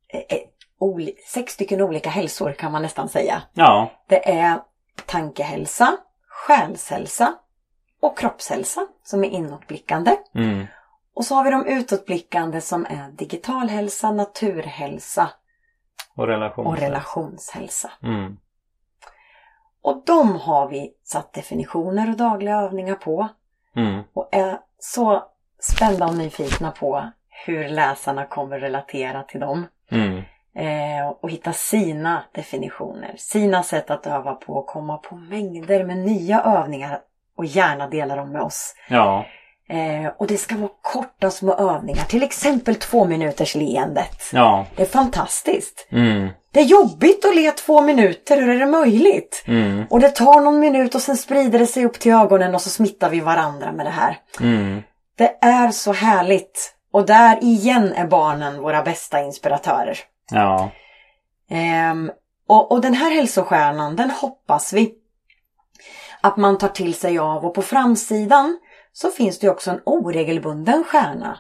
eh, 0.09 0.21
eh, 0.21 1.07
sex 1.27 1.53
stycken 1.53 1.81
olika 1.81 2.11
hälsor 2.11 2.53
kan 2.53 2.73
man 2.73 2.83
nästan 2.83 3.09
säga. 3.09 3.43
Ja, 3.53 3.91
Det 4.09 4.29
är 4.31 4.59
tankehälsa, 5.07 5.97
själshälsa 6.29 7.35
och 8.01 8.19
kroppshälsa 8.19 8.87
som 9.05 9.25
är 9.25 9.29
inåtblickande. 9.29 10.17
mm. 10.35 10.67
Och 11.17 11.25
så 11.25 11.35
har 11.35 11.45
vi 11.45 11.51
de 11.51 11.67
utåtblickande 11.67 12.61
som 12.61 12.87
är 12.87 13.11
digital 13.13 13.69
hälsa, 13.69 14.13
naturhälsa 14.13 15.31
och 16.17 16.27
relation. 16.27 16.67
och 16.67 16.79
relationshälsa. 16.79 17.91
Mm. 18.03 18.37
Och 19.85 20.03
de 20.07 20.37
har 20.37 20.69
vi 20.69 20.93
satt 21.05 21.33
definitioner 21.33 22.11
och 22.11 22.17
dagliga 22.17 22.57
övningar 22.57 22.95
på. 22.95 23.29
Mm. 23.77 24.03
Och 24.13 24.29
är 24.33 24.59
så 24.79 25.23
spända 25.61 26.07
och 26.07 26.17
nyfikna 26.17 26.71
på 26.71 27.11
hur 27.47 27.69
läsarna 27.69 28.27
kommer 28.27 28.59
relatera 28.59 29.23
till 29.23 29.41
dem. 29.41 29.67
Mm. 29.91 30.23
Eh, 30.57 31.09
och 31.21 31.31
hitta 31.31 31.53
sina 31.53 32.25
definitioner, 32.33 33.15
sina 33.17 33.63
sätt 33.63 33.91
att 33.91 34.07
öva 34.07 34.35
på 34.35 34.53
och 34.53 34.67
komma 34.67 34.97
på 34.97 35.17
mängder 35.17 35.85
med 35.85 35.99
nya 35.99 36.43
övningar 36.43 37.01
och 37.37 37.45
gärna 37.45 37.89
dela 37.89 38.17
dem 38.17 38.31
med 38.31 38.43
oss. 38.43 38.75
Ja, 38.89 39.25
Eh, 39.69 40.13
och 40.17 40.27
det 40.27 40.37
ska 40.37 40.57
vara 40.57 40.71
korta 40.83 41.31
små 41.31 41.55
övningar, 41.55 42.05
till 42.05 42.23
exempel 42.23 42.75
två 42.75 43.05
minuters 43.05 43.55
leendet. 43.55 44.31
ja. 44.33 44.67
Det 44.77 44.83
är 44.83 44.87
fantastiskt. 44.87 45.89
Mm. 45.91 46.29
Det 46.55 46.61
är 46.61 46.65
jobbigt 46.65 47.25
att 47.25 47.35
le 47.35 47.51
två 47.51 47.83
minuter, 47.83 48.37
hur 48.37 48.49
är 48.49 48.59
det 48.59 48.67
möjligt? 48.67 49.45
Mm. 49.47 49.85
Och 49.91 50.01
det 50.01 50.09
tar 50.09 50.41
någon 50.41 50.61
minut 50.61 50.95
och 50.95 51.01
sen 51.01 51.17
sprider 51.17 51.59
det 51.59 51.67
sig 51.67 51.85
upp 51.85 51.99
till 51.99 52.13
ögonen 52.13 52.55
och 52.55 52.61
så 52.61 52.71
smittar 52.71 53.11
vi 53.11 53.21
varandra 53.21 53.73
med 53.73 53.87
det 53.87 53.91
här. 53.91 54.19
Mm. 54.41 54.83
Det 55.17 55.39
är 55.41 55.71
så 55.71 55.93
härligt. 55.93 56.75
Och 56.93 57.07
där 57.07 57.45
igen 57.45 57.93
är 57.93 58.07
barnen 58.07 58.63
våra 58.63 58.83
bästa 58.83 59.21
inspiratörer. 59.21 59.99
Ja. 60.31 60.71
Ehm, 61.51 62.11
och, 62.49 62.73
och 62.73 62.81
den 62.81 62.95
här 62.95 63.11
hälsostjärnan, 63.11 63.97
den 63.97 64.11
hoppas 64.11 64.73
vi 64.73 64.95
att 66.21 66.37
man 66.37 66.59
tar 66.59 66.69
till 66.69 66.95
sig 66.95 67.19
av 67.19 67.45
och 67.45 67.55
på 67.55 67.63
framsidan 67.63 68.59
så 68.93 69.11
finns 69.11 69.39
det 69.39 69.49
också 69.49 69.71
en 69.71 69.81
oregelbunden 69.87 70.85
stjärna. 70.85 71.39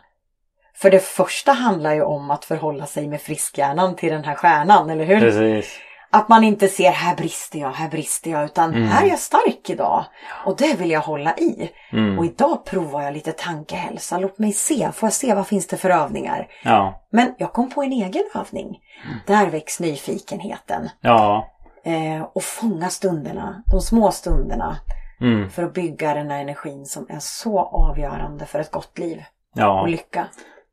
För 0.77 0.91
det 0.91 1.01
första 1.01 1.53
handlar 1.53 1.95
ju 1.95 2.03
om 2.03 2.31
att 2.31 2.45
förhålla 2.45 2.87
sig 2.87 3.09
med 3.09 3.21
friskhjärnan 3.21 3.97
till 3.97 4.13
den 4.13 4.25
här 4.25 4.35
stjärnan, 4.35 4.91
eller 4.91 5.05
hur? 5.05 5.21
Precis. 5.21 5.79
Att 6.11 6.29
man 6.29 6.45
inte 6.45 6.69
ser 6.69 6.91
här 6.91 7.17
brister 7.17 7.59
jag, 7.59 7.71
här 7.73 7.89
brister 7.89 8.31
jag, 8.31 8.45
utan 8.45 8.71
Mm. 8.75 8.89
här 8.89 9.05
är 9.05 9.09
jag 9.09 9.19
stark 9.19 9.71
idag. 9.71 10.05
Och 10.47 10.57
det 10.57 10.75
vill 10.79 10.91
jag 10.91 11.01
hålla 11.01 11.37
i. 11.37 11.71
Mm. 11.93 12.19
Och 12.19 12.25
idag 12.25 12.65
provar 12.65 13.03
jag 13.03 13.13
lite 13.15 13.33
tankehälsa. 13.33 14.19
Låt 14.19 14.39
mig 14.39 14.53
se, 14.53 14.93
får 14.93 15.07
jag 15.07 15.13
se 15.13 15.35
vad 15.35 15.47
finns 15.47 15.67
det 15.67 15.77
för 15.77 15.91
övningar? 15.91 16.47
Ja. 16.65 17.03
Men 17.11 17.35
jag 17.39 17.53
kom 17.53 17.71
på 17.71 17.83
en 17.83 17.93
egen 17.93 18.23
övning. 18.35 18.79
Där 19.27 19.47
väcks 19.47 19.81
nyfikenheten. 19.81 20.89
Ja. 21.01 21.49
Eh, 21.85 22.23
och 22.35 22.43
fånga 22.43 22.89
stunderna, 22.89 23.63
de 23.71 23.81
små 23.81 24.11
stunderna. 24.11 24.77
Mm. 25.21 25.51
För 25.51 25.63
att 25.63 25.75
bygga 25.75 26.15
den 26.15 26.31
här 26.31 26.41
energin 26.41 26.87
som 26.87 27.07
är 27.09 27.19
så 27.19 27.61
avgörande 27.61 28.47
för 28.47 28.59
ett 28.59 28.71
gott 28.71 28.99
liv 28.99 29.23
Ja. 29.55 29.81
och 29.81 29.89
lycka. 29.89 30.27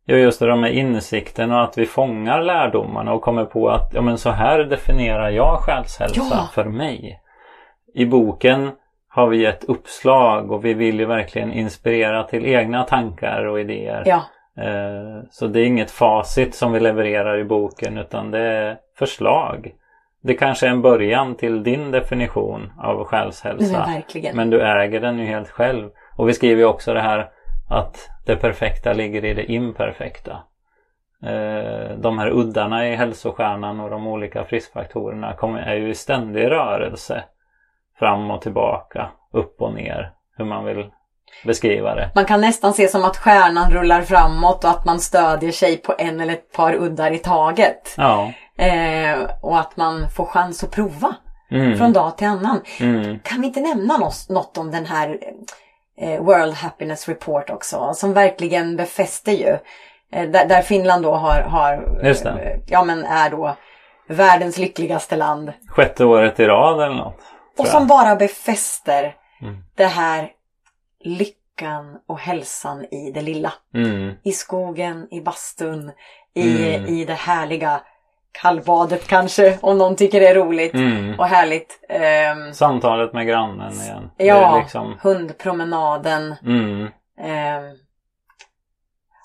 Ja, 0.06 0.16
just 0.16 0.40
det, 0.40 0.46
de 0.48 0.62
med 0.62 0.76
insikten 0.76 1.52
och 1.52 1.64
att 1.64 1.78
vi 1.78 1.86
fångar 1.86 2.42
lärdomarna 2.42 3.14
och 3.14 3.22
kommer 3.22 3.46
på 3.46 3.70
att 3.70 3.92
ja, 3.94 4.02
men 4.02 4.18
så 4.18 4.30
här 4.30 4.60
definierar 4.64 5.30
jag 5.30 5.58
själshälsa 5.60 6.22
Ja. 6.32 6.50
för 6.54 6.66
mig. 6.66 7.20
I 7.94 8.06
boken 8.06 8.72
har 9.10 9.28
vi 9.28 9.46
ett 9.46 9.64
uppslag 9.64 10.52
och 10.52 10.66
vi 10.66 10.74
vill 10.74 11.00
ju 11.00 11.06
verkligen 11.06 11.54
inspirera 11.54 12.24
till 12.24 12.46
egna 12.46 12.84
tankar 12.84 13.46
och 13.46 13.60
idéer. 13.60 14.04
Ja, 14.06 14.22
Eh, 14.58 15.24
Så 15.32 15.48
det 15.48 15.60
är 15.60 15.66
inget 15.66 15.92
facit 15.92 16.56
som 16.56 16.72
vi 16.72 16.80
levererar 16.80 17.38
i 17.38 17.44
boken 17.44 17.98
utan 17.98 18.32
det 18.32 18.40
är 18.40 18.78
förslag. 18.98 19.72
Det 20.24 20.34
kanske 20.34 20.68
är 20.68 20.72
en 20.72 20.82
början 20.82 21.36
till 21.36 21.64
din 21.64 21.92
definition 21.92 22.72
av 22.80 22.96
men 22.96 23.06
själshälsa. 23.06 23.86
verkligen. 23.96 24.36
Men 24.36 24.50
du 24.50 24.62
äger 24.62 25.02
den 25.02 25.20
ju 25.20 25.26
helt 25.26 25.50
själv. 25.50 25.90
Och 26.18 26.30
vi 26.30 26.34
skriver 26.34 26.66
också 26.66 26.94
det 26.94 27.02
här 27.02 27.30
att 27.72 28.10
det 28.26 28.36
perfekta 28.36 28.94
ligger 28.94 29.26
i 29.26 29.34
det 29.34 29.52
imperfekta. 29.52 30.32
Eh, 31.24 31.98
De 31.98 32.20
här 32.20 32.30
uddarna 32.30 32.88
i 32.88 32.96
hälsostjärnan 32.96 33.80
och 33.80 33.90
de 33.90 34.08
olika 34.08 34.44
friskfaktorerna 34.44 35.34
är 35.66 35.76
ju 35.76 35.90
i 35.90 35.96
ständig 35.96 36.46
rörelse. 36.52 37.24
Fram 38.00 38.32
och 38.32 38.42
tillbaka, 38.42 39.10
upp 39.34 39.62
och 39.62 39.74
ner. 39.74 40.12
Hur 40.38 40.46
man 40.46 40.66
vill 40.66 40.92
beskriva 41.46 41.96
det. 41.96 42.12
Man 42.16 42.26
kan 42.26 42.42
nästan 42.42 42.74
se 42.74 42.88
som 42.88 43.04
att 43.06 43.18
stjärnan 43.18 43.72
rullar 43.72 44.02
framåt 44.02 44.64
och 44.64 44.70
att 44.70 44.86
man 44.86 45.00
stödjer 45.00 45.52
sig 45.52 45.78
på 45.78 45.96
en 45.98 46.20
eller 46.20 46.34
ett 46.34 46.54
par 46.54 46.74
uddar 46.74 47.12
i 47.12 47.18
taget. 47.18 47.94
Ja. 47.98 48.32
Eh, 48.58 49.20
och 49.42 49.60
att 49.60 49.78
man 49.78 50.10
får 50.10 50.26
chans 50.26 50.64
att 50.64 50.72
prova 50.72 51.16
Mm. 51.52 51.78
från 51.78 51.94
dag 51.94 52.18
till 52.18 52.28
annan. 52.28 52.62
Mm. 52.80 53.20
Kan 53.20 53.42
vi 53.42 53.48
inte 53.48 53.62
nämna 53.62 53.98
något, 53.98 54.30
något 54.30 54.58
om 54.58 54.72
den 54.72 54.86
här 54.86 55.20
World 56.20 56.54
Happiness 56.54 57.10
Report 57.10 57.50
också? 57.50 57.94
Som 57.94 58.14
verkligen 58.14 58.76
befäster 58.76 59.32
ju. 59.32 59.58
Eh, 60.12 60.30
där, 60.30 60.46
där 60.46 60.62
Finland 60.62 61.04
då 61.04 61.14
har, 61.14 61.42
har 61.42 61.74
eh, 62.04 62.60
ja 62.68 62.84
men 62.84 63.06
är 63.06 63.30
då 63.30 63.56
världens 64.08 64.58
lyckligaste 64.58 65.16
land. 65.16 65.54
Sjätte 65.68 66.06
året 66.06 66.40
i 66.40 66.46
rad 66.46 66.82
eller 66.82 66.96
något. 66.96 67.20
Och 67.58 67.68
som 67.68 67.82
jag. 67.82 67.88
bara 67.88 68.16
befäster 68.16 69.16
Mm. 69.42 69.64
det 69.76 69.86
här 69.86 70.32
lyckan 71.04 71.98
och 72.08 72.20
hälsan 72.20 72.86
i 72.86 73.12
det 73.12 73.22
lilla. 73.22 73.54
Mm. 73.74 74.14
I 74.24 74.32
skogen, 74.32 75.08
i 75.12 75.22
bastun, 75.22 75.92
i, 76.34 76.76
Mm. 76.76 76.86
i 76.86 77.06
det 77.06 77.14
härliga 77.14 77.82
kallbadet 78.32 79.08
kanske, 79.08 79.58
om 79.62 79.78
någon 79.78 79.96
tycker 79.96 80.20
det 80.20 80.28
är 80.28 80.36
roligt 80.36 80.74
Mm. 80.74 81.20
och 81.20 81.26
härligt. 81.26 81.80
Ehm, 81.90 82.54
Samtalet 82.54 83.14
med 83.14 83.28
grannen 83.28 83.74
igen. 83.74 84.12
Ja, 84.18 84.60
liksom... 84.64 84.96
hundpromenaden. 85.02 86.36
mm. 86.46 86.88
Ehm, 87.22 87.64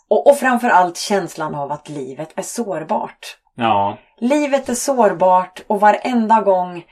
och, 0.08 0.26
och 0.30 0.36
framförallt 0.38 0.96
känslan 0.96 1.54
av 1.54 1.72
att 1.72 1.88
livet 1.88 2.32
är 2.36 2.42
sårbart. 2.42 3.36
Ja. 3.54 3.98
Livet 4.20 4.68
är 4.68 4.74
sårbart 4.74 5.62
och 5.66 5.80
varenda 5.80 6.40
gång 6.40 6.84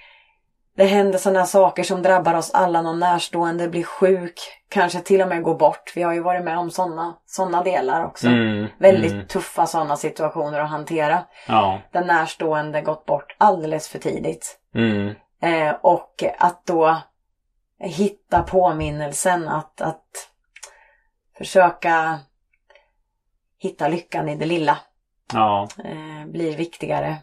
det 0.77 0.85
händer 0.85 1.19
sådana 1.19 1.47
saker 1.47 1.83
som 1.83 2.03
drabbar 2.03 2.35
oss 2.35 2.51
alla, 2.55 2.83
någon 2.83 2.99
närstående 3.01 3.69
blir 3.69 3.85
sjuk, 3.85 4.41
kanske 4.69 5.01
till 5.01 5.23
och 5.23 5.29
med 5.29 5.43
går 5.43 5.55
bort. 5.55 5.93
Vi 5.97 6.03
har 6.03 6.13
ju 6.13 6.21
varit 6.21 6.45
med 6.45 6.59
om 6.59 6.71
sådana 6.71 7.17
såna 7.27 7.63
delar 7.63 8.05
också. 8.05 8.27
Mm. 8.27 8.67
Väldigt 8.79 9.13
Mm. 9.13 9.27
tuffa 9.27 9.67
sådana 9.67 9.97
situationer 9.97 10.61
att 10.61 10.71
hantera. 10.71 11.25
Ja. 11.49 11.81
Den 11.93 12.07
närstående 12.07 12.81
gått 12.81 13.05
bort 13.07 13.37
alldeles 13.39 13.89
för 13.89 13.99
tidigt. 13.99 14.59
Mm. 14.75 15.15
Eh, 15.43 15.75
och 15.81 16.25
att 16.39 16.67
då 16.67 16.97
hitta 17.81 18.43
påminnelsen 18.43 19.49
att, 19.49 19.81
att 19.81 20.29
försöka 21.39 22.19
hitta 23.59 23.89
lyckan 23.89 24.29
i 24.29 24.35
det 24.37 24.47
lilla 24.47 24.79
Ja. 25.33 25.69
eh, 25.85 26.27
blir 26.27 26.57
viktigare. 26.57 27.17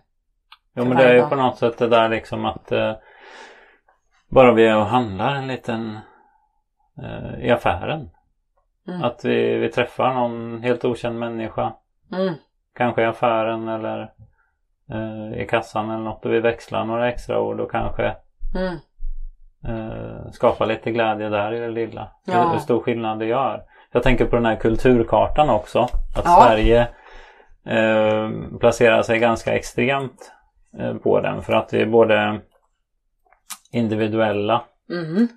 Jo 0.76 0.86
men 0.86 0.98
det 0.98 1.04
är 1.04 1.14
ju 1.14 1.26
på 1.30 1.36
något 1.36 1.58
sätt 1.58 1.78
det 1.78 1.88
där 1.88 2.10
liksom 2.10 2.46
att 2.46 2.72
eh, 2.72 2.94
bara 4.32 4.52
vi 4.54 4.66
är 4.68 4.78
och 4.78 4.86
handlar 4.86 5.36
en 5.36 5.48
liten 5.48 6.00
eh, 7.04 7.46
i 7.46 7.52
affären. 7.52 8.10
Mm. 8.88 9.04
Att 9.04 9.26
vi, 9.26 9.58
vi 9.58 9.70
träffar 9.70 10.14
någon 10.14 10.62
helt 10.64 10.86
okänd 10.86 11.20
människa. 11.20 11.74
Mm. 12.14 12.34
Kanske 12.76 13.02
i 13.02 13.06
affären 13.06 13.68
eller 13.68 14.12
eh, 14.92 15.42
i 15.42 15.48
kassan 15.50 15.90
eller 15.90 16.04
något 16.04 16.26
och 16.26 16.34
vi 16.34 16.40
växlar 16.40 16.86
några 16.86 17.10
extra 17.10 17.40
ord 17.40 17.60
och 17.60 17.72
kanske 17.72 18.16
Mm. 18.56 18.76
eh, 19.68 20.32
skapar 20.32 20.66
lite 20.66 20.92
glädje 20.92 21.30
där 21.30 21.54
i 21.54 21.60
det 21.60 21.72
lilla. 21.72 22.12
Ja. 22.26 22.44
Hur, 22.44 22.52
hur 22.52 22.60
stor 22.60 22.80
skillnad 22.80 23.20
det 23.20 23.26
gör. 23.26 23.64
Jag 23.92 24.04
tänker 24.04 24.26
på 24.26 24.36
den 24.36 24.46
här 24.46 24.56
kulturkartan 24.56 25.50
också. 25.50 25.80
Att 26.16 26.26
Ja. 26.26 26.46
Sverige 26.48 26.88
eh, 27.66 28.30
placerar 28.60 29.02
sig 29.02 29.20
ganska 29.20 29.54
extremt 29.56 30.32
eh, 30.80 30.94
på 30.94 31.20
den. 31.22 31.42
För 31.42 31.54
att 31.54 31.74
vi 31.74 31.82
är 31.82 31.86
både 31.86 32.40
individuella 33.72 34.62
Mhm. 34.90 35.28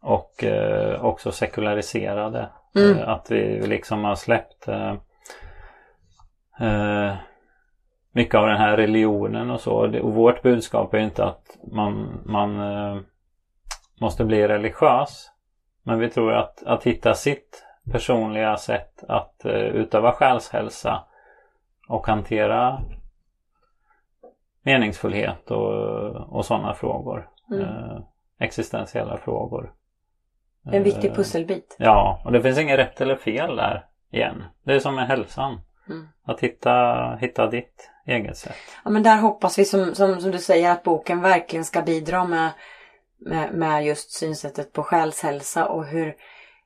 och 0.00 0.44
eh, 0.44 1.04
också 1.04 1.32
sekulariserade. 1.32 2.48
Mm. 2.74 2.98
Eh, 2.98 3.08
att 3.08 3.30
vi 3.30 3.66
liksom 3.66 4.04
har 4.04 4.14
släppt 4.14 4.68
eh, 4.68 4.94
eh, 6.60 7.14
mycket 8.12 8.34
av 8.34 8.46
den 8.46 8.56
här 8.56 8.76
religionen 8.76 9.50
och 9.50 9.60
så. 9.60 10.00
Och 10.02 10.14
vårt 10.14 10.42
budskap 10.42 10.94
är 10.94 10.98
inte 10.98 11.24
att 11.24 11.56
man, 11.72 12.20
man 12.24 12.60
eh, 12.60 13.00
måste 14.00 14.24
bli 14.24 14.48
religiös. 14.48 15.30
Men 15.82 15.98
vi 15.98 16.10
tror 16.10 16.32
att, 16.32 16.62
att 16.66 16.84
hitta 16.84 17.14
sitt 17.14 17.64
personliga 17.92 18.56
sätt 18.56 19.04
att 19.08 19.44
eh, 19.44 19.52
utöva 19.52 20.12
själshälsa 20.12 21.04
och 21.88 22.06
hantera 22.06 22.80
meningsfullhet 24.62 25.50
och, 25.50 26.06
och 26.36 26.44
sådana 26.44 26.74
frågor. 26.74 27.28
Mm. 27.50 27.60
Eh, 27.60 27.98
existentiella 28.38 29.16
frågor. 29.16 29.72
En 30.72 30.82
viktig 30.82 31.10
Eh, 31.10 31.14
pusselbit. 31.14 31.76
Ja, 31.78 32.22
och 32.24 32.32
det 32.32 32.42
finns 32.42 32.58
inget 32.58 32.78
rätt 32.78 33.00
eller 33.00 33.16
fel 33.16 33.56
där 33.56 33.86
igen. 34.10 34.44
Det 34.62 34.74
är 34.74 34.80
som 34.80 34.94
med 34.94 35.06
hälsan. 35.06 35.60
Mm. 35.88 36.08
Att 36.24 36.40
hitta, 36.40 37.16
hitta 37.20 37.46
ditt 37.46 37.90
eget 38.06 38.36
sätt. 38.36 38.56
Ja, 38.84 38.90
men 38.90 39.02
där 39.02 39.16
hoppas 39.16 39.58
vi 39.58 39.64
som, 39.64 39.94
som, 39.94 40.20
som 40.20 40.30
du 40.30 40.38
säger 40.38 40.70
att 40.70 40.82
boken 40.82 41.20
verkligen 41.20 41.64
ska 41.64 41.82
bidra 41.82 42.24
med, 42.24 42.50
med, 43.18 43.52
med 43.52 43.86
just 43.86 44.10
synsättet 44.10 44.72
på 44.72 44.82
själshälsa 44.82 45.68
och 45.68 45.86
hur, 45.86 46.14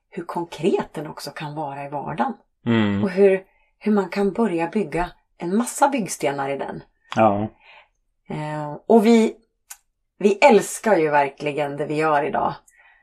hur 0.09 0.23
konkret 0.23 0.93
den 0.93 1.07
också 1.07 1.31
kan 1.31 1.55
vara 1.55 1.85
i 1.85 1.89
vardagen. 1.89 2.33
Mm. 2.65 3.03
Och 3.03 3.09
hur, 3.09 3.43
hur 3.79 3.91
man 3.91 4.09
kan 4.09 4.33
börja 4.33 4.67
bygga 4.67 5.11
en 5.37 5.57
massa 5.57 5.89
byggstenar 5.89 6.49
i 6.49 6.57
den. 6.57 6.83
Ja. 7.15 7.47
Eh, 8.29 8.77
och 8.87 9.05
vi, 9.05 9.35
vi 10.21 10.37
älskar 10.41 10.97
ju 10.97 11.09
verkligen 11.09 11.77
det 11.77 11.85
vi 11.85 11.95
gör 11.95 12.23
idag. 12.23 12.53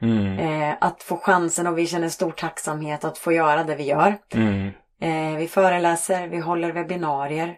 Mm. 0.03 0.39
Eh, 0.39 0.77
att 0.81 1.03
få 1.03 1.17
chansen 1.17 1.67
och 1.67 1.79
vi 1.79 1.87
känner 1.87 2.09
stor 2.09 2.31
tacksamhet 2.31 3.05
att 3.05 3.19
få 3.19 3.33
göra 3.33 3.65
det 3.65 3.75
vi 3.75 3.85
gör. 3.85 4.17
Mm. 4.35 4.71
Eh, 5.01 5.39
vi 5.39 5.49
föreläser, 5.49 6.29
vi 6.29 6.39
håller 6.39 6.73
webbinarier. 6.73 7.57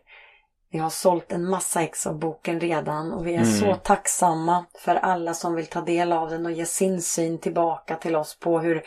Vi 0.72 0.78
har 0.78 0.90
sålt 0.90 1.32
en 1.32 1.44
massa 1.48 1.82
ex 1.82 2.06
av 2.06 2.18
boken 2.18 2.60
redan 2.60 3.12
och 3.12 3.26
vi 3.26 3.34
är 3.34 3.38
Mm. 3.38 3.52
så 3.52 3.74
tacksamma 3.74 4.64
för 4.78 4.94
alla 4.94 5.34
som 5.34 5.54
vill 5.54 5.66
ta 5.66 5.80
del 5.80 6.12
av 6.12 6.30
den 6.30 6.46
och 6.46 6.52
ge 6.52 6.66
sin 6.66 7.02
syn 7.02 7.38
tillbaka 7.38 7.96
till 7.96 8.16
oss 8.16 8.38
på 8.38 8.58
hur, 8.58 8.82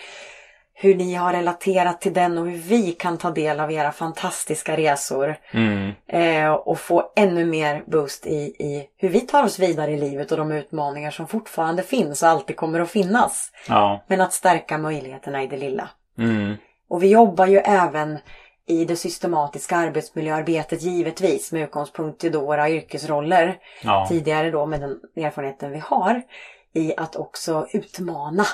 hur 0.75 0.95
ni 0.95 1.13
har 1.13 1.33
relaterat 1.33 2.01
till 2.01 2.13
den 2.13 2.37
och 2.37 2.45
hur 2.45 2.57
vi 2.57 2.91
kan 2.91 3.17
ta 3.17 3.31
del 3.31 3.59
av 3.59 3.71
era 3.71 3.91
fantastiska 3.91 4.77
resor. 4.77 5.35
Mm. 5.51 5.91
Eh, 6.07 6.51
och 6.51 6.79
få 6.79 7.11
ännu 7.15 7.45
mer 7.45 7.83
boost 7.87 8.25
i, 8.25 8.39
i 8.39 8.87
hur 8.97 9.09
vi 9.09 9.21
tar 9.21 9.43
oss 9.43 9.59
vidare 9.59 9.91
i 9.91 9.97
livet 9.97 10.31
och 10.31 10.37
de 10.37 10.51
utmaningar 10.51 11.11
som 11.11 11.27
fortfarande 11.27 11.83
finns 11.83 12.23
och 12.23 12.29
alltid 12.29 12.55
kommer 12.55 12.79
att 12.79 12.91
finnas. 12.91 13.51
Ja. 13.67 14.03
Men 14.07 14.21
att 14.21 14.33
stärka 14.33 14.77
möjligheterna 14.77 15.43
i 15.43 15.47
det 15.47 15.57
lilla. 15.57 15.89
Mm. 16.17 16.55
Och 16.89 17.03
vi 17.03 17.07
jobbar 17.07 17.45
ju 17.45 17.57
även 17.57 18.19
i 18.67 18.85
det 18.85 18.95
systematiska 18.95 19.75
arbetsmiljöarbetet 19.75 20.81
givetvis 20.81 21.51
med 21.51 21.63
utgångspunkt 21.63 22.23
i 22.23 22.29
då 22.29 22.45
våra 22.45 22.69
yrkesroller 22.69 23.57
Ja. 23.83 24.05
tidigare 24.09 24.51
då 24.51 24.65
med 24.65 24.81
den 24.81 24.99
erfarenheten 25.15 25.71
vi 25.71 25.79
har 25.79 26.21
i 26.73 26.93
att 26.97 27.15
också 27.15 27.67
utmana 27.73 28.45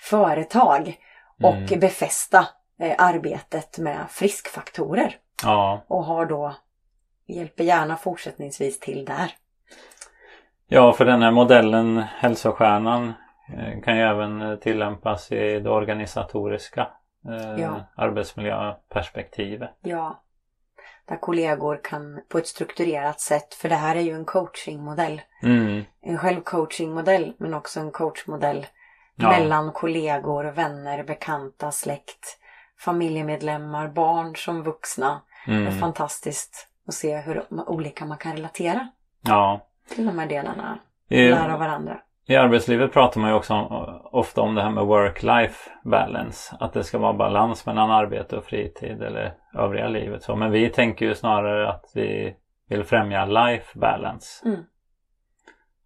företag 0.00 0.96
och 1.42 1.54
Mm. 1.54 1.80
befästa 1.80 2.48
eh, 2.80 2.94
arbetet 2.98 3.78
med 3.78 4.06
friskfaktorer 4.10 5.16
ja. 5.42 5.84
och 5.88 6.04
har 6.04 6.26
då 6.26 6.54
hjälper 7.26 7.64
gärna 7.64 7.96
fortsättningsvis 7.96 8.80
till 8.80 9.04
där. 9.04 9.32
Ja, 10.68 10.92
för 10.92 11.04
den 11.04 11.22
här 11.22 11.30
modellen, 11.30 11.98
hälsostjärnan, 11.98 13.12
eh, 13.56 13.80
kan 13.84 13.96
ju 13.96 14.02
även 14.02 14.42
eh, 14.42 14.56
tillämpas 14.56 15.32
i 15.32 15.60
det 15.60 15.70
organisatoriska 15.70 16.88
eh, 17.28 17.60
Ja. 17.62 17.80
arbetsmiljöperspektivet. 17.96 19.70
Ja, 19.80 20.22
där 21.08 21.16
kollegor 21.16 21.80
kan 21.84 22.20
på 22.28 22.38
ett 22.38 22.46
strukturerat 22.46 23.20
sätt, 23.20 23.54
för 23.54 23.68
det 23.68 23.74
här 23.74 23.96
är 23.96 24.00
ju 24.00 24.12
en 24.12 24.24
coachingmodell. 24.24 25.20
Mm. 25.42 25.84
En 26.00 26.18
självcoachingmodell 26.18 27.32
men 27.38 27.54
också 27.54 27.80
en 27.80 27.90
coachmodell 27.90 28.66
Ja. 29.18 29.28
mellan 29.30 29.72
kollegor, 29.72 30.44
vänner, 30.44 31.04
bekanta, 31.04 31.70
släkt, 31.70 32.38
familjemedlemmar, 32.84 33.88
barn 33.88 34.36
som 34.36 34.62
vuxna. 34.62 35.20
Det 35.46 35.52
är 35.52 35.60
Mm. 35.60 35.78
fantastiskt 35.78 36.68
att 36.88 36.94
se 36.94 37.16
hur 37.16 37.44
olika 37.66 38.04
man 38.04 38.18
kan 38.18 38.32
relatera 38.32 38.88
Ja. 39.22 39.60
till 39.94 40.06
de 40.06 40.18
här 40.18 40.26
delarna. 40.26 40.78
I, 41.08 41.28
Lära 41.30 41.52
av 41.52 41.58
varandra. 41.60 42.00
I 42.26 42.36
arbetslivet 42.36 42.92
pratar 42.92 43.20
man 43.20 43.30
ju 43.30 43.36
också 43.36 43.54
om, 43.54 44.00
ofta 44.12 44.40
om 44.40 44.54
det 44.54 44.62
här 44.62 44.70
med 44.70 44.84
work-life 44.84 45.70
balance. 45.84 46.56
Att 46.60 46.72
det 46.72 46.84
ska 46.84 46.98
vara 46.98 47.12
balans 47.12 47.66
mellan 47.66 47.90
arbete 47.90 48.36
och 48.36 48.44
fritid 48.44 49.02
eller 49.02 49.34
övriga 49.54 49.88
livet. 49.88 50.22
Så, 50.22 50.36
men 50.36 50.50
vi 50.50 50.68
tänker 50.70 51.06
ju 51.06 51.14
snarare 51.14 51.68
att 51.70 51.84
vi 51.94 52.36
vill 52.68 52.84
främja 52.84 53.24
life 53.24 53.78
balance. 53.78 54.48
Mm. 54.48 54.60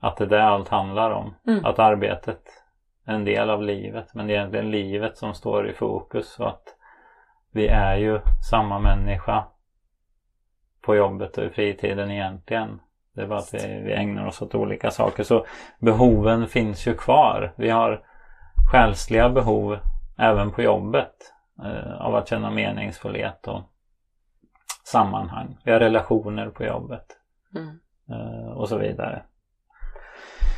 Att 0.01 0.17
det 0.17 0.25
är 0.25 0.29
det 0.29 0.45
allt 0.45 0.69
handlar 0.69 1.11
om. 1.11 1.35
Mm. 1.47 1.65
Att 1.65 1.79
arbetet 1.79 2.43
en 3.05 3.25
del 3.25 3.51
av 3.51 3.63
livet. 3.63 4.15
Men 4.15 4.27
det 4.27 4.33
är 4.33 4.37
egentligen 4.37 4.71
livet 4.71 5.17
som 5.17 5.35
står 5.35 5.69
i 5.69 5.73
fokus. 5.73 6.39
Och 6.39 6.49
att 6.49 6.77
vi 7.51 7.67
är 7.67 7.97
ju 7.97 8.21
samma 8.51 8.79
människa 8.79 9.45
på 10.81 10.97
jobbet 10.97 11.39
och 11.39 11.45
i 11.45 11.51
fritiden 11.51 12.11
egentligen. 12.11 12.81
Det 13.15 13.23
är 13.23 13.27
bara 13.27 13.39
att 13.39 13.55
vi, 13.55 13.83
vi 13.85 13.93
ägnar 13.93 14.27
oss 14.27 14.43
åt 14.43 14.55
olika 14.55 14.91
saker. 14.91 15.23
Så 15.23 15.47
behoven 15.79 16.49
finns 16.49 16.87
ju 16.87 16.95
kvar. 16.95 17.53
Vi 17.57 17.71
har 17.71 18.05
själsliga 18.73 19.29
behov 19.29 19.79
även 20.19 20.51
på 20.51 20.63
jobbet. 20.63 21.33
Eh, 21.65 22.01
av 22.01 22.15
att 22.15 22.29
känna 22.29 22.51
meningsfullhet 22.51 23.49
och 23.49 23.61
sammanhang. 24.85 25.59
Vi 25.65 25.73
har 25.73 25.81
relationer 25.81 26.49
på 26.49 26.65
jobbet. 26.65 27.07
Mm. 27.55 27.79
Eh, 28.11 28.53
och 28.53 28.69
så 28.69 28.79
vidare. 28.79 29.23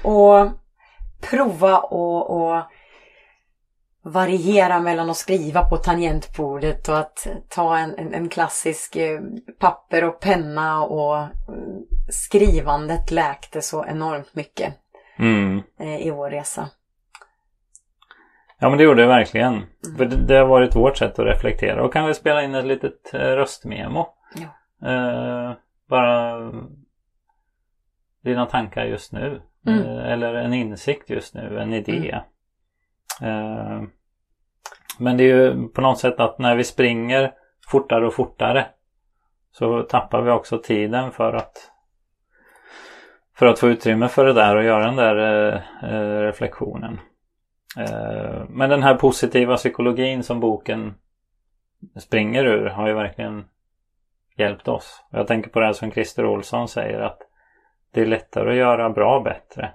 Och 0.05 0.64
prova 1.31 1.79
och, 1.79 2.31
och 2.31 2.63
variera 4.03 4.81
mellan 4.81 5.11
att 5.11 5.17
skriva 5.17 5.69
på 5.69 5.77
tangentbordet 5.77 6.89
och 6.89 6.99
att 6.99 7.27
ta 7.49 7.79
en, 7.79 7.95
en, 7.99 8.15
en 8.15 8.29
klassisk 8.29 8.97
eh, 8.97 9.21
papper 9.59 10.05
och 10.05 10.21
penna 10.21 10.83
och 10.85 11.17
mm, 11.17 11.31
skrivandet 12.09 13.11
läkte 13.11 13.63
så 13.63 13.85
enormt 13.85 14.35
mycket 14.35 14.75
Mm. 15.17 15.63
eh, 15.79 16.07
i 16.07 16.11
vår 16.11 16.31
resa. 16.31 16.69
Ja 18.59 18.69
men 18.69 18.79
det 18.79 18.85
gjorde 18.85 19.03
det 19.03 19.09
verkligen. 19.09 19.63
För 19.97 20.05
det, 20.05 20.17
det 20.17 20.35
har 20.37 20.47
varit 20.47 20.77
vårt 20.77 20.97
sätt 20.97 21.19
att 21.19 21.27
reflektera 21.27 21.85
och 21.85 21.93
kan 21.93 22.07
vi 22.07 22.15
spela 22.15 22.43
in 22.43 22.55
ett 22.55 22.65
litet 22.65 23.15
eh, 23.15 23.19
röstmemo. 23.19 24.07
Ja. 24.35 24.89
Eh, 24.91 25.53
bara 25.89 26.41
dina 28.23 28.47
tankar 28.47 28.85
just 28.85 29.13
nu. 29.13 29.43
Mm. 29.67 29.79
Eh, 29.79 30.13
eller 30.13 30.35
en 30.35 30.55
insikt 30.55 31.11
just 31.11 31.35
nu, 31.35 31.59
en 31.59 31.73
idé. 31.73 32.21
Eh, 33.23 33.83
men 34.99 35.17
det 35.17 35.25
är 35.25 35.37
ju 35.37 35.69
på 35.69 35.81
något 35.81 35.99
sätt 35.99 36.21
att 36.21 36.39
när 36.39 36.57
vi 36.57 36.65
springer 36.65 37.33
fortare 37.67 38.07
och 38.07 38.15
fortare 38.15 38.67
så 39.53 39.83
tappar 39.83 40.23
vi 40.23 40.31
också 40.31 40.59
tiden 40.59 41.13
för 41.13 41.33
att 41.33 41.71
för 43.37 43.47
att 43.47 43.59
få 43.59 43.69
utrymme 43.69 44.09
för 44.09 44.25
det 44.25 44.33
där 44.33 44.57
och 44.57 44.65
göra 44.65 44.87
den 44.87 44.97
där 44.97 45.49
eh, 45.83 46.21
reflektionen. 46.23 47.01
Eh, 47.79 48.45
Men 48.49 48.71
den 48.71 48.83
här 48.83 48.95
positiva 48.95 49.57
psykologin 49.57 50.23
som 50.23 50.41
boken 50.41 50.95
springer 51.97 52.45
ur 52.45 52.67
har 52.67 52.89
ju 52.89 52.95
verkligen 52.95 53.45
hjälpt 54.37 54.69
oss. 54.69 55.05
Jag 55.11 55.27
tänker 55.27 55.51
på 55.51 55.61
det 55.61 55.67
här 55.67 55.73
som 55.73 55.91
Christer 55.91 56.27
Olsson 56.27 56.69
säger 56.69 57.01
att 57.01 57.19
det 57.95 58.01
är 58.01 58.07
lättare 58.07 58.51
att 58.51 58.57
göra 58.57 58.91
bra 58.91 59.21
bättre 59.21 59.73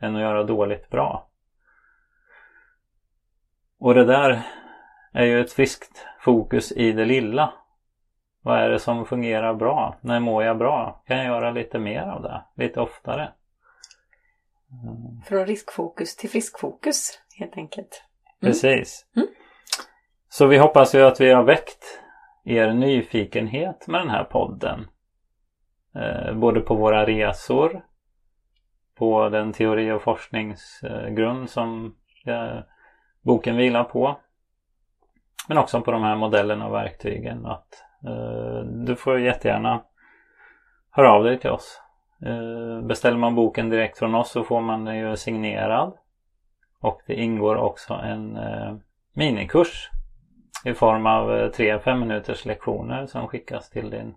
än 0.00 0.16
att 0.16 0.22
göra 0.22 0.44
dåligt 0.44 0.90
bra. 0.90 1.28
Och 3.78 3.94
det 3.94 4.04
där 4.04 4.42
är 5.12 5.24
ju 5.24 5.40
ett 5.40 5.52
friskt 5.52 6.06
fokus 6.20 6.72
i 6.72 6.92
det 6.92 7.04
lilla. 7.04 7.52
Vad 8.42 8.58
är 8.58 8.70
det 8.70 8.78
som 8.78 9.06
fungerar 9.06 9.54
bra? 9.54 9.96
När 10.00 10.20
mår 10.20 10.44
jag 10.44 10.58
bra? 10.58 11.02
Kan 11.06 11.16
jag 11.16 11.26
göra 11.26 11.50
lite 11.50 11.78
mer 11.78 12.02
av 12.02 12.22
det? 12.22 12.44
Lite 12.54 12.80
oftare? 12.80 13.32
Från 15.26 15.46
riskfokus 15.46 16.16
till 16.16 16.30
friskfokus 16.30 17.20
helt 17.38 17.56
enkelt. 17.56 18.04
Mm. 18.42 18.52
Precis. 18.52 19.06
Mm. 19.16 19.28
Så 20.28 20.46
vi 20.46 20.58
hoppas 20.58 20.94
ju 20.94 21.02
att 21.02 21.20
vi 21.20 21.32
har 21.32 21.42
väckt 21.42 22.00
er 22.44 22.72
nyfikenhet 22.72 23.86
med 23.88 24.00
den 24.00 24.10
här 24.10 24.24
podden. 24.24 24.86
Eh, 25.94 26.34
både 26.34 26.60
på 26.60 26.74
våra 26.74 27.06
resor, 27.06 27.82
på 28.94 29.28
den 29.28 29.52
teori 29.52 29.92
och 29.92 30.02
forskningsgrund 30.02 31.50
som 31.50 31.94
eh, 32.26 32.58
boken 33.22 33.56
vilar 33.56 33.84
på. 33.84 34.16
Men 35.48 35.58
också 35.58 35.80
på 35.80 35.90
de 35.90 36.02
här 36.02 36.16
modellerna 36.16 36.66
och 36.66 36.74
verktygen. 36.74 37.46
Att, 37.46 37.84
eh, 38.06 38.60
du 38.64 38.96
får 38.96 39.20
jättegärna 39.20 39.82
höra 40.90 41.12
av 41.12 41.24
dig 41.24 41.38
till 41.38 41.50
oss. 41.50 41.80
Eh, 42.26 42.86
beställer 42.86 43.18
man 43.18 43.34
boken 43.34 43.68
direkt 43.68 43.98
från 43.98 44.14
oss 44.14 44.30
så 44.30 44.44
får 44.44 44.60
man 44.60 44.84
den 44.84 44.98
ju 44.98 45.16
signerad. 45.16 45.92
Och 46.80 47.00
det 47.06 47.14
ingår 47.14 47.56
också 47.56 47.94
en 47.94 48.36
eh, 48.36 48.76
minikurs 49.12 49.90
i 50.64 50.74
form 50.74 51.06
av 51.06 51.36
eh, 51.36 51.50
tre 51.50 51.78
fem 51.78 52.00
minuters 52.00 52.44
lektioner 52.44 53.06
som 53.06 53.28
skickas 53.28 53.70
till 53.70 53.90
din 53.90 54.14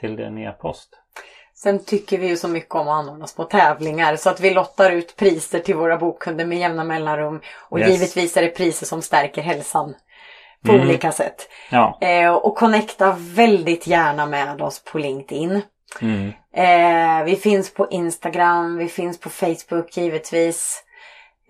till 0.00 0.16
din 0.16 0.38
e-post. 0.38 0.88
Sen 1.54 1.84
tycker 1.84 2.18
vi 2.18 2.26
ju 2.28 2.36
så 2.36 2.48
mycket 2.48 2.74
om 2.74 2.88
att 2.88 2.94
anordna 3.04 3.26
små 3.26 3.44
tävlingar 3.44 4.16
så 4.16 4.30
att 4.30 4.40
vi 4.40 4.50
lottar 4.50 4.90
ut 4.90 5.16
priser 5.16 5.58
till 5.58 5.74
våra 5.76 5.96
bokkunder 5.96 6.44
med 6.46 6.58
jämna 6.58 6.84
mellanrum. 6.84 7.40
Och 7.58 7.78
Yes. 7.80 7.88
givetvis 7.90 8.36
är 8.36 8.42
det 8.42 8.48
priser 8.48 8.86
som 8.86 9.02
stärker 9.02 9.42
hälsan 9.42 9.94
på 10.66 10.72
Mm. 10.72 10.86
olika 10.88 11.12
sätt. 11.12 11.48
Ja. 11.70 11.98
Eh, 12.00 12.32
och 12.34 12.56
connecta 12.56 13.16
väldigt 13.18 13.86
gärna 13.86 14.26
med 14.26 14.62
oss 14.62 14.84
på 14.84 14.98
LinkedIn. 14.98 15.62
Mm. 16.00 16.32
Eh, 16.54 17.24
vi 17.24 17.36
finns 17.36 17.74
på 17.74 17.88
Instagram, 17.90 18.76
vi 18.76 18.88
finns 18.88 19.20
på 19.20 19.30
Facebook 19.30 19.96
givetvis. 19.96 20.84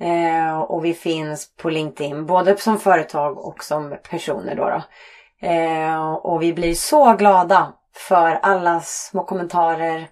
Eh, 0.01 0.59
och 0.61 0.85
vi 0.85 0.95
finns 0.95 1.57
på 1.57 1.71
LinkedIn, 1.71 2.27
både 2.27 2.57
som 2.57 2.79
företag 2.79 3.39
och 3.39 3.65
som 3.65 3.97
personer 4.11 4.55
då. 4.55 4.65
då. 4.71 4.83
Eh, 5.49 6.13
och 6.13 6.43
vi 6.43 6.53
blir 6.53 6.75
så 6.75 7.13
glada 7.15 7.73
för 7.99 8.39
alla 8.43 8.81
små 8.81 9.25
kommentarer, 9.25 10.09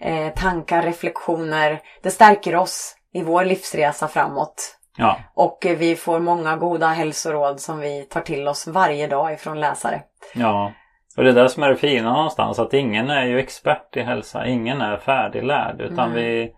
eh, 0.00 0.32
tankar, 0.34 0.82
reflektioner. 0.82 1.80
Det 2.02 2.10
stärker 2.10 2.56
oss 2.56 2.96
i 3.12 3.22
vår 3.22 3.44
livsresa 3.44 4.08
framåt. 4.08 4.78
Ja. 4.96 5.18
Och 5.34 5.58
vi 5.78 5.96
får 5.96 6.20
många 6.20 6.56
goda 6.56 6.86
hälsoråd 6.86 7.60
som 7.60 7.78
vi 7.78 8.02
tar 8.02 8.20
till 8.20 8.48
oss 8.48 8.66
varje 8.66 9.06
dag 9.06 9.32
ifrån 9.32 9.60
läsare. 9.60 10.02
Ja. 10.34 10.72
Och 11.16 11.24
det 11.24 11.30
är 11.30 11.34
det 11.34 11.48
som 11.48 11.62
är 11.62 11.68
det 11.68 11.76
fina 11.76 12.12
någonstans. 12.12 12.58
Att 12.58 12.74
ingen 12.74 13.10
är 13.10 13.24
ju 13.24 13.38
expert 13.38 13.96
i 13.96 14.00
hälsa. 14.02 14.46
Ingen 14.46 14.80
är 14.80 14.96
färdiglärd. 14.96 15.80
Utan 15.80 16.12
Nej. 16.12 16.22
vi, 16.22 16.52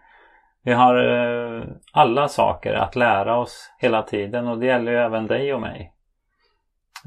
vi 0.63 0.73
har 0.73 0.97
eh, 0.97 1.63
alla 1.93 2.29
saker 2.29 2.75
att 2.75 2.97
lära 2.97 3.39
oss 3.39 3.71
hela 3.79 4.03
tiden. 4.03 4.49
Och 4.49 4.59
det 4.59 4.67
gäller 4.67 4.93
ju 4.93 4.99
även 4.99 5.27
dig 5.27 5.55
och 5.55 5.61
mig. 5.61 5.93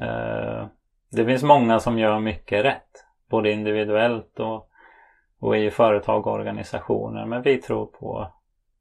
Eh, 0.01 0.65
det 1.11 1.25
finns 1.25 1.43
många 1.43 1.79
som 1.79 1.99
gör 1.99 2.19
mycket 2.19 2.65
rätt. 2.65 3.05
Både 3.29 3.51
individuellt 3.51 4.39
och, 4.39 4.69
och 5.39 5.57
i 5.57 5.71
företag 5.71 6.27
och 6.27 6.33
organisationer. 6.33 7.25
Men 7.25 7.41
vi 7.41 7.57
tror 7.57 7.85
på 7.85 8.31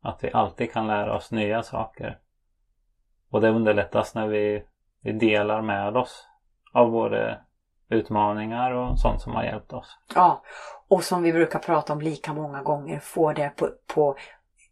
att 0.03 0.25
vi 0.25 0.33
alltid 0.33 0.73
kan 0.73 0.87
lära 0.87 1.17
oss 1.17 1.31
nya 1.31 1.63
saker. 1.63 2.19
Och 3.31 3.41
det 3.41 3.49
underlättas 3.51 4.15
när 4.15 4.27
vi, 4.27 4.63
vi 5.01 5.13
delar 5.13 5.63
med 5.63 5.97
oss 5.97 6.27
av 6.73 6.91
både 6.91 7.39
utmaningar 7.89 8.71
och 8.71 8.99
sånt 8.99 9.21
som 9.21 9.33
har 9.33 9.45
hjälpt 9.45 9.73
oss. 9.73 9.99
Ja, 10.15 10.43
och 10.89 11.05
som 11.05 11.23
vi 11.23 11.33
brukar 11.33 11.59
prata 11.59 11.93
om 11.93 12.01
lika 12.01 12.33
många 12.33 12.63
gånger, 12.63 12.99
få 12.99 13.33
det 13.33 13.51
på, 13.57 13.69
på 13.95 14.17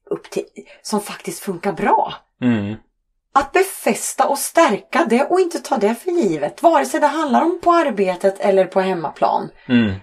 upp 0.04 0.30
till, 0.30 0.44
som 0.82 1.00
faktiskt 1.00 1.42
funkar 1.42 1.72
bra. 1.72 2.14
Mm. 2.40 2.76
Att 3.36 3.52
befästa 3.52 4.28
och 4.28 4.38
stärka 4.38 5.06
det 5.08 5.24
och 5.24 5.40
inte 5.40 5.58
ta 5.58 5.76
det 5.76 5.94
för 5.94 6.10
givet. 6.10 6.62
Vare 6.62 6.84
sig 6.84 7.00
det 7.00 7.06
handlar 7.06 7.42
om 7.42 7.60
på 7.62 7.72
arbetet 7.72 8.40
eller 8.40 8.64
på 8.64 8.80
hemmaplan. 8.80 9.50
Mm. 9.68 9.94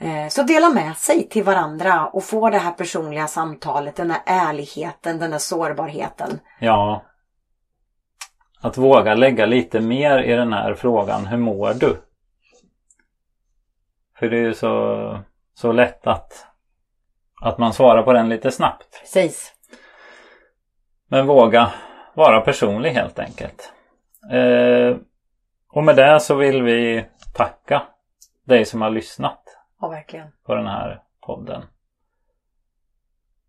Eh, 0.00 0.28
Så 0.28 0.42
dela 0.42 0.68
med 0.70 0.96
sig 0.96 1.28
till 1.28 1.44
varandra 1.44 2.06
och 2.06 2.24
få 2.24 2.50
det 2.50 2.58
här 2.58 2.72
personliga 2.72 3.26
samtalet, 3.26 3.96
den 3.96 4.10
här 4.10 4.22
ärligheten, 4.26 5.18
den 5.18 5.32
här 5.32 5.38
sårbarheten. 5.38 6.40
Ja. 6.60 7.02
Att 8.60 8.78
våga 8.78 9.14
lägga 9.14 9.46
lite 9.46 9.80
mer 9.80 10.18
i 10.18 10.32
den 10.32 10.52
här 10.52 10.74
frågan. 10.74 11.26
Hur 11.26 11.38
mår 11.38 11.74
du? 11.74 12.02
För 14.18 14.28
det 14.28 14.36
är 14.36 14.42
ju 14.42 14.54
så, 14.54 15.24
så 15.54 15.72
lätt 15.72 16.06
att, 16.06 16.46
att 17.42 17.58
man 17.58 17.72
svarar 17.72 18.02
på 18.02 18.12
den 18.12 18.28
lite 18.28 18.50
snabbt. 18.50 19.00
Precis. 19.00 19.52
Men 21.08 21.26
våga 21.26 21.72
vara 22.14 22.40
personlig 22.40 22.90
helt 22.90 23.18
enkelt. 23.18 23.72
Eh, 24.30 24.96
och 25.72 25.84
med 25.84 25.96
det 25.96 26.20
så 26.20 26.34
vill 26.34 26.62
vi 26.62 27.04
tacka 27.34 27.82
dig 28.44 28.64
som 28.64 28.82
har 28.82 28.90
lyssnat 28.90 29.56
Ja, 29.80 29.88
verkligen. 29.88 30.28
på 30.44 30.54
den 30.54 30.66
här 30.66 31.02
podden. 31.20 31.62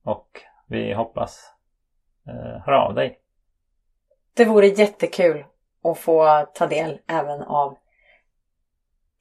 Och 0.04 0.28
vi 0.68 0.94
hoppas 0.94 1.54
eh, 2.28 2.62
höra 2.66 2.82
av 2.82 2.94
dig. 2.94 3.20
Det 4.34 4.46
vore 4.46 4.68
jättekul 4.68 5.46
att 5.84 5.98
få 5.98 6.46
ta 6.54 6.68
del 6.68 7.00
även 7.08 7.42
av 7.42 7.78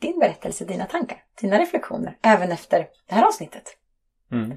din 0.01 0.19
berättelse, 0.19 0.65
dina 0.65 0.85
tankar, 0.87 1.25
dina 1.41 1.59
reflektioner, 1.59 2.19
även 2.23 2.53
efter 2.53 2.89
det 3.09 3.15
här 3.15 3.27
avsnittet. 3.27 3.65
Mm. 4.33 4.57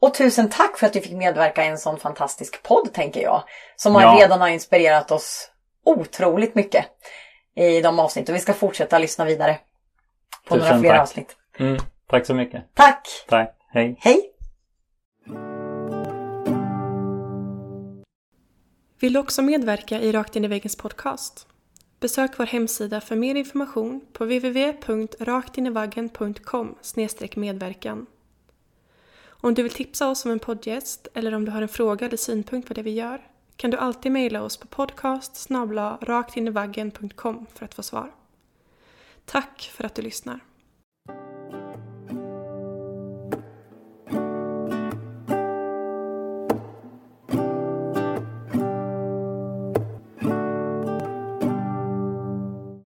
Och 0.00 0.14
tusen 0.14 0.48
tack 0.50 0.78
för 0.78 0.86
att 0.86 0.92
du 0.92 1.00
fick 1.00 1.12
medverka 1.12 1.64
i 1.64 1.68
en 1.68 1.78
sån 1.78 1.98
fantastisk 2.00 2.62
podd, 2.62 2.92
tänker 2.92 3.22
jag. 3.22 3.42
Som 3.76 3.94
har 3.94 4.02
Ja. 4.02 4.16
redan 4.20 4.40
har 4.40 4.48
inspirerat 4.48 5.10
oss 5.10 5.50
otroligt 5.84 6.54
mycket 6.54 6.86
i 7.56 7.80
de 7.80 7.98
avsnitten. 8.00 8.34
Vi 8.34 8.40
ska 8.40 8.52
fortsätta 8.54 8.98
lyssna 8.98 9.24
vidare 9.24 9.58
på 10.48 10.54
några 10.56 10.68
Tusen 10.68 10.80
fler 10.80 10.90
tack. 10.90 11.00
avsnitt. 11.00 11.36
Mm. 11.58 11.78
Tack 12.08 12.26
så 12.26 12.34
mycket. 12.34 12.74
Tack! 12.74 13.08
Tack. 13.28 13.56
Hej. 13.72 13.96
Hej! 14.00 14.26
Vill 19.00 19.12
du 19.12 19.18
också 19.18 19.42
medverka 19.42 20.00
i 20.00 20.12
Rakt 20.12 20.36
in 20.36 20.44
i 20.44 20.48
väggens 20.48 20.76
podcast? 20.76 21.46
Besök 22.00 22.38
vår 22.38 22.46
hemsida 22.46 23.00
för 23.00 23.16
mer 23.16 23.34
information 23.34 24.00
på 24.12 24.24
www.raktinivaggen.com 24.24 26.74
medverkan. 27.36 28.06
Om 29.40 29.54
du 29.54 29.62
vill 29.62 29.72
tipsa 29.72 30.08
oss 30.08 30.24
om 30.24 30.30
en 30.30 30.38
poddgäst 30.38 31.08
eller 31.14 31.34
om 31.34 31.44
du 31.44 31.50
har 31.50 31.62
en 31.62 31.68
fråga 31.68 32.06
eller 32.06 32.16
synpunkt 32.16 32.68
på 32.68 32.74
det 32.74 32.82
vi 32.82 32.90
gör 32.90 33.26
kan 33.56 33.70
du 33.70 33.76
alltid 33.76 34.12
mejla 34.12 34.42
oss 34.42 34.56
på 34.56 34.66
podcast 34.66 35.48
raktinivaggen.com 36.00 37.46
för 37.54 37.64
att 37.64 37.74
få 37.74 37.82
svar. 37.82 38.12
Tack 39.24 39.70
för 39.74 39.84
att 39.84 39.94
du 39.94 40.02
lyssnar. 40.02 40.40